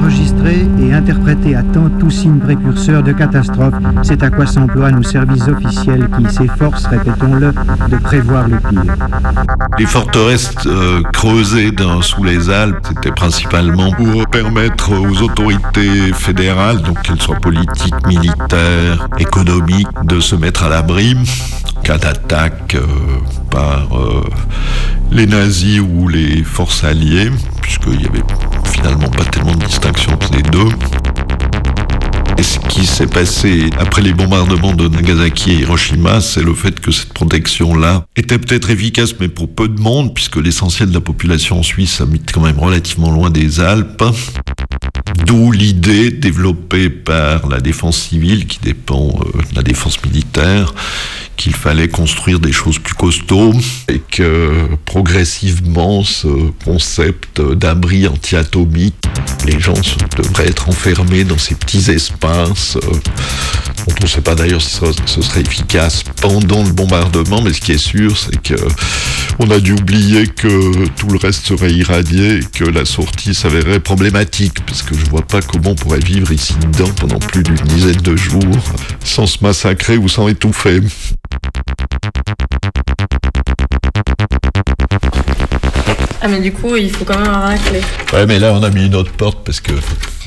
Enregistrer 0.02 0.66
et 0.82 0.94
interpréter 0.94 1.56
à 1.56 1.62
temps 1.62 1.88
tout 2.00 2.10
signe 2.10 2.40
précurseur 2.40 3.04
de 3.04 3.12
catastrophe, 3.12 3.76
c'est 4.02 4.24
à 4.24 4.32
quoi 4.32 4.48
s'emploient 4.48 4.90
nos 4.92 5.04
services 5.04 5.48
officiels 5.48 6.10
qui 6.18 6.34
s'efforcent, 6.34 6.88
répétons-le, 6.88 7.54
de 7.90 7.98
prévoir 7.98 8.48
le 8.48 8.58
pire. 8.58 8.96
Les 9.78 9.86
forteresses 9.86 10.56
euh, 10.66 11.04
creusées 11.14 11.72
dans- 11.72 12.02
sous 12.02 12.24
les 12.24 12.50
Alpes, 12.50 12.80
c'était 12.88 13.12
principalement 13.12 13.92
pour 13.92 14.26
permettre 14.28 14.92
aux 14.92 15.22
autorités 15.22 16.12
fédérales, 16.14 16.82
donc 16.82 17.00
qu'elles 17.04 17.22
soient 17.22 17.36
politiques, 17.40 17.94
militaires, 18.08 19.08
économiques, 19.20 19.88
de 20.04 20.20
se 20.20 20.36
mettre 20.36 20.64
à 20.64 20.70
l'abri. 20.70 21.16
Cas 21.84 21.98
d'attaque 22.00 22.76
euh, 22.76 22.86
par 23.52 23.88
euh, 23.98 24.24
les 25.12 25.26
nazis 25.28 25.80
ou 25.80 26.08
les 26.08 26.44
forces 26.44 26.84
alliées, 26.84 27.32
puisqu'il 27.62 27.98
n'y 27.98 28.06
avait 28.06 28.24
finalement 28.66 29.10
pas 29.10 29.26
tellement 29.26 29.56
de 29.56 29.66
distinction 29.66 30.14
entre 30.14 30.32
les 30.34 30.44
deux. 30.44 30.70
Et 32.38 32.44
ce 32.44 32.60
qui 32.60 32.86
s'est 32.88 33.08
passé 33.08 33.70
après 33.80 34.02
les 34.02 34.14
bombardements 34.14 34.74
de 34.74 34.88
Nagasaki 34.88 35.52
et 35.52 35.56
Hiroshima, 35.60 36.22
c'est 36.22 36.42
le 36.42 36.56
fait 36.56 36.80
que 36.80 36.92
cette 36.92 37.14
protection-là 37.14 38.06
était 38.16 38.40
peut-être 38.40 38.72
efficace, 38.72 39.14
mais 39.20 39.28
pour 39.28 39.54
peu 39.54 39.68
de 39.68 39.80
monde, 39.80 40.14
puisque 40.16 40.38
l'essentiel 40.38 40.90
de 40.90 40.94
la 40.96 41.02
population 41.02 41.62
suisse 41.62 42.02
habite 42.02 42.32
quand 42.32 42.42
même 42.42 42.58
relativement 42.58 43.12
loin 43.12 43.30
des 43.30 43.60
Alpes. 43.60 44.04
D'où 45.28 45.52
l'idée 45.52 46.10
développée 46.10 46.90
par 46.90 47.48
la 47.48 47.60
défense 47.60 47.98
civile, 47.98 48.48
qui 48.48 48.60
dépend 48.60 49.10
euh, 49.10 49.42
de 49.52 49.56
la 49.56 49.62
défense 49.62 50.04
militaire, 50.04 50.74
qu'il 51.42 51.56
fallait 51.56 51.88
construire 51.88 52.40
des 52.40 52.52
choses 52.52 52.78
plus 52.78 52.94
costauds 52.94 53.56
et 53.88 53.98
que 53.98 54.68
progressivement 54.86 56.04
ce 56.04 56.28
concept 56.64 57.42
d'abri 57.42 58.08
anti-atomique, 58.08 58.94
les 59.48 59.60
gens 59.60 59.74
devraient 60.18 60.50
être 60.50 60.70
enfermés 60.70 61.24
dans 61.24 61.40
ces 61.40 61.56
petits 61.56 61.90
espaces 61.90 62.76
euh, 62.76 62.82
dont 63.88 63.96
on 64.02 64.04
ne 64.04 64.08
sait 64.08 64.22
pas 64.22 64.36
d'ailleurs 64.36 64.62
si 64.62 64.78
ce 65.08 65.22
serait 65.24 65.42
efficace 65.42 66.04
pendant 66.22 66.64
le 66.64 66.72
bombardement, 66.74 67.42
mais 67.42 67.54
ce 67.54 67.62
qui 67.62 67.72
est 67.72 67.80
sûr, 67.80 68.16
c'est 68.16 68.40
que 68.40 68.62
on 69.40 69.50
a 69.50 69.60
dû 69.60 69.72
oublier 69.72 70.28
que 70.28 70.88
tout 70.90 71.08
le 71.08 71.18
reste 71.18 71.48
serait 71.48 71.72
irradié 71.72 72.36
et 72.36 72.44
que 72.44 72.66
la 72.66 72.86
sortie 72.86 73.34
s'avérait 73.34 73.80
problématique, 73.80 74.64
parce 74.68 74.84
que 74.84 74.96
je 74.96 75.06
vois 75.06 75.24
pas 75.24 75.42
comment 75.42 75.72
on 75.72 75.76
pourrait 75.76 76.00
vivre 76.00 76.32
ici 76.32 76.54
dedans 76.72 76.92
pendant 77.00 77.18
plus 77.18 77.42
d'une 77.42 77.56
dizaine 77.56 78.02
de 78.02 78.16
jours 78.16 78.42
sans 79.04 79.26
se 79.26 79.40
massacrer 79.42 79.98
ou 79.98 80.08
sans 80.08 80.28
étouffer. 80.28 80.82
Ah, 86.24 86.28
mais 86.28 86.40
du 86.40 86.54
coup, 86.54 86.76
il 86.76 86.92
faut 86.92 87.04
quand 87.04 87.18
même 87.18 87.28
avoir 87.28 87.50
la 87.50 87.58
clé. 87.58 87.82
Ouais, 88.14 88.28
mais 88.28 88.38
là, 88.38 88.54
on 88.54 88.62
a 88.62 88.70
mis 88.70 88.86
une 88.86 88.96
autre 88.96 89.12
porte 89.12 89.44
parce 89.44 89.60
que 89.60 89.74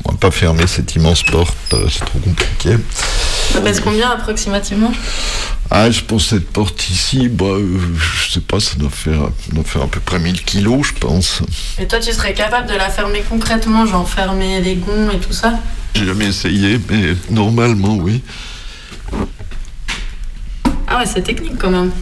on 0.05 0.13
va 0.13 0.19
pas 0.19 0.31
fermer 0.33 0.67
cette 0.67 0.95
immense 0.97 1.23
porte, 1.23 1.57
euh, 1.73 1.87
c'est 1.89 2.05
trop 2.05 2.19
compliqué. 2.19 2.77
Ça 3.53 3.61
pèse 3.61 3.81
combien 3.81 4.11
approximativement? 4.11 4.93
Ah, 5.71 5.91
je 5.91 6.01
pense 6.01 6.27
cette 6.31 6.51
porte 6.51 6.91
ici, 6.91 7.29
bah, 7.29 7.45
euh, 7.47 7.79
je 7.97 8.33
sais 8.33 8.41
pas, 8.41 8.59
ça 8.59 8.75
doit 8.77 8.91
faire, 8.91 9.21
ça 9.21 9.53
doit 9.53 9.65
faire 9.65 9.83
à 9.83 9.87
peu 9.87 10.01
près 10.01 10.19
1000 10.19 10.43
kilos, 10.43 10.89
je 10.89 10.93
pense. 10.95 11.43
Et 11.79 11.87
toi, 11.87 12.01
tu 12.01 12.13
serais 12.13 12.35
capable 12.35 12.69
de 12.69 12.75
la 12.75 12.91
fermer 12.91 13.23
concrètement, 13.29 13.87
genre 13.87 14.09
fermer 14.09 14.61
les 14.61 14.75
gonds 14.75 15.11
et 15.11 15.19
tout 15.19 15.33
ça? 15.33 15.55
J'ai 15.95 16.07
jamais 16.07 16.27
essayé, 16.27 16.81
mais 16.91 17.15
normalement, 17.31 17.95
oui. 17.97 18.21
Ah 20.89 20.99
ouais, 20.99 21.07
c'est 21.07 21.23
technique 21.23 21.57
quand 21.59 21.71
même. 21.71 21.93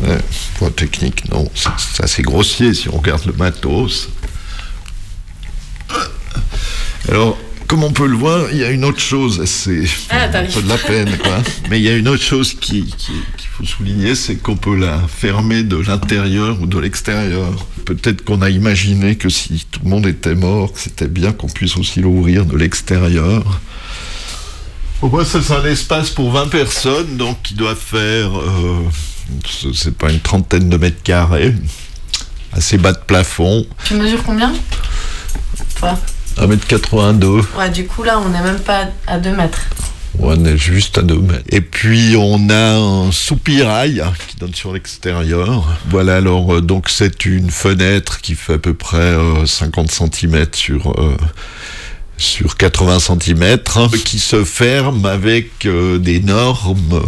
Ouais, 0.00 0.18
pas 0.58 0.70
technique, 0.70 1.28
non. 1.30 1.50
C'est 1.54 1.68
c'est 1.78 2.02
assez 2.04 2.22
grossier 2.22 2.72
si 2.74 2.88
on 2.88 2.98
regarde 2.98 3.24
le 3.26 3.32
matos. 3.34 4.08
Alors, 7.08 7.36
comme 7.66 7.84
on 7.84 7.92
peut 7.92 8.06
le 8.06 8.16
voir, 8.16 8.46
il 8.52 8.58
y 8.58 8.64
a 8.64 8.70
une 8.70 8.84
autre 8.84 9.00
chose, 9.00 9.44
c'est 9.44 9.84
Ah, 10.10 10.24
un 10.32 10.44
peu 10.46 10.62
de 10.62 10.68
la 10.68 10.78
peine, 10.78 11.18
quoi. 11.18 11.38
Mais 11.70 11.78
il 11.78 11.84
y 11.84 11.88
a 11.88 11.96
une 11.96 12.08
autre 12.08 12.22
chose 12.22 12.54
qui- 12.54 12.84
qui- 12.86 13.12
qu'il 13.36 13.48
faut 13.50 13.64
souligner, 13.64 14.14
c'est 14.14 14.36
qu'on 14.36 14.56
peut 14.56 14.76
la 14.76 14.98
fermer 15.08 15.62
de 15.62 15.76
l'intérieur 15.76 16.60
ou 16.60 16.66
de 16.66 16.78
l'extérieur. 16.78 17.50
Peut-être 17.84 18.24
qu'on 18.24 18.40
a 18.42 18.50
imaginé 18.50 19.16
que 19.16 19.28
si 19.28 19.66
tout 19.70 19.80
le 19.84 19.90
monde 19.90 20.06
était 20.06 20.34
mort, 20.34 20.72
que 20.72 20.80
c'était 20.80 21.08
bien 21.08 21.32
qu'on 21.32 21.48
puisse 21.48 21.76
aussi 21.76 22.00
l'ouvrir 22.00 22.44
de 22.46 22.56
l'extérieur. 22.56 23.60
Au 25.00 25.08
moins, 25.08 25.24
ça, 25.24 25.40
c'est 25.42 25.54
un 25.54 25.64
espace 25.64 26.10
pour 26.10 26.30
20 26.30 26.46
personnes, 26.48 27.16
donc 27.16 27.42
qui 27.42 27.54
doit 27.54 27.74
faire, 27.74 28.38
euh, 28.38 28.78
c'est 29.72 29.96
pas 29.96 30.10
une 30.10 30.20
trentaine 30.20 30.68
de 30.68 30.76
mètres 30.76 31.02
carrés, 31.02 31.54
assez 32.52 32.78
bas 32.78 32.92
de 32.92 32.98
plafond, 32.98 33.64
Tu 33.84 33.94
mesures 33.94 34.22
combien 34.24 34.52
Toi 35.78 35.98
1m82. 36.38 37.44
Ouais, 37.58 37.70
du 37.70 37.86
coup 37.86 38.02
là, 38.02 38.18
on 38.18 38.28
n'est 38.30 38.42
même 38.42 38.58
pas 38.60 38.86
à 39.06 39.18
2 39.18 39.36
mètres. 39.36 39.60
On 40.18 40.44
est 40.44 40.56
juste 40.56 40.98
à 40.98 41.02
2 41.02 41.18
mètres. 41.18 41.44
Et 41.50 41.60
puis 41.60 42.14
on 42.18 42.48
a 42.50 42.76
un 42.76 43.12
soupirail 43.12 44.02
qui 44.28 44.36
donne 44.36 44.54
sur 44.54 44.72
l'extérieur. 44.72 45.66
Voilà, 45.90 46.16
alors 46.16 46.54
euh, 46.54 46.60
donc 46.60 46.88
c'est 46.88 47.24
une 47.24 47.50
fenêtre 47.50 48.20
qui 48.20 48.34
fait 48.34 48.54
à 48.54 48.58
peu 48.58 48.74
près 48.74 48.98
euh, 48.98 49.46
50 49.46 49.90
cm 49.90 50.46
sur, 50.52 50.92
euh, 50.98 51.16
sur 52.18 52.56
80 52.56 52.98
cm, 53.00 53.58
qui 54.04 54.18
se 54.18 54.44
ferme 54.44 55.04
avec 55.06 55.66
euh, 55.66 55.98
d'énormes 55.98 56.92
euh, 56.92 57.00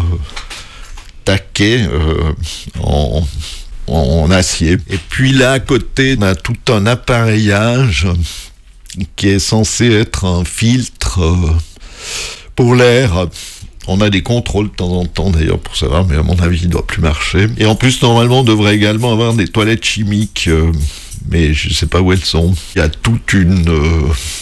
taquets 1.24 1.86
euh, 1.88 2.32
en, 2.82 3.26
en 3.86 4.30
acier. 4.30 4.76
Et 4.90 4.98
puis 5.08 5.32
là 5.32 5.52
à 5.52 5.60
côté, 5.60 6.16
on 6.18 6.22
a 6.22 6.34
tout 6.34 6.72
un 6.72 6.86
appareillage 6.86 8.06
qui 9.16 9.28
est 9.28 9.38
censé 9.38 9.90
être 9.90 10.24
un 10.24 10.44
filtre. 10.44 11.20
euh, 11.20 11.50
pour 12.54 12.74
l'air, 12.76 13.26
on 13.86 14.00
a 14.00 14.10
des 14.10 14.22
contrôles 14.22 14.70
de 14.70 14.74
temps 14.76 14.92
en 14.92 15.04
temps 15.04 15.30
d'ailleurs 15.30 15.58
pour 15.58 15.76
savoir, 15.76 16.06
mais 16.06 16.16
à 16.16 16.22
mon 16.22 16.38
avis, 16.38 16.60
il 16.62 16.68
doit 16.68 16.86
plus 16.86 17.02
marcher. 17.02 17.48
Et 17.58 17.66
en 17.66 17.74
plus, 17.74 18.00
normalement, 18.02 18.40
on 18.40 18.44
devrait 18.44 18.76
également 18.76 19.12
avoir 19.12 19.34
des 19.34 19.48
toilettes 19.48 19.84
chimiques, 19.84 20.46
euh, 20.48 20.70
mais 21.28 21.52
je 21.52 21.68
ne 21.68 21.74
sais 21.74 21.86
pas 21.86 22.00
où 22.00 22.12
elles 22.12 22.24
sont. 22.24 22.54
Il 22.74 22.78
y 22.78 22.82
a 22.82 22.88
toute 22.88 23.32
une, 23.32 23.76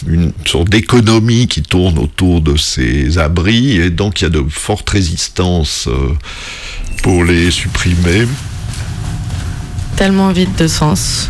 une 0.07 0.31
sorte 0.45 0.69
d'économie 0.69 1.47
qui 1.47 1.61
tourne 1.61 1.97
autour 1.97 2.41
de 2.41 2.55
ces 2.55 3.17
abris, 3.17 3.71
et 3.77 3.89
donc 3.89 4.21
il 4.21 4.25
y 4.25 4.27
a 4.27 4.29
de 4.29 4.43
fortes 4.47 4.89
résistances 4.91 5.89
pour 7.01 7.23
les 7.23 7.51
supprimer. 7.51 8.27
Tellement 9.95 10.31
vide 10.31 10.55
de 10.57 10.67
sens. 10.67 11.29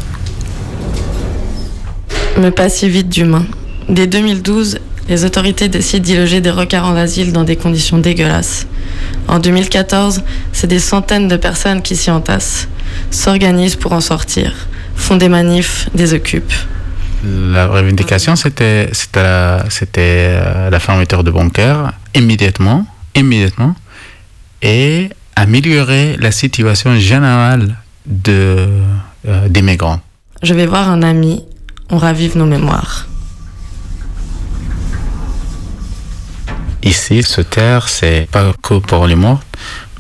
Mais 2.40 2.52
pas 2.52 2.70
si 2.70 2.90
vide 2.90 3.10
d'humain. 3.10 3.46
Dès 3.90 4.08
2012, 4.08 4.80
les 5.10 5.26
autorités 5.26 5.68
décident 5.68 6.04
d'y 6.04 6.16
loger 6.16 6.42
des 6.42 6.50
requins 6.50 6.84
en 6.84 6.96
asile 6.96 7.34
dans 7.34 7.44
des 7.44 7.56
conditions 7.56 7.98
dégueulasses. 7.98 8.68
En 9.28 9.40
2014, 9.40 10.24
c'est 10.52 10.68
des 10.68 10.80
centaines 10.80 11.28
de 11.28 11.38
personnes 11.38 11.82
qui 11.82 11.96
s'y 11.96 12.10
entassent, 12.10 12.68
s'organisent 13.12 13.76
pour 13.76 13.94
en 13.94 14.02
sortir, 14.02 14.68
font 14.96 15.18
des 15.18 15.30
manifs, 15.30 15.90
des 15.94 16.14
occupent. 16.14 16.54
La 17.26 17.68
revendication, 17.68 18.36
c'était 18.36 18.90
c'était 18.92 19.24
la, 19.24 19.66
c'était, 19.70 20.28
euh, 20.30 20.70
la 20.70 20.80
fermeture 20.80 21.24
de 21.24 21.32
bunkers 21.32 21.94
immédiatement, 22.16 22.86
immédiatement, 23.16 23.76
et 24.62 25.10
améliorer 25.36 26.18
la 26.18 26.32
situation 26.32 26.96
générale 26.98 27.76
de, 28.06 28.68
euh, 29.28 29.48
des 29.50 29.62
migrants. 29.62 30.02
Je 30.42 30.54
vais 30.54 30.66
voir 30.66 30.90
un 30.90 31.04
ami, 31.04 31.44
on 31.90 31.98
ravive 31.98 32.38
nos 32.38 32.46
mémoires. 32.46 33.08
Ici, 36.84 37.24
ce 37.24 37.42
terre, 37.42 37.88
c'est 37.88 38.28
pas 38.30 38.52
que 38.62 38.76
pour 38.80 39.08
les 39.08 39.16
morts, 39.16 39.42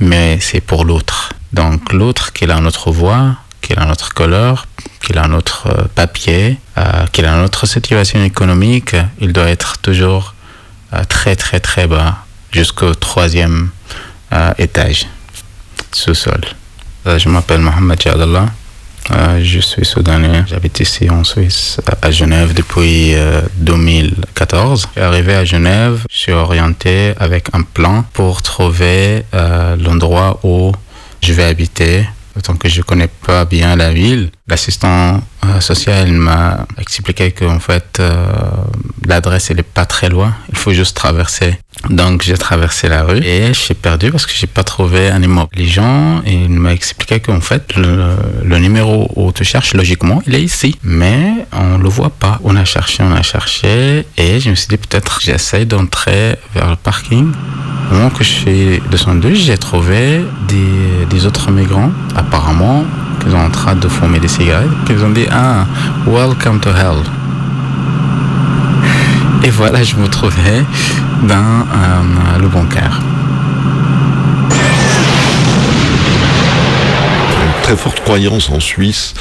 mais 0.01 0.37
c'est 0.41 0.59
pour 0.59 0.83
l'autre. 0.83 1.31
Donc 1.53 1.93
l'autre 1.93 2.33
qu'il 2.33 2.51
a 2.51 2.59
notre 2.59 2.91
voix, 2.91 3.37
qu'il 3.61 3.79
a 3.79 3.85
notre 3.85 4.13
couleur, 4.13 4.67
qu'il 4.99 5.17
a 5.17 5.27
notre 5.27 5.67
euh, 5.67 5.83
papier, 5.95 6.57
euh, 6.77 7.05
qu'il 7.11 7.25
a 7.25 7.37
notre 7.37 7.65
situation 7.65 8.21
économique, 8.23 8.95
il 9.21 9.31
doit 9.31 9.49
être 9.49 9.77
toujours 9.77 10.33
euh, 10.93 11.03
très 11.05 11.35
très 11.35 11.59
très 11.59 11.87
bas, 11.87 12.25
jusqu'au 12.51 12.93
troisième 12.93 13.69
euh, 14.33 14.53
étage, 14.57 15.07
sous-sol. 15.95 16.41
Euh, 17.07 17.17
je 17.19 17.29
m'appelle 17.29 17.61
Mohamed 17.61 18.01
Jadallah. 18.01 18.47
Euh, 19.11 19.41
je 19.43 19.59
suis 19.59 19.85
soudanais. 19.85 20.43
J'habite 20.47 20.79
ici 20.79 21.09
en 21.09 21.23
Suisse, 21.23 21.79
à 22.01 22.11
Genève, 22.11 22.53
depuis 22.53 23.13
euh, 23.15 23.41
2014. 23.57 24.87
Je 24.87 24.91
suis 24.91 25.01
arrivé 25.01 25.35
à 25.35 25.43
Genève, 25.43 26.05
je 26.09 26.17
suis 26.17 26.31
orienté 26.31 27.13
avec 27.19 27.47
un 27.53 27.63
plan 27.63 28.05
pour 28.13 28.41
trouver 28.41 29.23
euh, 29.33 29.75
l'endroit 29.75 30.39
où 30.43 30.71
je 31.21 31.33
vais 31.33 31.43
habiter. 31.43 32.05
Autant 32.35 32.55
que 32.55 32.67
je 32.67 32.81
connais 32.81 33.09
pas 33.27 33.45
bien 33.45 33.75
la 33.75 33.93
ville, 33.93 34.31
l'assistant 34.47 35.21
euh, 35.45 35.59
social 35.59 36.11
m'a 36.11 36.65
expliqué 36.79 37.31
qu'en 37.31 37.59
fait 37.59 37.97
euh, 37.99 38.25
l'adresse 39.05 39.51
elle 39.51 39.59
est 39.59 39.63
pas 39.63 39.85
très 39.85 40.09
loin, 40.09 40.33
il 40.49 40.57
faut 40.57 40.71
juste 40.71 40.95
traverser. 40.95 41.59
Donc 41.89 42.23
j'ai 42.23 42.37
traversé 42.37 42.87
la 42.87 43.03
rue 43.03 43.23
et 43.23 43.47
je 43.47 43.59
suis 43.59 43.73
perdu 43.73 44.11
parce 44.11 44.25
que 44.25 44.31
j'ai 44.33 44.47
pas 44.47 44.63
trouvé 44.63 45.09
un 45.09 45.21
immeuble. 45.21 45.49
Les 45.53 45.67
gens, 45.67 46.21
il 46.25 46.49
m'a 46.49 46.73
expliqué 46.73 47.19
qu'en 47.19 47.41
fait 47.41 47.75
le, 47.75 48.57
numéro 48.57 49.11
où 49.15 49.31
tu 49.31 49.43
cherches 49.43 49.73
logiquement, 49.73 50.21
il 50.25 50.33
est 50.35 50.43
ici, 50.43 50.77
mais 50.83 51.45
on 51.51 51.77
le 51.77 51.89
voit 51.89 52.09
pas. 52.09 52.39
On 52.43 52.55
a 52.55 52.65
cherché, 52.65 53.03
on 53.03 53.11
a 53.11 53.21
cherché 53.21 54.05
et 54.17 54.39
je 54.39 54.49
me 54.49 54.55
suis 54.55 54.69
dit 54.69 54.77
peut-être 54.77 55.19
j'essaye 55.21 55.65
d'entrer 55.65 56.35
vers 56.55 56.69
le 56.69 56.77
parking. 56.77 57.31
Moment 57.91 58.09
que 58.09 58.23
je 58.23 58.29
suis 58.29 58.81
descendu, 58.89 59.35
j'ai 59.35 59.57
trouvé 59.57 60.25
des, 60.47 61.05
des 61.09 61.25
autres 61.25 61.51
migrants, 61.51 61.91
apparemment, 62.15 62.83
qui 63.23 63.29
sont 63.29 63.37
en 63.37 63.49
train 63.49 63.75
de 63.75 63.87
fumer 63.87 64.19
des 64.19 64.27
cigarettes, 64.27 64.69
qui 64.85 64.93
ont 64.93 65.09
dit 65.09 65.27
Ah, 65.31 65.65
welcome 66.07 66.59
to 66.59 66.69
hell. 66.69 67.03
Et 69.43 69.49
voilà, 69.49 69.83
je 69.83 69.95
me 69.97 70.07
trouvais 70.07 70.63
dans 71.27 71.65
le 72.41 72.47
bunker. 72.47 73.01
une 77.43 77.61
très 77.63 77.75
forte 77.75 77.99
croyance 78.01 78.49
en 78.49 78.59
Suisse, 78.59 79.13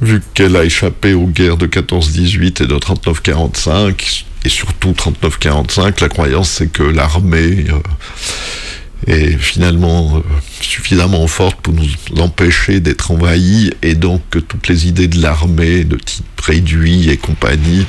vu 0.00 0.22
qu'elle 0.34 0.56
a 0.56 0.64
échappé 0.64 1.12
aux 1.14 1.26
guerres 1.26 1.56
de 1.56 1.66
14-18 1.66 2.62
et 2.62 2.66
de 2.66 2.74
39-45, 2.74 4.24
et 4.44 4.48
surtout 4.48 4.92
39-45, 4.92 6.00
la 6.00 6.08
croyance 6.08 6.50
c'est 6.50 6.70
que 6.70 6.82
l'armée 6.82 7.66
euh, 7.68 7.78
est 9.06 9.38
finalement 9.38 10.16
euh, 10.16 10.20
suffisamment 10.60 11.26
forte 11.26 11.60
pour 11.60 11.74
nous 11.74 11.88
empêcher 12.20 12.80
d'être 12.80 13.10
envahis, 13.10 13.72
et 13.82 13.94
donc 13.94 14.22
que 14.30 14.38
toutes 14.38 14.68
les 14.68 14.88
idées 14.88 15.08
de 15.08 15.20
l'armée 15.20 15.84
de 15.84 15.96
type 15.96 16.26
réduit 16.40 17.10
et 17.10 17.16
compagnie 17.16 17.86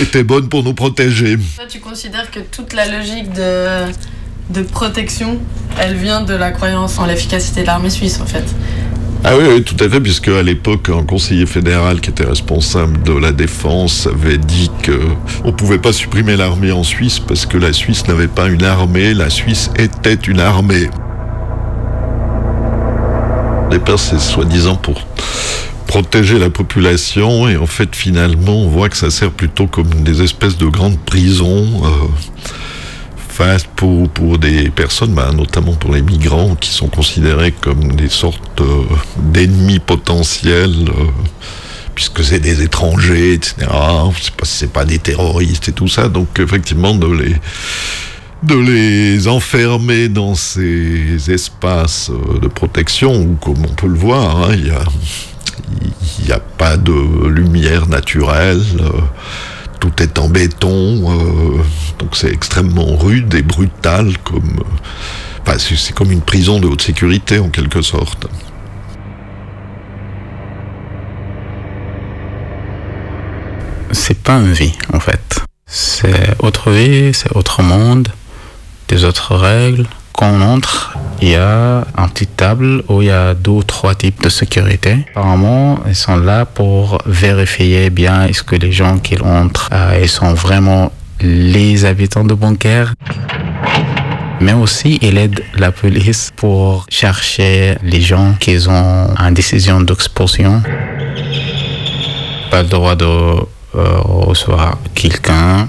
étaient 0.00 0.24
bonnes 0.24 0.48
pour 0.48 0.62
nous 0.62 0.74
protéger. 0.74 1.38
Tu 1.68 1.80
considères 1.80 2.30
que 2.30 2.40
toute 2.40 2.72
la 2.72 2.86
logique 2.86 3.32
de, 3.32 3.86
de 4.50 4.62
protection, 4.62 5.38
elle 5.78 5.96
vient 5.96 6.22
de 6.22 6.34
la 6.34 6.50
croyance 6.50 6.98
en 6.98 7.06
l'efficacité 7.06 7.62
de 7.62 7.66
l'armée 7.66 7.90
suisse, 7.90 8.20
en 8.20 8.26
fait. 8.26 8.44
Ah 9.24 9.32
oui, 9.36 9.62
tout 9.64 9.76
à 9.80 9.88
fait, 9.88 10.00
puisque 10.00 10.28
à 10.28 10.42
l'époque, 10.42 10.88
un 10.88 11.02
conseiller 11.02 11.46
fédéral 11.46 12.00
qui 12.00 12.10
était 12.10 12.24
responsable 12.24 13.02
de 13.02 13.12
la 13.12 13.32
défense 13.32 14.06
avait 14.06 14.38
dit 14.38 14.70
que 14.82 15.00
on 15.44 15.52
pouvait 15.52 15.78
pas 15.78 15.92
supprimer 15.92 16.36
l'armée 16.36 16.70
en 16.70 16.84
Suisse 16.84 17.18
parce 17.18 17.44
que 17.44 17.58
la 17.58 17.72
Suisse 17.72 18.06
n'avait 18.06 18.28
pas 18.28 18.46
une 18.46 18.64
armée, 18.64 19.14
la 19.14 19.30
Suisse 19.30 19.70
était 19.76 20.14
une 20.14 20.40
armée. 20.40 20.88
Au 23.66 23.70
départ, 23.70 23.98
c'est 23.98 24.20
soi-disant 24.20 24.76
pour 24.76 25.02
protéger 25.86 26.38
la 26.38 26.50
population 26.50 27.48
et 27.48 27.56
en 27.56 27.66
fait 27.66 27.94
finalement 27.94 28.56
on 28.56 28.68
voit 28.68 28.88
que 28.88 28.96
ça 28.96 29.10
sert 29.10 29.30
plutôt 29.30 29.66
comme 29.66 29.88
des 30.02 30.20
espèces 30.20 30.58
de 30.58 30.66
grandes 30.66 30.98
prisons 30.98 31.82
euh, 31.84 31.88
pour, 33.76 34.08
pour 34.08 34.38
des 34.38 34.70
personnes, 34.70 35.14
bah, 35.14 35.30
notamment 35.32 35.74
pour 35.74 35.94
les 35.94 36.02
migrants 36.02 36.54
qui 36.54 36.70
sont 36.70 36.88
considérés 36.88 37.52
comme 37.52 37.92
des 37.92 38.08
sortes 38.08 38.60
euh, 38.60 38.84
d'ennemis 39.16 39.78
potentiels 39.78 40.88
euh, 40.88 41.04
puisque 41.94 42.22
c'est 42.24 42.40
des 42.40 42.62
étrangers, 42.62 43.34
etc. 43.34 43.54
C'est 44.20 44.34
pas, 44.34 44.44
c'est 44.44 44.72
pas 44.72 44.84
des 44.84 44.98
terroristes 44.98 45.68
et 45.68 45.72
tout 45.72 45.88
ça. 45.88 46.08
Donc 46.08 46.38
effectivement 46.38 46.94
de 46.94 47.06
les 47.06 47.36
de 48.42 48.54
les 48.54 49.28
enfermer 49.28 50.08
dans 50.08 50.34
ces 50.34 51.30
espaces 51.30 52.10
euh, 52.10 52.38
de 52.38 52.48
protection 52.48 53.14
où, 53.14 53.36
comme 53.36 53.64
on 53.64 53.74
peut 53.74 53.88
le 53.88 53.98
voir, 53.98 54.42
hein, 54.42 54.54
il 54.54 54.66
y 54.66 54.70
a 54.70 54.84
il 56.18 56.26
n'y 56.26 56.32
a 56.32 56.38
pas 56.38 56.76
de 56.76 57.26
lumière 57.28 57.88
naturelle, 57.88 58.62
tout 59.80 60.02
est 60.02 60.18
en 60.18 60.28
béton, 60.28 61.10
euh, 61.10 61.62
donc 61.98 62.16
c'est 62.16 62.32
extrêmement 62.32 62.96
rude 62.96 63.34
et 63.34 63.42
brutal 63.42 64.16
comme 64.24 64.60
Enfin, 65.42 65.58
c'est 65.58 65.76
c'est 65.76 65.92
comme 65.92 66.10
une 66.10 66.22
prison 66.22 66.58
de 66.58 66.66
haute 66.66 66.82
sécurité 66.82 67.38
en 67.38 67.50
quelque 67.50 67.80
sorte. 67.80 68.26
c'est 74.06 74.22
pas 74.22 74.34
une 74.34 74.52
vie 74.52 74.74
en 74.92 75.00
fait. 75.00 75.42
C'est 75.66 76.36
autre 76.38 76.70
vie, 76.70 77.12
c'est 77.12 77.34
autre 77.34 77.62
monde, 77.62 78.08
des 78.88 79.04
autres 79.04 79.34
règles. 79.34 79.86
Quand 80.12 80.30
on 80.30 80.42
entre, 80.42 80.96
il 81.22 81.30
y 81.30 81.34
a 81.34 81.84
une 81.96 82.08
petite 82.10 82.36
table 82.36 82.82
où 82.88 83.02
il 83.02 83.08
y 83.08 83.10
a 83.10 83.34
deux 83.34 83.50
ou 83.50 83.62
trois 83.62 83.94
types 83.94 84.22
de 84.22 84.28
sécurité. 84.28 85.06
Apparemment, 85.10 85.78
ils 85.86 85.94
sont 85.94 86.16
là 86.16 86.44
pour 86.44 86.98
vérifier 87.06 87.90
bien 87.90 88.26
est-ce 88.26 88.42
que 88.42 88.56
les 88.56 88.72
gens 88.72 88.98
qui 88.98 89.18
entrent, 89.20 89.68
euh, 89.72 89.98
ils 90.02 90.08
sont 90.08 90.34
vraiment 90.34 90.92
les 91.20 91.84
habitants 91.84 92.24
de 92.24 92.34
Bunker. 92.34 92.92
Mais 94.40 94.52
aussi, 94.52 94.98
il 95.00 95.16
aide 95.16 95.42
la 95.54 95.72
police 95.72 96.30
pour 96.36 96.86
chercher 96.90 97.76
les 97.82 98.02
gens 98.02 98.34
qui 98.38 98.58
ont 98.68 99.14
une 99.18 99.34
décision 99.34 99.80
d'expulsion. 99.80 100.62
Pas 102.50 102.62
le 102.62 102.68
droit 102.68 102.94
de 102.94 103.04
euh, 103.04 103.46
recevoir 103.74 104.78
quelqu'un. 104.94 105.68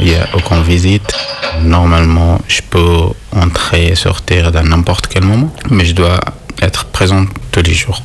Il 0.00 0.06
n'y 0.06 0.14
a 0.14 0.28
aucune 0.34 0.62
visite. 0.62 1.14
Normalement, 1.62 2.40
je 2.48 2.60
peux 2.68 2.98
entrer 3.32 3.88
et 3.88 3.94
sortir 3.94 4.52
dans 4.52 4.62
n'importe 4.62 5.06
quel 5.08 5.24
moment, 5.24 5.52
mais 5.70 5.84
je 5.84 5.94
dois 5.94 6.20
être 6.60 6.86
présent 6.86 7.24
tous 7.50 7.62
les 7.62 7.74
jours. 7.74 8.02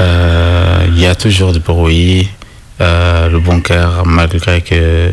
Euh, 0.00 0.86
Il 0.88 1.00
y 1.00 1.06
a 1.06 1.14
toujours 1.14 1.52
du 1.52 1.60
bruit. 1.60 2.28
Euh, 2.80 3.28
le 3.28 3.38
bunker, 3.38 4.04
malgré 4.04 4.60
que 4.60 5.10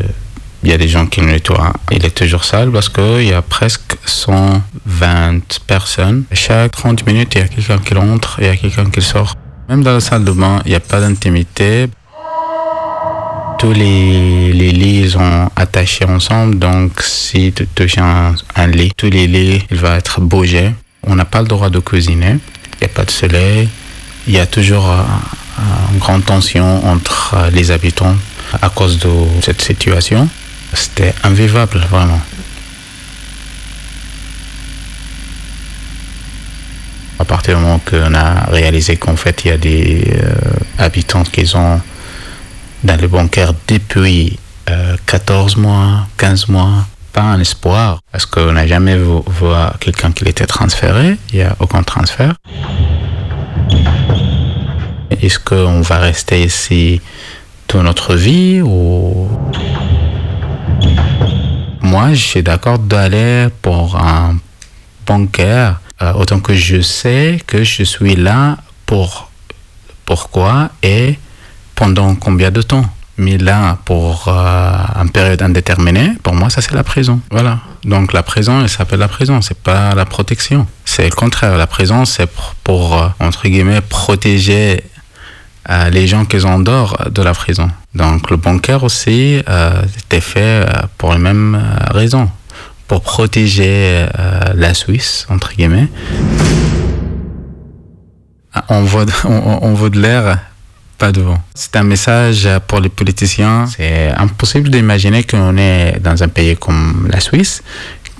il 0.62 0.70
y 0.70 0.72
a 0.74 0.76
des 0.76 0.88
gens 0.88 1.06
qui 1.06 1.20
le 1.20 1.28
nettoient, 1.28 1.72
il 1.90 2.04
est 2.04 2.10
toujours 2.10 2.44
sale 2.44 2.70
parce 2.70 2.88
qu'il 2.90 3.22
y 3.26 3.32
a 3.32 3.40
presque 3.40 3.96
120 4.04 5.60
personnes. 5.66 6.24
Chaque 6.32 6.72
30 6.72 7.06
minutes, 7.06 7.32
il 7.34 7.40
y 7.40 7.44
a 7.44 7.48
quelqu'un 7.48 7.78
qui 7.78 7.94
rentre, 7.94 8.36
il 8.40 8.46
y 8.46 8.48
a 8.48 8.56
quelqu'un 8.56 8.90
qui 8.90 9.00
sort. 9.00 9.36
Même 9.68 9.82
dans 9.82 9.94
la 9.94 10.00
salle 10.00 10.24
de 10.24 10.32
bain, 10.32 10.60
il 10.66 10.70
n'y 10.70 10.74
a 10.74 10.80
pas 10.80 11.00
d'intimité. 11.00 11.88
Tous 13.60 13.74
les, 13.74 14.54
les 14.54 14.70
lits 14.72 15.10
sont 15.10 15.50
attachés 15.54 16.06
ensemble, 16.06 16.58
donc 16.58 17.02
si 17.02 17.52
tu 17.52 17.66
touches 17.66 17.98
un, 17.98 18.66
lit, 18.68 18.90
tous 18.96 19.10
les 19.10 19.26
lits, 19.26 19.62
il 19.70 19.76
va 19.76 19.98
être 19.98 20.22
bougé. 20.22 20.72
On 21.02 21.14
n'a 21.14 21.26
pas 21.26 21.42
le 21.42 21.46
droit 21.46 21.68
de 21.68 21.78
cuisiner, 21.78 22.38
il 22.38 22.78
n'y 22.80 22.84
a 22.86 22.88
pas 22.88 23.04
de 23.04 23.10
soleil. 23.10 23.68
Il 24.26 24.32
y 24.32 24.38
a 24.38 24.46
toujours 24.46 24.88
une 25.92 25.98
grande 25.98 26.24
tension 26.24 26.86
entre 26.86 27.34
euh, 27.34 27.50
les 27.50 27.70
habitants 27.70 28.16
à 28.62 28.70
cause 28.70 28.98
de 28.98 29.10
cette 29.42 29.60
situation. 29.60 30.26
C'était 30.72 31.12
invivable, 31.22 31.80
vraiment. 31.90 32.20
À 37.18 37.26
partir 37.26 37.58
du 37.58 37.62
moment 37.62 37.78
qu'on 37.78 38.14
a 38.14 38.46
réalisé 38.50 38.96
qu'en 38.96 39.16
fait, 39.16 39.44
il 39.44 39.48
y 39.48 39.50
a 39.50 39.58
des 39.58 40.14
euh, 40.16 40.32
habitants 40.78 41.24
qui 41.24 41.46
sont 41.46 41.78
dans 42.84 43.00
le 43.00 43.08
bunker 43.08 43.52
depuis 43.68 44.38
euh, 44.68 44.96
14 45.06 45.56
mois, 45.56 46.06
15 46.16 46.48
mois, 46.48 46.86
pas 47.12 47.22
un 47.22 47.40
espoir, 47.40 48.00
parce 48.12 48.26
qu'on 48.26 48.52
n'a 48.52 48.66
jamais 48.66 48.96
vu, 48.96 49.04
quelqu'un 49.80 50.12
qui 50.12 50.24
était 50.24 50.46
transféré, 50.46 51.16
il 51.32 51.36
n'y 51.38 51.42
a 51.42 51.56
aucun 51.60 51.82
transfert. 51.82 52.34
Est-ce 55.10 55.38
qu'on 55.38 55.80
va 55.80 55.98
rester 55.98 56.44
ici 56.44 57.00
toute 57.66 57.82
notre 57.82 58.14
vie 58.14 58.60
ou? 58.62 59.28
Moi 61.82 62.14
je 62.14 62.22
suis 62.22 62.42
d'accord 62.42 62.78
d'aller 62.78 63.48
pour 63.62 63.96
un 63.96 64.36
bunker 65.06 65.80
euh, 66.02 66.12
autant 66.12 66.38
que 66.38 66.54
je 66.54 66.80
sais 66.80 67.40
que 67.46 67.64
je 67.64 67.82
suis 67.82 68.14
là 68.14 68.58
pour 68.86 69.30
pourquoi 70.06 70.70
et 70.82 71.18
pendant 71.80 72.14
combien 72.14 72.50
de 72.50 72.60
temps 72.60 72.84
mais 73.16 73.38
là 73.38 73.78
pour 73.86 74.28
euh, 74.28 75.02
une 75.02 75.10
période 75.10 75.40
indéterminée 75.40 76.10
pour 76.22 76.34
moi 76.34 76.50
ça 76.50 76.60
c'est 76.60 76.74
la 76.74 76.84
prison. 76.84 77.20
Voilà. 77.30 77.58
Donc 77.84 78.12
la 78.12 78.22
prison 78.22 78.60
elle 78.60 78.68
s'appelle 78.68 79.00
la 79.00 79.08
prison. 79.08 79.40
C'est 79.40 79.58
pas 79.58 79.94
la 79.94 80.04
protection. 80.04 80.66
C'est 80.84 81.04
le 81.04 81.16
contraire. 81.22 81.56
La 81.56 81.66
prison 81.66 82.04
c'est 82.04 82.30
pour, 82.64 82.82
euh, 82.96 83.08
entre 83.18 83.48
guillemets 83.48 83.80
protéger 83.80 84.84
euh, 85.70 85.88
les 85.88 86.06
gens 86.06 86.26
qui 86.26 86.38
sont 86.40 86.48
en 86.48 86.60
dehors 86.60 86.96
de 87.10 87.22
la 87.22 87.32
prison. 87.32 87.70
Donc 87.94 88.30
le 88.30 88.36
bunker 88.36 88.84
aussi 88.84 89.42
euh, 89.48 89.82
était 90.04 90.20
fait 90.20 90.40
euh, 90.40 90.66
pour 90.98 91.14
les 91.14 91.18
mêmes 91.18 91.58
raisons, 91.90 92.28
pour 92.88 93.00
protéger 93.00 94.06
la 94.54 94.74
Suisse, 94.74 95.26
entre 95.30 95.54
guillemets. 95.54 95.88
Ah, 98.52 98.64
On 98.68 98.82
voit, 98.82 99.06
on 99.24 99.72
voit 99.74 99.90
de 99.90 100.00
l'air, 100.00 100.38
pas 101.00 101.12
de 101.12 101.22
vent. 101.22 101.42
C'est 101.54 101.74
un 101.76 101.82
message 101.94 102.46
pour 102.68 102.78
les 102.80 102.90
politiciens. 102.90 103.66
C'est 103.74 104.12
impossible 104.26 104.68
d'imaginer 104.70 105.24
qu'on 105.24 105.56
est 105.56 105.98
dans 105.98 106.22
un 106.22 106.28
pays 106.28 106.56
comme 106.56 107.08
la 107.10 107.20
Suisse, 107.20 107.62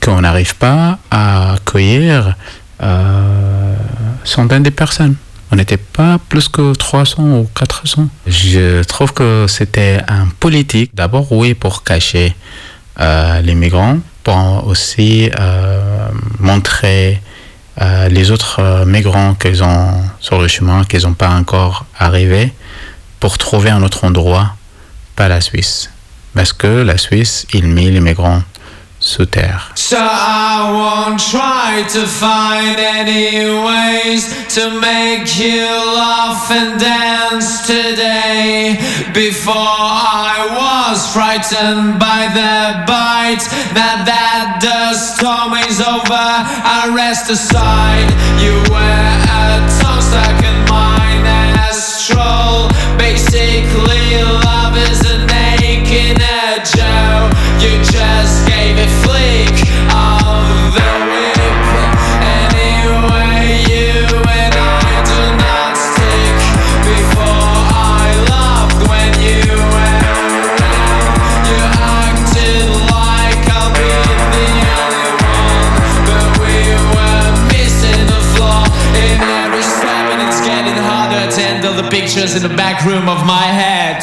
qu'on 0.02 0.22
n'arrive 0.22 0.56
pas 0.56 0.98
à 1.10 1.52
accueillir 1.56 2.34
euh, 2.82 3.74
centaines 4.24 4.62
de 4.62 4.70
personnes. 4.70 5.16
On 5.52 5.56
n'était 5.56 5.82
pas 5.98 6.18
plus 6.30 6.48
que 6.48 6.72
300 6.72 7.22
ou 7.40 7.48
400. 7.54 8.08
Je 8.26 8.82
trouve 8.84 9.12
que 9.12 9.46
c'était 9.46 10.00
un 10.08 10.26
politique, 10.44 10.94
d'abord 10.94 11.30
oui 11.32 11.52
pour 11.54 11.82
cacher 11.82 12.34
euh, 13.00 13.42
les 13.42 13.54
migrants, 13.54 13.98
pour 14.24 14.66
aussi 14.66 15.30
euh, 15.38 16.08
montrer 16.38 17.20
euh, 17.82 18.08
les 18.08 18.30
autres 18.30 18.84
migrants 18.86 19.34
qu'ils 19.34 19.62
ont 19.62 19.92
sur 20.20 20.40
le 20.40 20.48
chemin, 20.48 20.84
qu'ils 20.84 21.02
n'ont 21.02 21.14
pas 21.14 21.30
encore 21.30 21.84
arrivé, 21.98 22.52
pour 23.20 23.38
trouver 23.38 23.70
un 23.70 23.82
autre 23.82 24.04
endroit, 24.04 24.56
pas 25.14 25.28
la 25.28 25.40
Suisse. 25.40 25.90
Parce 26.34 26.52
que 26.52 26.82
la 26.82 26.96
Suisse, 26.96 27.46
il 27.52 27.66
met 27.66 27.90
les 27.90 28.00
migrants 28.00 28.42
sous 29.00 29.26
terre. 29.26 29.72
So 29.74 29.96
I 29.96 30.70
won't 30.72 31.18
try 31.18 31.82
to 31.92 32.06
find 32.06 32.78
any 32.78 33.46
ways 33.46 34.28
to 34.54 34.70
make 34.78 35.38
you 35.38 35.66
laugh 35.96 36.50
and 36.50 36.78
dance 36.78 37.66
today. 37.66 38.78
Before 39.14 39.54
I 39.54 40.46
was 40.52 41.12
frightened 41.12 41.98
by 41.98 42.28
the 42.34 42.84
bite. 42.86 43.44
Now 43.74 44.04
that 44.04 44.60
the 44.60 44.94
storm 44.94 45.54
is 45.68 45.80
over, 45.80 46.12
I 46.12 46.92
rest 46.94 47.30
aside. 47.30 48.10
You 48.38 48.60
were 48.70 49.08
a 49.40 49.64
tongue 49.80 50.02
stuck 50.02 50.42
in 50.44 50.58
mine 50.68 51.24
as 51.68 52.06
troll. 52.06 52.68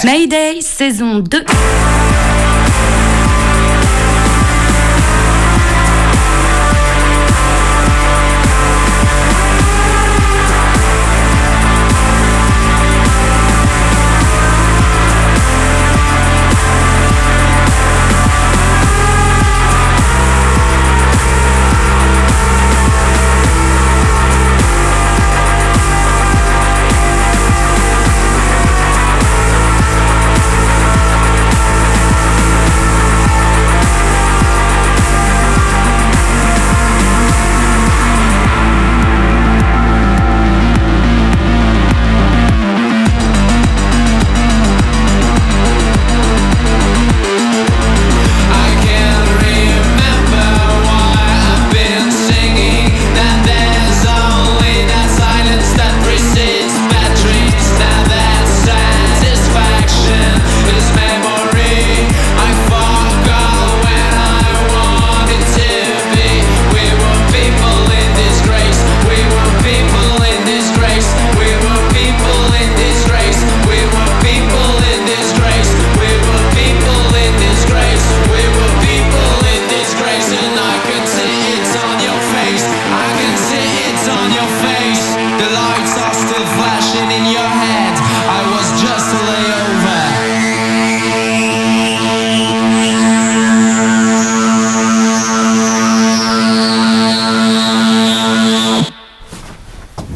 Mayday, 0.05 0.61
saison 0.61 1.23
2. 1.23 2.36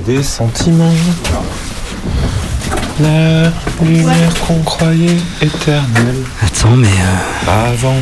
Des 0.05 0.23
sentiments. 0.23 0.93
La 2.99 3.51
lumière 3.83 4.33
qu'on 4.47 4.59
croyait 4.61 5.17
éternelle. 5.41 6.23
Attends, 6.45 6.75
mais. 6.75 6.87
euh, 6.87 7.69
Avant. 7.73 7.95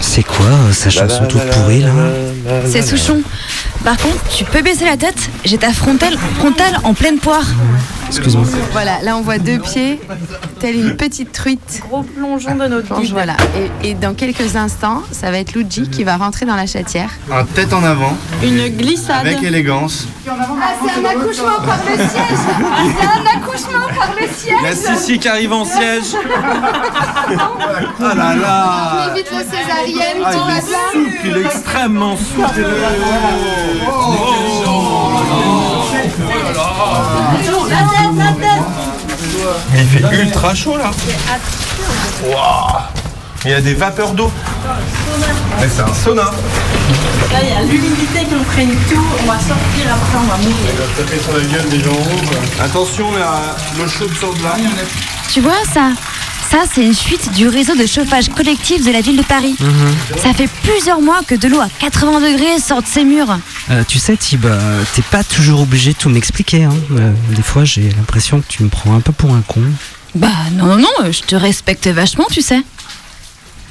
C'est 0.00 0.22
quoi 0.22 0.46
euh, 0.46 0.72
sa 0.72 0.90
chanson 0.90 1.24
toute 1.26 1.44
pourrie 1.50 1.80
là 1.80 1.90
C'est 2.66 2.82
Souchon. 2.82 3.22
Par 3.84 3.96
contre, 3.96 4.22
tu 4.34 4.44
peux 4.44 4.62
baisser 4.62 4.84
la 4.84 4.96
tête, 4.96 5.30
j'ai 5.44 5.58
ta 5.58 5.72
frontale, 5.72 6.16
frontale 6.38 6.78
en 6.84 6.94
pleine 6.94 7.18
poire. 7.18 7.44
Excuse-moi. 8.08 8.44
Voilà, 8.72 9.00
là 9.02 9.16
on 9.16 9.22
voit 9.22 9.38
deux 9.38 9.58
pieds, 9.58 10.00
telle 10.60 10.76
une 10.76 10.96
petite 10.96 11.32
truite. 11.32 11.82
Gros 11.88 12.02
plongeon 12.02 12.54
de 12.54 12.66
notre 12.66 13.00
guide. 13.00 13.12
Voilà, 13.12 13.34
et, 13.82 13.88
et 13.90 13.94
dans 13.94 14.14
quelques 14.14 14.56
instants, 14.56 15.02
ça 15.10 15.30
va 15.30 15.38
être 15.38 15.52
Luigi 15.54 15.88
qui 15.88 16.04
va 16.04 16.16
rentrer 16.16 16.46
dans 16.46 16.56
la 16.56 16.66
chatière. 16.66 17.10
Un 17.32 17.44
tête 17.44 17.72
en 17.72 17.82
avant, 17.82 18.16
Une 18.42 18.68
glissade. 18.68 19.26
avec 19.26 19.42
élégance. 19.42 20.06
Ah, 20.28 20.32
c'est 20.82 21.00
un 21.00 21.04
accouchement 21.10 21.56
par 21.66 21.78
le 21.88 21.96
siège 21.96 22.38
C'est 22.98 23.06
un 23.06 23.38
accouchement 23.38 23.86
par 23.96 24.10
le 24.20 24.26
siège 24.34 24.54
La 24.62 24.74
Sissi 24.74 25.18
qui 25.18 25.28
arrive 25.28 25.52
en 25.52 25.64
siège. 25.64 26.14
Ah 28.00 28.14
là 28.14 28.34
là 28.34 29.08
On 29.10 29.14
évite 29.14 29.30
le 29.30 29.38
césarienne, 29.38 30.22
Ah, 30.24 30.32
tout 30.32 30.38
va 30.38 30.52
il 30.52 30.58
est 30.58 30.62
souple, 30.62 31.26
il 31.26 31.36
est 31.36 31.44
extrêmement 31.46 32.16
souple. 32.16 32.64
Mais 39.72 39.80
il 39.80 39.88
fait 39.88 40.22
ultra 40.22 40.54
chaud 40.54 40.76
là. 40.76 40.90
Waouh. 42.24 42.82
Il 43.44 43.50
y 43.50 43.54
a 43.54 43.60
des 43.60 43.74
vapeurs 43.74 44.12
d'eau. 44.12 44.30
Mais 45.60 45.68
c'est 45.68 45.82
un 45.82 45.92
sauna. 45.92 46.22
Là, 46.22 46.30
il 47.42 47.48
y 47.48 47.52
a 47.52 47.62
l'humidité 47.62 48.20
qui 48.20 48.34
nous 48.34 48.42
prenne 48.44 48.74
tout. 48.88 49.04
On 49.22 49.26
va 49.26 49.38
sortir 49.38 49.86
après, 49.90 50.18
on 50.18 50.26
va 50.26 50.36
mourir. 50.38 50.72
taper 50.96 51.18
sur 51.20 51.36
la 51.36 51.44
gueule 51.44 51.68
des 51.68 51.80
gens 51.80 51.90
en 51.90 51.94
haut. 51.94 52.64
Attention, 52.64 53.12
là, 53.12 53.56
l'eau 53.76 53.88
chaude 53.88 54.14
sort 54.18 54.34
de 54.34 54.42
là. 54.42 54.56
Tu 55.30 55.40
vois 55.40 55.64
ça 55.72 55.90
Ça, 56.54 56.66
c'est 56.72 56.86
une 56.86 56.94
fuite 56.94 57.32
du 57.32 57.48
réseau 57.48 57.74
de 57.74 57.84
chauffage 57.84 58.28
collectif 58.28 58.86
de 58.86 58.92
la 58.92 59.00
ville 59.00 59.16
de 59.16 59.24
Paris. 59.24 59.56
Ça 60.16 60.32
fait 60.32 60.48
plusieurs 60.62 61.00
mois 61.00 61.20
que 61.26 61.34
de 61.34 61.48
l'eau 61.48 61.58
à 61.58 61.68
80 61.80 62.20
degrés 62.20 62.60
sort 62.60 62.80
de 62.80 62.86
ces 62.86 63.02
murs. 63.02 63.40
Euh, 63.72 63.82
tu 63.88 63.98
sais, 63.98 64.16
Tib, 64.16 64.44
euh, 64.44 64.84
t'es 64.94 65.02
pas 65.02 65.24
toujours 65.24 65.62
obligé 65.62 65.94
de 65.94 65.98
tout 65.98 66.08
m'expliquer. 66.08 66.62
Hein. 66.62 66.76
Euh, 66.92 67.12
des 67.30 67.42
fois, 67.42 67.64
j'ai 67.64 67.90
l'impression 67.90 68.40
que 68.40 68.46
tu 68.46 68.62
me 68.62 68.68
prends 68.68 68.94
un 68.94 69.00
peu 69.00 69.10
pour 69.10 69.34
un 69.34 69.40
con. 69.40 69.62
Bah 70.14 70.28
non, 70.52 70.76
non, 70.76 70.90
non, 71.02 71.10
je 71.10 71.22
te 71.22 71.34
respecte 71.34 71.88
vachement, 71.88 72.26
tu 72.30 72.40
sais. 72.40 72.62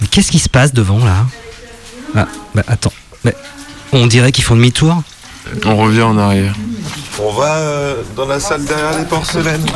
Mais 0.02 0.08
qu'est-ce 0.08 0.30
qui 0.30 0.40
se 0.40 0.50
passe 0.50 0.74
devant 0.74 1.06
là 1.06 1.26
Ah, 2.18 2.28
bah 2.54 2.64
attends. 2.68 2.92
Mais 3.24 3.34
on 3.94 4.08
dirait 4.08 4.34
qu'ils 4.34 4.44
font 4.44 4.58
demi-tour. 4.58 5.02
On 5.64 5.78
revient 5.78 6.02
en 6.02 6.18
arrière. 6.18 6.54
On 7.22 7.32
va 7.32 7.56
euh, 7.58 7.96
dans 8.16 8.26
la 8.26 8.40
salle 8.40 8.64
derrière 8.66 8.98
les 8.98 9.06
porcelaines. 9.06 9.64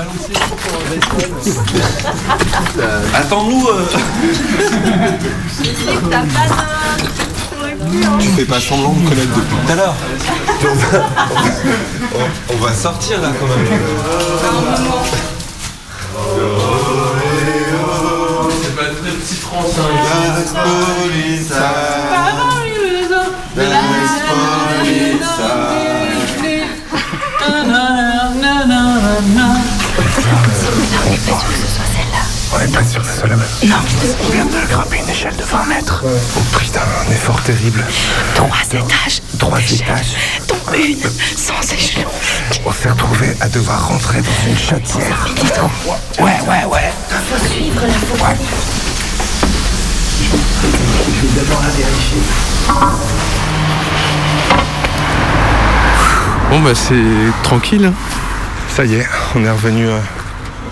Attends-nous. 3.14 3.68
euh. 3.68 3.86
Tu 8.20 8.28
fais 8.30 8.46
pas 8.46 8.60
semblant 8.60 8.94
de 8.94 9.08
connaître 9.08 9.36
depuis 9.36 9.56
tout 9.66 9.72
à 9.72 9.76
l'heure. 9.76 9.94
On 10.64 10.74
va, 10.76 11.00
on- 12.16 12.54
on 12.54 12.58
va 12.58 12.74
sortir 12.74 13.22
là 13.22 13.30
quand 13.40 13.46
même. 13.48 13.68
C'est 18.64 18.76
pas 18.76 18.86
très 18.86 19.12
petit 19.12 19.36
France. 19.36 19.76
On 19.78 19.82
Non. 33.68 33.76
On 34.26 34.30
vient 34.32 34.46
de 34.46 34.68
grimper 34.70 35.00
une 35.04 35.10
échelle 35.10 35.36
de 35.36 35.44
20 35.44 35.66
mètres 35.66 36.02
au 36.38 36.40
prix 36.56 36.70
d'un 36.72 37.12
effort 37.12 37.42
terrible. 37.42 37.84
Trois 38.34 38.64
étages. 38.64 39.22
Trois 39.38 39.60
étages. 39.60 40.16
Dont 40.48 40.56
une 40.74 40.98
sans 41.36 41.74
échelon. 41.74 42.10
On 42.66 42.72
s'est 42.72 42.90
retrouvé 42.90 43.36
à 43.42 43.50
devoir 43.50 43.90
rentrer 43.90 44.22
dans 44.22 44.50
une 44.50 44.58
chatière. 44.58 45.28
Ouais, 46.20 46.26
ouais, 46.48 46.66
ouais. 46.72 46.94
Faut 47.30 47.46
suivre 47.46 47.82
la 47.82 47.94
photo. 47.94 48.24
Je 50.22 51.28
vais 51.28 51.42
d'abord 51.42 51.62
la 51.62 51.70
vérifier. 51.70 52.22
Bon 56.50 56.62
bah 56.62 56.74
c'est 56.74 57.44
tranquille. 57.44 57.92
Ça 58.74 58.86
y 58.86 58.96
est, 58.96 59.06
on 59.36 59.44
est 59.44 59.52
revenu 59.52 59.88
euh, 59.88 60.00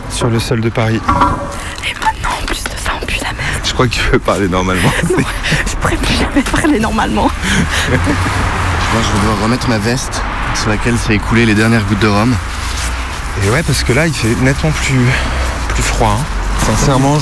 sur 0.10 0.30
le 0.30 0.40
sol 0.40 0.62
de 0.62 0.70
Paris. 0.70 1.02
Crois 3.76 3.88
que 3.88 3.94
tu 3.94 4.02
peux 4.10 4.20
parler 4.20 4.48
normalement. 4.48 4.90
Je 5.68 5.76
pourrais 5.76 5.98
plus 5.98 6.16
jamais 6.16 6.42
parler 6.42 6.80
normalement. 6.80 7.30
Moi, 7.90 9.02
je 9.04 9.12
vais 9.12 9.20
devoir 9.22 9.44
remettre 9.44 9.68
ma 9.70 9.78
veste 9.78 10.22
sur 10.56 10.70
laquelle 10.70 10.98
s'est 10.98 11.16
écoulé 11.16 11.46
les 11.46 11.54
dernières 11.56 11.84
gouttes 11.86 12.00
de 12.00 12.08
rhum. 12.08 12.34
Et 13.46 13.50
ouais, 13.50 13.62
parce 13.64 13.84
que 13.84 13.92
là, 13.94 14.08
il 14.08 14.14
fait 14.14 14.34
nettement 14.42 14.72
plus, 14.72 15.06
plus 15.74 15.84
froid. 15.84 16.18
hein. 16.20 16.26
Sincèrement, 16.66 17.18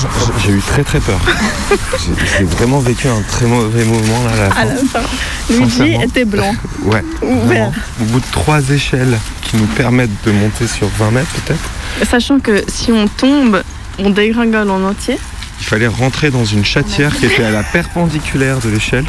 j'ai 0.45 0.51
eu 0.51 0.61
très 0.61 0.83
très 0.83 0.99
peur. 1.01 1.19
J'ai 2.37 2.43
vraiment 2.45 2.79
vécu 2.79 3.07
un 3.09 3.21
très 3.23 3.45
mauvais 3.45 3.83
moment 3.83 4.23
là. 4.25 4.31
à 4.31 4.35
la 4.37 4.45
À 4.45 4.49
fin. 4.49 4.65
la 4.65 4.75
fin, 4.77 4.99
Luigi 5.49 5.95
était 6.01 6.23
blanc. 6.25 6.55
Ouais. 6.85 7.03
Ouvert. 7.21 7.71
Au 8.01 8.05
bout 8.05 8.19
de 8.19 8.25
trois 8.31 8.61
échelles 8.69 9.17
qui 9.41 9.57
nous 9.57 9.65
permettent 9.65 10.23
de 10.25 10.31
monter 10.31 10.67
sur 10.67 10.87
20 10.99 11.11
mètres 11.11 11.31
peut-être, 11.45 12.07
Sachant 12.09 12.39
que 12.39 12.63
si 12.67 12.91
on 12.91 13.07
tombe, 13.07 13.61
on 13.99 14.11
dégringole 14.11 14.69
en 14.69 14.83
entier. 14.83 15.17
Il 15.63 15.65
fallait 15.65 15.87
rentrer 15.87 16.29
dans 16.29 16.43
une 16.43 16.65
chatière 16.65 17.15
qui 17.15 17.25
était 17.25 17.45
à 17.45 17.49
la 17.49 17.63
perpendiculaire 17.63 18.59
de 18.59 18.67
l'échelle. 18.67 19.05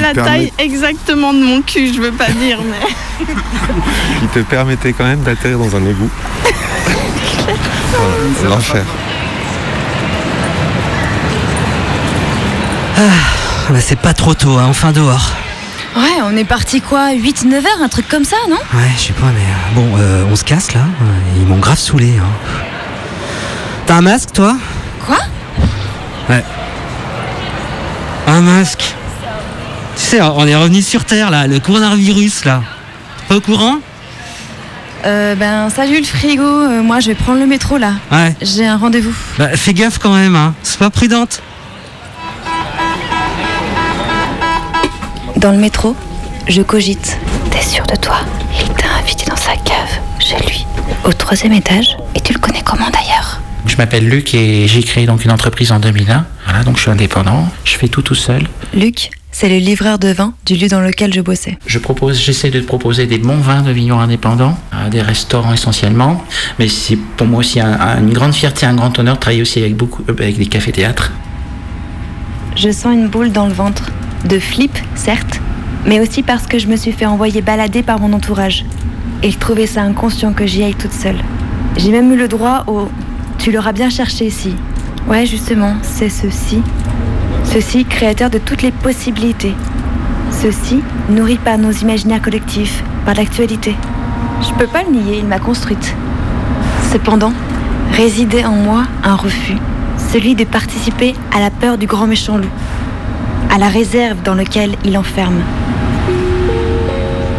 La 0.00 0.14
permet- 0.14 0.30
taille 0.30 0.52
exactement 0.58 1.34
de 1.34 1.40
mon 1.44 1.60
cul, 1.60 1.92
je 1.92 2.00
veux 2.00 2.10
pas 2.10 2.30
dire, 2.30 2.58
mais. 2.64 3.26
qui 4.20 4.26
te 4.28 4.38
permettait 4.38 4.94
quand 4.94 5.04
même 5.04 5.20
d'atterrir 5.20 5.58
dans 5.58 5.76
un 5.76 5.84
égout. 5.86 6.10
Voilà, 8.40 8.56
L'enfer. 8.56 8.82
Ah, 12.96 13.00
bah 13.70 13.78
c'est 13.80 13.98
pas 13.98 14.14
trop 14.14 14.34
tôt, 14.34 14.56
hein, 14.58 14.66
enfin 14.68 14.90
dehors. 14.92 15.32
Ouais, 15.96 16.22
on 16.24 16.34
est 16.36 16.44
parti 16.44 16.80
quoi 16.80 17.10
8-9 17.12 17.54
heures, 17.54 17.82
un 17.82 17.88
truc 17.88 18.08
comme 18.08 18.24
ça, 18.24 18.36
non? 18.48 18.56
Ouais, 18.74 18.88
je 18.96 19.02
sais 19.02 19.12
pas, 19.12 19.26
mais 19.26 19.40
euh, 19.42 19.74
bon, 19.74 19.96
euh, 19.98 20.24
on 20.30 20.34
se 20.34 20.42
casse 20.44 20.72
là. 20.74 20.80
Ils 21.36 21.46
m'ont 21.46 21.58
grave 21.58 21.78
saoulé. 21.78 22.14
Hein. 22.18 22.26
T'as 23.86 23.96
un 23.96 24.00
masque, 24.00 24.32
toi? 24.32 24.56
Quoi? 25.06 25.18
Ouais. 26.28 26.44
Un 28.26 28.40
masque. 28.40 28.94
Tu 29.96 30.02
sais, 30.02 30.22
on 30.22 30.46
est 30.46 30.56
revenu 30.56 30.82
sur 30.82 31.04
Terre 31.04 31.30
là, 31.30 31.46
le 31.46 31.60
coronavirus 31.60 32.44
là. 32.44 32.62
Pas 33.28 33.36
au 33.36 33.40
courant? 33.40 33.76
Euh, 35.06 35.34
ben, 35.34 35.68
salut 35.68 35.98
le 35.98 36.04
frigo, 36.04 36.42
euh, 36.42 36.82
moi 36.82 36.98
je 37.00 37.08
vais 37.08 37.14
prendre 37.14 37.38
le 37.38 37.46
métro 37.46 37.76
là. 37.76 37.92
Ouais. 38.10 38.34
J'ai 38.40 38.66
un 38.66 38.78
rendez-vous. 38.78 39.14
Bah, 39.38 39.56
fais 39.56 39.74
gaffe 39.74 39.98
quand 39.98 40.14
même, 40.14 40.34
hein. 40.34 40.54
C'est 40.62 40.78
pas 40.78 40.90
prudente. 40.90 41.42
Dans 45.36 45.50
le 45.52 45.58
métro, 45.58 45.94
je 46.48 46.62
cogite. 46.62 47.18
T'es 47.50 47.60
sûr 47.60 47.84
de 47.86 47.96
toi? 47.96 48.16
Il 48.58 48.68
t'a 48.70 48.88
invité 48.98 49.26
dans 49.28 49.36
sa 49.36 49.52
cave, 49.56 49.98
chez 50.18 50.38
lui, 50.46 50.66
au 51.04 51.12
troisième 51.12 51.52
étage. 51.52 51.98
Et 52.14 52.20
tu 52.20 52.32
le 52.32 52.38
connais 52.38 52.62
comment 52.62 52.88
d'ailleurs? 52.88 53.40
Je 53.66 53.76
m'appelle 53.76 54.08
Luc 54.08 54.34
et 54.34 54.68
j'ai 54.68 54.82
créé 54.82 55.06
donc 55.06 55.24
une 55.24 55.30
entreprise 55.30 55.72
en 55.72 55.78
2001. 55.80 56.26
Voilà, 56.44 56.64
donc 56.64 56.76
je 56.76 56.82
suis 56.82 56.90
indépendant. 56.90 57.48
Je 57.64 57.76
fais 57.76 57.88
tout 57.88 58.02
tout 58.02 58.14
seul. 58.14 58.46
Luc, 58.74 59.10
c'est 59.32 59.48
le 59.48 59.56
livreur 59.56 59.98
de 59.98 60.08
vin 60.08 60.34
du 60.46 60.54
lieu 60.54 60.68
dans 60.68 60.80
lequel 60.80 61.12
je 61.12 61.20
bossais. 61.20 61.58
Je 61.66 61.78
propose, 61.78 62.20
j'essaie 62.20 62.50
de 62.50 62.60
proposer 62.60 63.06
des 63.06 63.18
bons 63.18 63.38
vins 63.38 63.62
de 63.62 63.70
vignerons 63.72 64.00
indépendants 64.00 64.56
à 64.70 64.88
des 64.90 65.00
restaurants 65.02 65.52
essentiellement. 65.54 66.22
Mais 66.58 66.68
c'est 66.68 66.96
pour 67.16 67.26
moi 67.26 67.40
aussi 67.40 67.58
un- 67.58 67.72
un- 67.80 68.00
une 68.00 68.12
grande 68.12 68.34
fierté, 68.34 68.66
un 68.66 68.74
grand 68.74 68.96
honneur 68.98 69.14
de 69.14 69.20
travailler 69.20 69.42
aussi 69.42 69.60
avec 69.60 69.76
beaucoup, 69.76 70.02
euh, 70.08 70.14
avec 70.18 70.36
des 70.38 70.46
cafés-théâtres. 70.46 71.12
Je 72.56 72.70
sens 72.70 72.94
une 72.94 73.08
boule 73.08 73.32
dans 73.32 73.46
le 73.46 73.52
ventre. 73.52 73.90
De 74.26 74.38
flip, 74.38 74.72
certes, 74.94 75.40
mais 75.86 76.00
aussi 76.00 76.22
parce 76.22 76.46
que 76.46 76.58
je 76.58 76.66
me 76.68 76.76
suis 76.76 76.92
fait 76.92 77.06
envoyer 77.06 77.42
balader 77.42 77.82
par 77.82 77.98
mon 77.98 78.12
entourage. 78.12 78.64
Et 79.22 79.30
je 79.30 79.38
trouvais 79.38 79.66
ça 79.66 79.82
inconscient 79.82 80.32
que 80.32 80.46
j'y 80.46 80.62
aille 80.62 80.74
toute 80.74 80.92
seule. 80.92 81.16
J'ai 81.76 81.90
même 81.90 82.12
eu 82.12 82.16
le 82.16 82.28
droit 82.28 82.64
au 82.68 82.88
Tu 83.44 83.52
l'auras 83.52 83.72
bien 83.72 83.90
cherché 83.90 84.24
ici. 84.24 84.54
Ouais, 85.06 85.26
justement, 85.26 85.74
c'est 85.82 86.08
ceci. 86.08 86.62
Ceci, 87.44 87.84
créateur 87.84 88.30
de 88.30 88.38
toutes 88.38 88.62
les 88.62 88.70
possibilités. 88.70 89.52
Ceci, 90.30 90.80
nourri 91.10 91.36
par 91.36 91.58
nos 91.58 91.70
imaginaires 91.70 92.22
collectifs, 92.22 92.82
par 93.04 93.14
l'actualité. 93.14 93.76
Je 94.40 94.50
peux 94.54 94.66
pas 94.66 94.82
le 94.82 94.92
nier, 94.92 95.18
il 95.18 95.26
m'a 95.26 95.40
construite. 95.40 95.94
Cependant, 96.90 97.34
résidait 97.92 98.46
en 98.46 98.54
moi 98.54 98.84
un 99.02 99.14
refus, 99.14 99.58
celui 100.10 100.34
de 100.34 100.44
participer 100.44 101.12
à 101.30 101.38
la 101.38 101.50
peur 101.50 101.76
du 101.76 101.84
grand 101.84 102.06
méchant 102.06 102.38
loup, 102.38 102.48
à 103.54 103.58
la 103.58 103.68
réserve 103.68 104.22
dans 104.22 104.34
laquelle 104.34 104.74
il 104.86 104.96
enferme. 104.96 105.42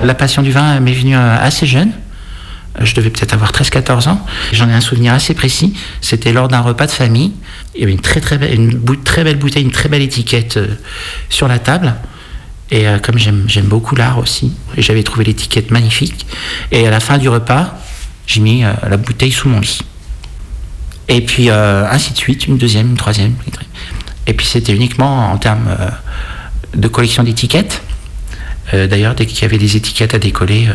La 0.03 0.13
passion 0.13 0.43
du 0.43 0.51
vin 0.51 0.79
m'est 0.81 0.93
venue 0.93 1.15
euh, 1.15 1.35
assez 1.41 1.65
jeune. 1.65 1.93
Je 2.81 2.93
devais 2.93 3.09
peut-être 3.09 3.33
avoir 3.33 3.51
13-14 3.51 4.09
ans. 4.09 4.25
J'en 4.51 4.69
ai 4.69 4.73
un 4.73 4.81
souvenir 4.81 5.13
assez 5.13 5.33
précis. 5.33 5.73
C'était 6.01 6.33
lors 6.33 6.47
d'un 6.47 6.61
repas 6.61 6.87
de 6.87 6.91
famille. 6.91 7.31
Il 7.73 7.81
y 7.81 7.83
avait 7.83 7.93
une 7.93 8.01
très 8.01 8.19
très 8.19 8.37
belle, 8.37 9.37
bouteille, 9.37 9.63
une 9.63 9.71
très 9.71 9.89
belle 9.89 10.01
étiquette 10.01 10.57
euh, 10.57 10.67
sur 11.29 11.47
la 11.47 11.59
table. 11.59 11.95
Et 12.71 12.87
euh, 12.87 12.99
comme 12.99 13.17
j'aime 13.17 13.65
beaucoup 13.65 13.95
l'art 13.95 14.17
aussi, 14.17 14.53
j'avais 14.77 15.03
trouvé 15.03 15.23
l'étiquette 15.25 15.71
magnifique. 15.71 16.25
Et 16.71 16.87
à 16.87 16.91
la 16.91 16.99
fin 16.99 17.17
du 17.17 17.29
repas, 17.29 17.77
j'ai 18.27 18.41
mis 18.41 18.63
euh, 18.63 18.73
la 18.89 18.97
bouteille 18.97 19.31
sous 19.31 19.47
mon 19.47 19.59
lit. 19.59 19.81
Et 21.07 21.21
puis 21.21 21.51
ainsi 21.51 22.13
de 22.13 22.17
suite, 22.17 22.47
une 22.47 22.57
deuxième, 22.57 22.87
une 22.89 22.97
troisième. 22.97 23.35
Et 24.25 24.33
puis 24.33 24.47
c'était 24.47 24.73
uniquement 24.73 25.31
en 25.31 25.37
termes 25.37 25.69
de 26.73 26.87
collection 26.87 27.21
d'étiquettes. 27.21 27.83
D'ailleurs, 28.73 29.13
dès 29.13 29.27
qu'il 29.27 29.39
y 29.43 29.45
avait 29.45 29.59
des 29.59 29.75
étiquettes 29.75 30.15
à 30.15 30.17
décoller, 30.17 30.67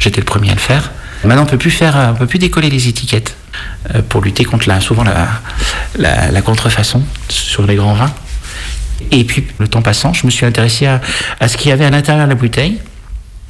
j'étais 0.00 0.20
le 0.20 0.24
premier 0.24 0.50
à 0.50 0.54
le 0.54 0.58
faire. 0.58 0.90
Maintenant, 1.24 1.42
on 1.42 1.46
peut 1.46 1.58
plus 1.58 1.70
faire, 1.70 1.96
euh, 1.96 2.10
on 2.12 2.14
peut 2.14 2.26
plus 2.26 2.38
décoller 2.38 2.70
les 2.70 2.88
étiquettes 2.88 3.36
euh, 3.94 4.02
pour 4.08 4.20
lutter 4.22 4.44
contre 4.44 4.68
la, 4.68 4.80
souvent 4.80 5.02
la, 5.02 5.28
la, 5.98 6.30
la 6.30 6.42
contrefaçon 6.42 7.02
sur 7.28 7.66
les 7.66 7.74
grands 7.76 7.94
vins. 7.94 8.12
Et 9.10 9.24
puis, 9.24 9.46
le 9.58 9.68
temps 9.68 9.82
passant, 9.82 10.12
je 10.12 10.26
me 10.26 10.30
suis 10.30 10.46
intéressé 10.46 10.86
à, 10.86 11.00
à 11.40 11.48
ce 11.48 11.56
qu'il 11.56 11.70
y 11.70 11.72
avait 11.72 11.84
à 11.84 11.90
l'intérieur 11.90 12.26
de 12.26 12.30
la 12.30 12.36
bouteille. 12.36 12.78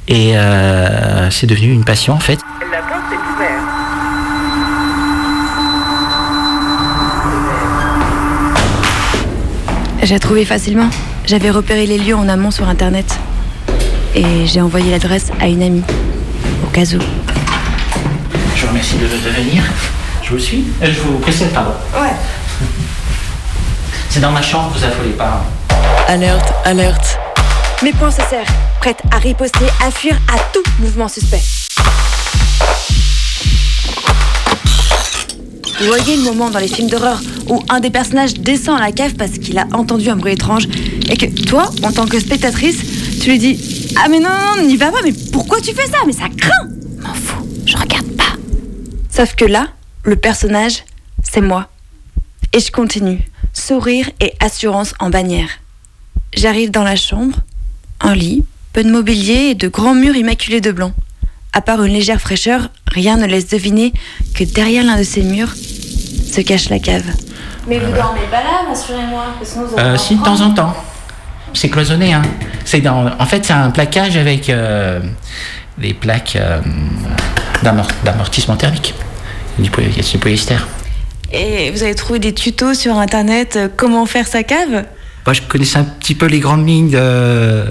Et 0.07 0.37
euh, 0.37 1.29
c'est 1.29 1.47
devenu 1.47 1.71
une 1.73 1.83
passion 1.83 2.13
en 2.13 2.19
fait. 2.19 2.39
La 2.71 2.77
porte 2.77 3.11
est 3.11 3.15
ouverte. 3.15 3.63
J'ai 10.03 10.19
trouvé 10.19 10.45
facilement. 10.45 10.89
J'avais 11.25 11.49
repéré 11.49 11.85
les 11.85 11.97
lieux 11.97 12.15
en 12.15 12.29
amont 12.29 12.51
sur 12.51 12.69
internet. 12.69 13.19
Et 14.15 14.45
j'ai 14.45 14.61
envoyé 14.61 14.91
l'adresse 14.91 15.31
à 15.41 15.47
une 15.47 15.61
amie. 15.61 15.83
Au 16.63 16.67
cas 16.67 16.85
où. 16.95 17.26
Vous 18.67 18.73
remercie 18.73 18.97
de, 18.97 19.07
de 19.07 19.29
venir. 19.29 19.63
Je 20.21 20.31
vous 20.31 20.39
suis. 20.39 20.65
Euh, 20.83 20.91
je 20.91 20.99
vous 20.99 21.19
précède, 21.19 21.53
pardon. 21.53 21.71
Ouais. 21.93 22.11
C'est 24.09 24.19
dans 24.19 24.31
ma 24.31 24.41
chambre, 24.41 24.73
vous 24.75 24.83
affolez 24.83 25.11
pas. 25.11 25.41
Alerte, 26.05 26.53
alerte. 26.65 27.17
Mes 27.81 27.93
poings 27.93 28.11
se 28.11 28.17
serrent, 28.29 28.43
prête 28.81 29.01
à 29.09 29.19
riposter, 29.19 29.67
à 29.81 29.89
fuir 29.89 30.17
à 30.27 30.37
tout 30.51 30.69
mouvement 30.79 31.07
suspect. 31.07 31.41
Vous 35.79 35.85
voyez 35.85 36.17
le 36.17 36.23
moment 36.23 36.49
dans 36.49 36.59
les 36.59 36.67
films 36.67 36.89
d'horreur 36.89 37.21
où 37.47 37.63
un 37.69 37.79
des 37.79 37.89
personnages 37.89 38.33
descend 38.33 38.81
à 38.81 38.83
la 38.83 38.91
cave 38.91 39.13
parce 39.13 39.31
qu'il 39.31 39.57
a 39.59 39.67
entendu 39.71 40.09
un 40.09 40.17
bruit 40.17 40.33
étrange 40.33 40.67
et 41.09 41.15
que 41.15 41.27
toi, 41.43 41.69
en 41.83 41.93
tant 41.93 42.05
que 42.05 42.19
spectatrice, 42.19 42.79
tu 43.21 43.29
lui 43.29 43.39
dis 43.39 43.95
Ah 43.95 44.09
mais 44.09 44.19
non, 44.19 44.27
non, 44.57 44.67
n'y 44.67 44.75
va 44.75 44.91
pas, 44.91 44.99
mais 45.05 45.13
pourquoi 45.31 45.61
tu 45.61 45.73
fais 45.73 45.87
ça? 45.87 45.99
Mais 46.05 46.11
ça 46.11 46.25
craint 46.37 46.67
M'en 46.99 47.13
fous, 47.13 47.47
je 47.65 47.77
regarde. 47.77 48.16
Sauf 49.17 49.33
que 49.33 49.45
là, 49.45 49.65
le 50.03 50.15
personnage, 50.15 50.83
c'est 51.23 51.41
moi. 51.41 51.69
Et 52.53 52.59
je 52.59 52.71
continue, 52.71 53.27
sourire 53.51 54.11
et 54.19 54.35
assurance 54.39 54.93
en 54.99 55.09
bannière. 55.09 55.49
J'arrive 56.35 56.69
dans 56.69 56.83
la 56.83 56.95
chambre, 56.95 57.35
un 57.99 58.13
lit, 58.13 58.45
peu 58.73 58.83
de 58.83 58.91
mobilier 58.91 59.49
et 59.49 59.55
de 59.55 59.69
grands 59.69 59.95
murs 59.95 60.15
immaculés 60.15 60.61
de 60.61 60.71
blanc. 60.71 60.93
À 61.51 61.61
part 61.61 61.81
une 61.81 61.93
légère 61.93 62.21
fraîcheur, 62.21 62.69
rien 62.85 63.17
ne 63.17 63.25
laisse 63.25 63.47
deviner 63.47 63.91
que 64.35 64.43
derrière 64.43 64.83
l'un 64.83 64.99
de 64.99 65.03
ces 65.03 65.23
murs 65.23 65.55
se 65.55 66.41
cache 66.41 66.69
la 66.69 66.77
cave. 66.77 67.07
Mais 67.67 67.79
vous 67.79 67.91
dormez 67.93 68.21
pas 68.29 68.43
là, 68.43 68.67
rassurez-moi. 68.67 69.25
Euh, 69.79 69.97
si, 69.97 70.15
de 70.15 70.23
temps 70.23 70.41
en 70.41 70.53
temps. 70.53 70.75
C'est 71.55 71.69
cloisonné, 71.71 72.13
hein. 72.13 72.21
C'est 72.65 72.81
dans, 72.81 73.07
en 73.17 73.25
fait, 73.25 73.43
c'est 73.45 73.53
un 73.53 73.71
plaquage 73.71 74.15
avec 74.15 74.47
euh, 74.51 74.99
des 75.77 75.93
plaques 75.93 76.35
euh, 76.35 76.59
d'amort- 77.63 77.87
d'amortissement 78.03 78.55
thermique. 78.55 78.93
Du 79.59 79.69
poly- 79.69 80.17
polyester. 80.19 80.55
Et 81.31 81.71
vous 81.71 81.83
avez 81.83 81.95
trouvé 81.95 82.19
des 82.19 82.33
tutos 82.33 82.73
sur 82.73 82.97
internet 82.97 83.55
euh, 83.57 83.67
comment 83.75 84.05
faire 84.05 84.27
sa 84.27 84.43
cave? 84.43 84.85
Moi, 85.25 85.33
je 85.33 85.41
connaissais 85.41 85.77
un 85.79 85.83
petit 85.83 86.15
peu 86.15 86.25
les 86.27 86.39
grandes 86.39 86.67
lignes 86.67 86.89
de- 86.91 87.65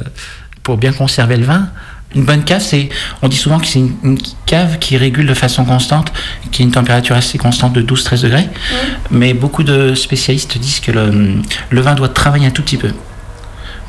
pour 0.63 0.77
bien 0.77 0.93
conserver 0.93 1.37
le 1.37 1.45
vin. 1.45 1.69
Une 2.15 2.25
bonne 2.25 2.45
cave, 2.45 2.63
c'est, 2.63 2.89
on 3.23 3.29
dit 3.29 3.37
souvent 3.37 3.59
que 3.59 3.67
c'est 3.67 3.79
une, 3.81 3.95
une 4.03 4.19
cave 4.47 4.79
qui 4.79 4.97
régule 4.97 5.27
de 5.27 5.35
façon 5.35 5.65
constante, 5.65 6.13
qui 6.51 6.63
a 6.63 6.65
une 6.65 6.71
température 6.73 7.15
assez 7.17 7.37
constante 7.39 7.73
de 7.73 7.83
12-13 7.83 8.23
degrés. 8.23 8.49
Mais 9.11 9.35
beaucoup 9.35 9.63
de 9.63 9.95
spécialistes 9.95 10.57
disent 10.59 10.81
que 10.81 10.93
le, 10.93 11.35
le 11.71 11.81
vin 11.81 11.95
doit 11.95 12.09
travailler 12.09 12.47
un 12.47 12.51
tout 12.51 12.63
petit 12.63 12.77
peu. 12.79 12.91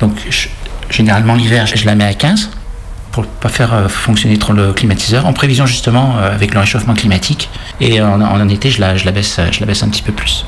Donc, 0.00 0.12
je- 0.30 0.48
généralement, 0.90 1.34
l'hiver, 1.34 1.66
je 1.66 1.84
la 1.86 1.94
mets 1.94 2.04
à 2.04 2.14
15 2.14 2.50
pour 3.18 3.24
ne 3.26 3.40
pas 3.40 3.48
faire 3.48 3.74
euh, 3.74 3.88
fonctionner 3.88 4.38
trop 4.38 4.52
le 4.52 4.72
climatiseur, 4.72 5.26
en 5.26 5.32
prévision 5.32 5.66
justement 5.66 6.14
euh, 6.18 6.32
avec 6.32 6.54
le 6.54 6.60
réchauffement 6.60 6.94
climatique. 6.94 7.48
Et 7.80 8.00
en, 8.00 8.20
en 8.20 8.48
été, 8.48 8.70
je 8.70 8.80
la, 8.80 8.96
je, 8.96 9.04
la 9.04 9.10
baisse, 9.10 9.40
je 9.50 9.58
la 9.58 9.66
baisse 9.66 9.82
un 9.82 9.88
petit 9.88 10.02
peu 10.02 10.12
plus. 10.12 10.46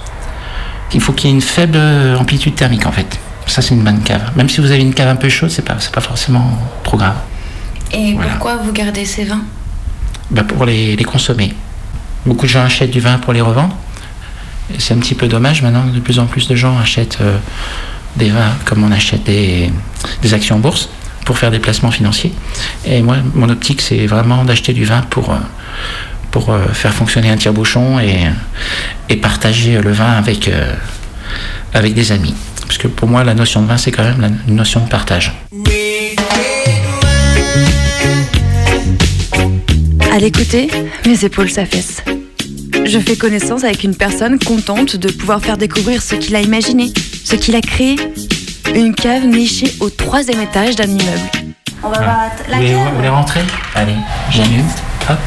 Il 0.95 1.01
faut 1.01 1.13
qu'il 1.13 1.29
y 1.31 1.33
ait 1.33 1.35
une 1.35 1.43
faible 1.43 1.79
amplitude 2.17 2.55
thermique 2.55 2.87
en 2.87 2.93
fait. 2.93 3.19
Ça, 3.47 3.61
c'est 3.61 3.75
une 3.75 3.83
bonne 3.83 4.01
cave. 4.03 4.23
Même 4.37 4.49
si 4.49 4.61
vous 4.61 4.71
avez 4.71 4.81
une 4.83 4.95
cave 4.95 5.09
un 5.09 5.17
peu 5.17 5.29
chaude, 5.29 5.51
c'est 5.51 5.65
pas, 5.65 5.77
pas 5.93 6.01
forcément 6.01 6.57
trop 6.85 6.97
grave. 6.97 7.17
Et 7.93 8.13
Voilà. 8.15 8.31
pourquoi 8.31 8.57
vous 8.59 8.71
gardez 8.73 9.05
ces 9.05 9.25
vins? 9.25 9.43
Bah, 10.31 10.45
pour 10.45 10.65
les, 10.65 10.95
les 10.95 11.05
consommer. 11.05 11.53
Beaucoup 12.25 12.47
de 12.47 12.51
gens 12.53 12.63
achètent 12.63 12.93
du 12.93 13.01
vin 13.01 13.19
pour 13.19 13.33
les 13.33 13.41
revendre. 13.41 13.75
C'est 14.79 14.95
un 14.95 14.99
petit 14.99 15.17
peu 15.17 15.27
dommage 15.27 15.63
maintenant, 15.63 15.85
de 15.87 15.99
plus 15.99 16.21
en 16.21 16.27
plus 16.27 16.47
de 16.47 16.55
gens 16.55 16.79
achètent 16.79 17.19
euh, 17.21 17.37
des 18.15 18.29
vins 18.31 18.53
comme 18.65 18.85
on 18.85 18.93
achète 18.93 19.25
des, 19.25 19.73
des 20.23 20.35
actions 20.35 20.55
en 20.55 20.61
bourse 20.61 20.89
pour 21.31 21.39
faire 21.39 21.53
des 21.53 21.61
placements 21.61 21.93
financiers. 21.93 22.33
Et 22.85 23.03
moi, 23.03 23.19
mon 23.37 23.49
optique, 23.51 23.81
c'est 23.83 24.05
vraiment 24.07 24.43
d'acheter 24.43 24.73
du 24.73 24.85
vin 24.85 25.01
pour, 25.03 25.31
euh, 25.31 25.37
pour 26.33 26.51
euh, 26.51 26.67
faire 26.73 26.93
fonctionner 26.93 27.31
un 27.31 27.37
tire-bouchon 27.37 28.01
et, 28.01 28.25
et 29.09 29.15
partager 29.15 29.81
le 29.81 29.93
vin 29.93 30.11
avec, 30.11 30.49
euh, 30.49 30.75
avec 31.73 31.95
des 31.95 32.11
amis. 32.11 32.35
Parce 32.63 32.79
que 32.79 32.89
pour 32.89 33.07
moi, 33.09 33.23
la 33.23 33.35
notion 33.35 33.63
de 33.63 33.69
vin, 33.69 33.77
c'est 33.77 33.93
quand 33.93 34.03
même 34.03 34.21
la- 34.21 34.53
notion 34.53 34.81
de 34.81 34.89
partage. 34.89 35.33
À 40.13 40.19
l'écouter, 40.19 40.69
mes 41.07 41.25
épaules 41.25 41.49
s'affaissent. 41.51 42.03
Je 42.85 42.99
fais 42.99 43.15
connaissance 43.15 43.63
avec 43.63 43.85
une 43.85 43.95
personne 43.95 44.37
contente 44.41 44.97
de 44.97 45.13
pouvoir 45.13 45.41
faire 45.41 45.57
découvrir 45.59 46.03
ce 46.03 46.17
qu'il 46.17 46.35
a 46.35 46.41
imaginé, 46.41 46.93
ce 47.25 47.37
qu'il 47.37 47.55
a 47.55 47.61
créé. 47.61 47.95
Une 48.75 48.95
cave 48.95 49.25
nichée 49.27 49.75
au 49.81 49.91
troisième 49.91 50.41
étage 50.41 50.77
d'un 50.77 50.85
immeuble. 50.87 51.31
On 51.83 51.89
va 51.89 51.99
voir 51.99 52.17
la, 52.49 52.57
vous, 52.57 52.63
voulez, 52.63 52.73
cave. 52.75 52.89
vous 52.91 52.97
voulez 52.97 53.09
rentrer 53.09 53.41
Allez, 53.75 53.97
j'allume. 54.31 54.67
Hop, 55.09 55.19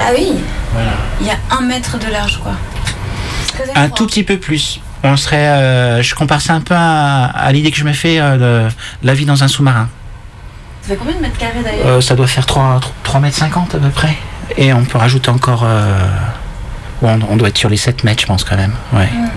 Ah 0.00 0.10
oui, 0.16 0.32
voilà. 0.72 0.90
il 1.20 1.26
y 1.26 1.30
a 1.30 1.36
un 1.50 1.60
mètre 1.62 1.98
de 1.98 2.10
large, 2.10 2.40
quoi. 2.42 2.52
Un 3.74 3.88
tout 3.90 4.06
petit 4.06 4.22
peu 4.22 4.38
plus. 4.38 4.80
On 5.02 5.16
serait, 5.16 5.36
euh, 5.48 6.02
je 6.02 6.14
compare 6.14 6.40
ça 6.40 6.54
un 6.54 6.60
peu 6.60 6.74
à, 6.76 7.24
à 7.26 7.52
l'idée 7.52 7.70
que 7.70 7.76
je 7.76 7.84
me 7.84 7.92
fais 7.92 8.18
euh, 8.20 8.68
de 8.68 8.72
la 9.02 9.14
vie 9.14 9.26
dans 9.26 9.42
un 9.42 9.48
sous-marin. 9.48 9.88
Ça 10.82 10.88
fait 10.90 10.96
combien 10.96 11.16
de 11.16 11.20
mètres 11.20 11.38
carrés 11.38 11.62
d'ailleurs 11.62 11.86
Euh, 11.86 12.00
ça 12.00 12.14
doit 12.14 12.26
faire 12.26 12.46
3, 12.46 12.80
3 13.02 13.20
mètres 13.20 13.36
50 13.36 13.74
à 13.74 13.78
peu 13.78 13.88
près. 13.90 14.16
Et 14.56 14.72
on 14.72 14.84
peut 14.84 14.98
rajouter 14.98 15.28
encore. 15.30 15.62
euh, 15.64 15.98
bon, 17.02 17.18
on 17.30 17.36
doit 17.36 17.48
être 17.48 17.58
sur 17.58 17.68
les 17.68 17.76
7 17.76 18.04
mètres, 18.04 18.22
je 18.22 18.26
pense 18.26 18.44
quand 18.44 18.56
même. 18.56 18.72
Ouais. 18.92 19.06
Mm. 19.12 19.28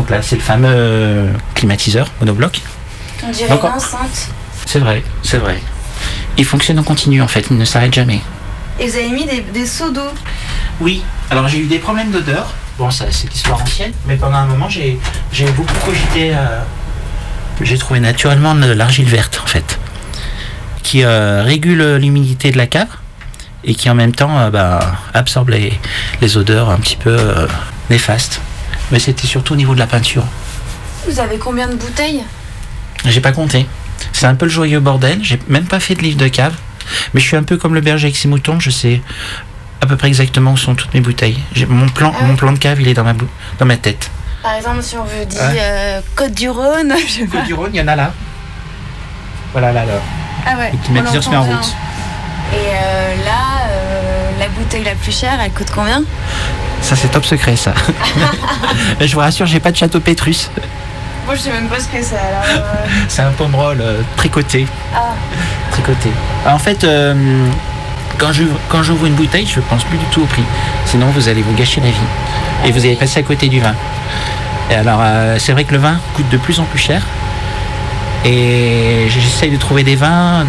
Donc 0.00 0.08
là, 0.08 0.22
c'est 0.22 0.36
le 0.36 0.40
fameux 0.40 1.28
climatiseur 1.54 2.10
monobloc. 2.20 2.62
On 3.22 3.30
dirait 3.30 3.54
une 3.54 3.66
enceinte. 3.66 4.30
C'est 4.64 4.78
vrai, 4.78 5.04
c'est 5.22 5.36
vrai. 5.36 5.60
Il 6.38 6.46
fonctionne 6.46 6.78
en 6.78 6.82
continu 6.82 7.20
en 7.20 7.28
fait, 7.28 7.44
il 7.50 7.58
ne 7.58 7.66
s'arrête 7.66 7.92
jamais. 7.92 8.22
Et 8.78 8.88
vous 8.88 8.96
avez 8.96 9.10
mis 9.10 9.26
des, 9.26 9.42
des 9.42 9.66
seaux 9.66 9.90
d'eau. 9.90 10.08
Oui, 10.80 11.02
alors 11.30 11.48
j'ai 11.48 11.58
eu 11.58 11.66
des 11.66 11.78
problèmes 11.78 12.10
d'odeur. 12.10 12.54
Bon, 12.78 12.90
ça, 12.90 13.04
c'est 13.10 13.28
l'histoire 13.30 13.60
ancienne, 13.60 13.92
mais 14.06 14.16
pendant 14.16 14.38
un 14.38 14.46
moment, 14.46 14.70
j'ai 14.70 14.98
j'ai 15.34 15.44
beaucoup 15.50 15.74
cogité. 15.84 16.32
euh, 16.34 16.62
j'ai 17.60 17.76
trouvé 17.76 18.00
naturellement 18.00 18.54
de 18.54 18.72
l'argile 18.72 19.04
verte, 19.06 19.38
en 19.44 19.46
fait, 19.46 19.78
qui 20.82 21.04
euh, 21.04 21.42
régule 21.44 21.96
l'humidité 21.96 22.52
de 22.52 22.56
la 22.56 22.66
cave 22.66 22.88
et 23.64 23.74
qui 23.74 23.90
en 23.90 23.94
même 23.94 24.12
temps 24.12 24.38
euh, 24.38 24.48
bah, 24.48 24.80
absorbe 25.12 25.50
les, 25.50 25.78
les 26.22 26.38
odeurs 26.38 26.70
un 26.70 26.78
petit 26.78 26.96
peu 26.96 27.18
néfastes. 27.90 28.40
Mais 28.90 28.98
c'était 28.98 29.26
surtout 29.26 29.52
au 29.54 29.56
niveau 29.56 29.74
de 29.74 29.78
la 29.78 29.86
peinture. 29.86 30.24
Vous 31.08 31.18
avez 31.20 31.38
combien 31.38 31.68
de 31.68 31.74
bouteilles? 31.74 32.22
J'ai 33.06 33.20
pas 33.20 33.32
compté. 33.32 33.66
C'est 34.12 34.26
un 34.26 34.34
peu 34.34 34.46
le 34.46 34.50
joyeux 34.50 34.80
bordel. 34.80 35.18
J'ai 35.22 35.38
même 35.48 35.64
pas 35.66 35.80
fait 35.80 35.94
de 35.94 36.02
livre 36.02 36.18
de 36.18 36.28
cave. 36.28 36.54
Mais 37.14 37.20
je 37.20 37.26
suis 37.26 37.36
un 37.36 37.42
peu 37.42 37.56
comme 37.56 37.74
le 37.74 37.80
berger 37.80 38.06
avec 38.06 38.16
ses 38.16 38.28
moutons. 38.28 38.58
Je 38.60 38.70
sais 38.70 39.00
à 39.80 39.86
peu 39.86 39.96
près 39.96 40.08
exactement 40.08 40.52
où 40.52 40.56
sont 40.56 40.74
toutes 40.74 40.92
mes 40.92 41.00
bouteilles. 41.00 41.38
Mon 41.68 41.88
plan, 41.88 42.12
mon 42.26 42.36
plan 42.36 42.52
de 42.52 42.58
cave, 42.58 42.80
il 42.80 42.88
est 42.88 42.94
dans 42.94 43.04
ma, 43.04 43.14
dans 43.58 43.66
ma 43.66 43.76
tête. 43.76 44.10
Par 44.42 44.54
exemple, 44.54 44.82
si 44.82 44.96
on 44.96 45.04
veut 45.04 45.24
dire 45.26 45.40
Ouais. 45.40 45.56
euh, 45.60 46.00
Côte 46.16 46.34
du 46.34 46.48
Rhône, 46.50 46.92
je 47.06 47.12
sais 47.12 47.24
pas. 47.26 47.38
Côte 47.38 47.46
du 47.46 47.54
Rhône, 47.54 47.70
il 47.72 47.78
y 47.78 47.82
en 47.82 47.88
a 47.88 47.96
là. 47.96 48.12
Voilà, 49.52 49.72
là, 49.72 49.84
là. 49.84 49.92
Ah 50.46 50.56
ouais. 50.58 50.72
Climatiseur 50.84 51.18
on 51.18 51.22
se 51.22 51.30
met 51.30 51.36
en 51.36 51.42
route. 51.42 51.50
bien. 51.50 52.58
Et 52.58 52.66
euh, 52.72 53.24
là, 53.24 53.68
euh, 53.70 54.30
la 54.38 54.48
bouteille 54.48 54.84
la 54.84 54.94
plus 54.94 55.12
chère, 55.18 55.38
elle 55.42 55.52
coûte 55.52 55.68
combien? 55.74 56.02
Ça, 56.82 56.96
c'est 56.96 57.08
top 57.08 57.24
secret, 57.24 57.56
ça. 57.56 57.72
Mais 58.98 59.06
je 59.06 59.14
vous 59.14 59.20
rassure, 59.20 59.46
j'ai 59.46 59.60
pas 59.60 59.70
de 59.70 59.76
château 59.76 60.00
Pétrus. 60.00 60.50
Moi, 61.26 61.34
je 61.34 61.40
sais 61.40 61.50
même 61.52 61.68
pas 61.68 61.78
ce 61.78 61.86
que 61.86 62.02
c'est 62.02 62.16
alors. 62.16 62.42
euh, 62.66 62.86
C'est 63.08 63.22
un 63.22 63.30
pomerol 63.30 63.78
euh, 63.80 64.00
tricoté. 64.16 64.66
Ah, 64.94 65.12
tricoté. 65.70 66.10
En 66.46 66.58
fait, 66.58 66.82
euh, 66.84 67.14
quand 68.18 68.32
je 68.32 68.42
quand 68.68 68.82
j'ouvre 68.82 69.06
une 69.06 69.14
bouteille, 69.14 69.46
je 69.46 69.60
pense 69.60 69.84
plus 69.84 69.98
du 69.98 70.04
tout 70.06 70.22
au 70.22 70.26
prix. 70.26 70.42
Sinon, 70.86 71.06
vous 71.14 71.28
allez 71.28 71.42
vous 71.42 71.54
gâcher 71.54 71.80
la 71.80 71.88
vie 71.90 72.66
et 72.66 72.72
vous 72.72 72.80
allez 72.84 72.96
passer 72.96 73.20
à 73.20 73.22
côté 73.22 73.48
du 73.48 73.60
vin. 73.60 73.74
Et 74.70 74.74
alors, 74.74 75.00
euh, 75.02 75.36
c'est 75.38 75.52
vrai 75.52 75.64
que 75.64 75.72
le 75.72 75.78
vin 75.78 75.98
coûte 76.14 76.28
de 76.30 76.36
plus 76.38 76.58
en 76.58 76.64
plus 76.64 76.78
cher. 76.78 77.02
Et 78.24 79.06
j'essaye 79.08 79.50
de 79.50 79.56
trouver 79.56 79.82
des 79.82 79.96
vins 79.96 80.44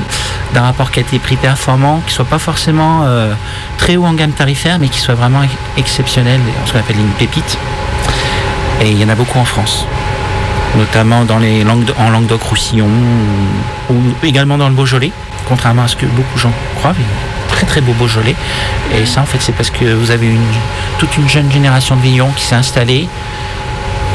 d'un 0.53 0.61
rapport 0.63 0.91
qualité-prix 0.91 1.37
performant 1.37 2.01
qui 2.05 2.13
soient 2.13 2.25
pas 2.25 2.39
forcément 2.39 3.03
euh, 3.05 3.33
très 3.77 3.95
haut 3.95 4.05
en 4.05 4.13
gamme 4.13 4.31
tarifaire, 4.31 4.79
mais 4.79 4.89
qui 4.89 4.99
soient 4.99 5.15
vraiment 5.15 5.41
exceptionnels, 5.77 6.41
ce 6.65 6.73
qu'on 6.73 6.79
appelle 6.79 6.99
une 6.99 7.11
pépite. 7.11 7.57
Et 8.81 8.91
il 8.91 8.99
y 8.99 9.05
en 9.05 9.09
a 9.09 9.15
beaucoup 9.15 9.39
en 9.39 9.45
France, 9.45 9.85
notamment 10.77 11.19
en 11.19 12.09
Languedoc-Roussillon 12.09 12.89
ou, 13.89 13.93
également 14.23 14.57
dans 14.57 14.67
le 14.67 14.75
Beaujolais, 14.75 15.11
contrairement 15.47 15.83
à 15.83 15.87
ce 15.87 15.95
que 15.95 16.05
beaucoup 16.05 16.35
de 16.35 16.39
gens 16.39 16.53
croient. 16.79 16.91
un 16.91 17.47
Très 17.47 17.65
très 17.65 17.81
beau 17.81 17.93
Beaujolais. 17.93 18.35
Et 18.93 19.05
ça, 19.05 19.21
en 19.21 19.25
fait, 19.25 19.37
c'est 19.39 19.51
parce 19.53 19.69
que 19.69 19.85
vous 19.93 20.11
avez 20.11 20.31
toute 20.97 21.15
une 21.17 21.29
jeune 21.29 21.49
génération 21.51 21.95
de 21.95 22.01
vignerons 22.01 22.31
qui 22.35 22.43
s'est 22.43 22.55
installée, 22.55 23.07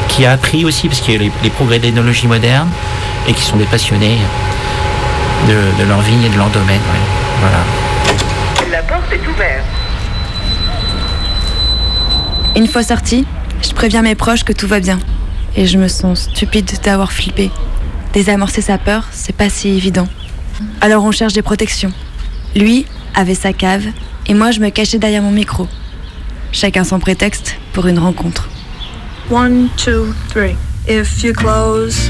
qui 0.09 0.25
a 0.25 0.33
appris 0.33 0.65
aussi, 0.65 0.87
parce 0.89 0.99
qu'il 0.99 1.13
y 1.13 1.17
a 1.17 1.19
les, 1.21 1.31
les 1.43 1.49
progrès 1.49 1.79
de 1.79 1.85
l'ethnologie 1.85 2.27
moderne, 2.27 2.69
et 3.27 3.33
qui 3.33 3.41
sont 3.41 3.57
des 3.57 3.65
passionnés 3.65 4.17
de, 5.47 5.83
de 5.83 5.87
leur 5.87 6.01
vigne 6.01 6.23
et 6.23 6.29
de 6.29 6.37
leur 6.37 6.49
domaine. 6.49 6.79
ouais. 6.79 7.39
Voilà. 7.39 7.59
La 8.71 8.81
porte 8.83 9.11
est 9.11 9.27
ouverte. 9.27 9.65
Une 12.55 12.67
fois 12.67 12.83
sortie, 12.83 13.25
je 13.61 13.71
préviens 13.73 14.01
mes 14.01 14.15
proches 14.15 14.43
que 14.43 14.53
tout 14.53 14.67
va 14.67 14.79
bien. 14.79 14.99
Et 15.55 15.65
je 15.67 15.77
me 15.77 15.87
sens 15.87 16.23
stupide 16.23 16.69
d'avoir 16.83 17.11
flippé. 17.11 17.51
Désamorcer 18.13 18.61
sa 18.61 18.77
peur, 18.77 19.03
c'est 19.11 19.35
pas 19.35 19.49
si 19.49 19.69
évident. 19.69 20.07
Alors 20.81 21.03
on 21.03 21.11
cherche 21.11 21.33
des 21.33 21.41
protections. 21.41 21.91
Lui 22.55 22.85
avait 23.15 23.35
sa 23.35 23.53
cave 23.53 23.85
et 24.25 24.33
moi 24.33 24.51
je 24.51 24.59
me 24.59 24.69
cachais 24.69 24.97
derrière 24.97 25.21
mon 25.21 25.31
micro. 25.31 25.67
Chacun 26.51 26.83
son 26.83 26.99
prétexte 26.99 27.57
pour 27.73 27.87
une 27.87 27.99
rencontre. 27.99 28.49
One, 29.29 29.67
two, 29.77 30.13
three. 30.29 30.55
If 30.87 31.23
you 31.23 31.33
close 31.33 32.09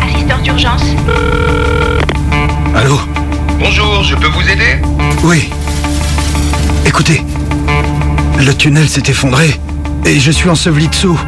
Assistant 0.00 0.38
d'urgence. 0.42 0.82
Allô 2.74 2.98
Bonjour, 3.58 4.02
je 4.02 4.14
peux 4.14 4.28
vous 4.28 4.48
aider? 4.48 4.80
Oui. 5.24 5.50
Écoutez, 6.86 7.22
le 8.38 8.54
tunnel 8.54 8.88
s'est 8.88 9.02
effondré 9.08 9.58
et 10.04 10.18
je 10.18 10.30
suis 10.30 10.48
enseveli 10.48 10.88
dessous. 10.88 11.18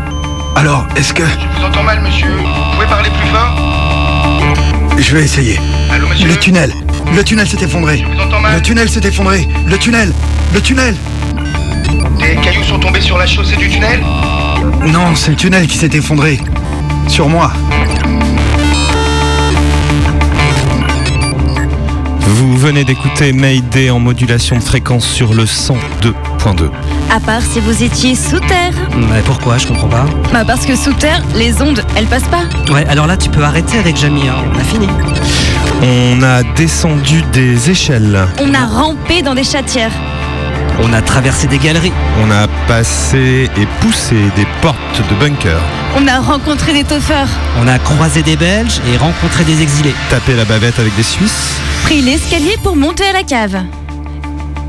Alors, 0.57 0.87
est-ce 0.97 1.13
que... 1.13 1.23
Je 1.25 1.59
vous 1.59 1.65
entends 1.67 1.83
mal, 1.83 2.01
monsieur. 2.01 2.29
Vous 2.29 2.75
pouvez 2.75 2.87
parler 2.87 3.11
plus 3.11 3.29
fort? 3.29 3.57
Je 4.99 5.17
vais 5.17 5.25
essayer. 5.25 5.59
Allô, 5.93 6.07
monsieur 6.09 6.29
Le 6.29 6.37
tunnel. 6.37 6.73
Le 7.15 7.25
tunnel 7.25 7.47
s'est 7.49 7.63
effondré. 7.63 8.05
Le 8.55 8.61
tunnel 8.63 8.89
s'est 8.89 9.01
effondré. 9.07 9.49
Le 9.67 9.77
tunnel. 9.79 10.13
Le 10.55 10.61
tunnel. 10.61 10.95
Des 12.19 12.37
cailloux 12.37 12.63
sont 12.65 12.79
tombés 12.79 13.01
sur 13.01 13.19
la 13.19 13.27
chaussée 13.27 13.57
du 13.57 13.69
tunnel 13.69 14.01
Non, 14.87 15.15
c'est 15.15 15.31
le 15.33 15.37
tunnel 15.37 15.67
qui 15.67 15.77
s'est 15.79 15.91
effondré. 15.93 16.41
Sur 17.09 17.29
moi. 17.29 17.53
Vous 22.21 22.57
venez 22.57 22.85
d'écouter 22.85 23.33
Mayday 23.33 23.91
en 23.91 23.99
modulation 23.99 24.57
de 24.57 24.63
fréquence 24.63 25.05
sur 25.07 25.35
le 25.35 25.45
102.2. 25.45 26.71
À 27.15 27.21
part 27.21 27.43
si 27.43 27.61
vous 27.61 27.83
étiez 27.83 28.15
sous 28.15 28.41
terre. 28.41 28.73
Mais 28.97 29.21
pourquoi? 29.25 29.59
Je 29.59 29.67
comprends 29.67 29.89
pas. 29.89 30.07
Bah 30.33 30.45
parce 30.47 30.65
que 30.65 30.75
sous 30.77 30.93
terre, 30.95 31.23
les 31.35 31.61
ondes, 31.61 31.85
elles 31.97 32.07
passent 32.07 32.29
pas. 32.29 32.45
Ouais, 32.73 32.87
alors 32.89 33.07
là, 33.07 33.17
tu 33.17 33.29
peux 33.29 33.43
arrêter 33.43 33.79
avec 33.79 33.97
Jamie. 33.97 34.29
hein. 34.29 34.37
On 34.55 34.59
a 34.59 34.65
fini. 34.65 34.87
On 35.83 36.23
a 36.23 36.43
descendu 36.43 37.23
des 37.33 37.71
échelles. 37.71 38.27
On 38.39 38.53
a 38.53 38.67
rampé 38.67 39.23
dans 39.23 39.35
des 39.35 39.45
chatières. 39.45 39.93
On 40.83 40.93
a 40.93 41.01
traversé 41.01 41.47
des 41.47 41.59
galeries. 41.59 41.93
On 42.23 42.31
a 42.31 42.49
passé 42.69 43.49
et 43.57 43.67
poussé 43.81 44.17
des 44.37 44.47
portes 44.61 45.03
de 45.09 45.15
bunkers. 45.15 45.63
On 45.97 46.07
a 46.07 46.21
rencontré 46.21 46.73
des 46.73 46.85
toffeurs. 46.85 47.29
On 47.63 47.67
a 47.67 47.79
croisé 47.79 48.23
des 48.23 48.37
Belges 48.37 48.81
et 48.93 48.97
rencontré 48.97 49.45
des 49.45 49.63
exilés. 49.63 49.95
Tapé 50.11 50.37
la 50.37 50.45
bavette 50.45 50.79
avec 50.79 50.95
des 50.97 51.03
Suisses. 51.03 51.57
Pris 51.85 52.03
l'escalier 52.03 52.57
pour 52.63 52.77
monter 52.77 53.05
à 53.05 53.13
la 53.13 53.23
cave. 53.23 53.63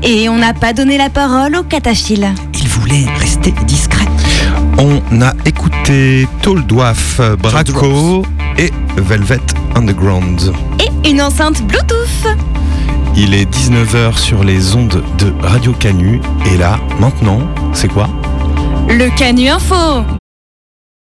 Et 0.02 0.28
on 0.28 0.38
n'a 0.38 0.54
pas 0.54 0.72
donné 0.72 0.96
la 0.98 1.10
parole 1.10 1.56
au 1.56 1.62
cataphiles. 1.62 2.28
Il 2.54 2.68
voulait 2.68 3.06
rester 3.18 3.54
discret. 3.66 4.06
On 4.78 5.20
a 5.20 5.34
écouté 5.44 6.26
Tall 6.40 6.66
Dwarf, 6.66 7.20
Braco 7.38 8.24
et 8.58 8.72
Velvet 8.96 9.40
Underground. 9.76 10.52
Et 10.80 10.90
une 11.04 11.20
enceinte 11.20 11.62
Bluetooth. 11.62 12.26
Il 13.16 13.34
est 13.34 13.44
19h 13.44 14.16
sur 14.16 14.44
les 14.44 14.74
ondes 14.74 15.02
de 15.18 15.32
Radio 15.42 15.72
Canu. 15.72 16.20
Et 16.52 16.56
là, 16.56 16.78
maintenant, 16.98 17.40
c'est 17.72 17.88
quoi? 17.88 18.08
Le 18.88 19.08
Canu 19.16 19.48
Info. 19.48 20.04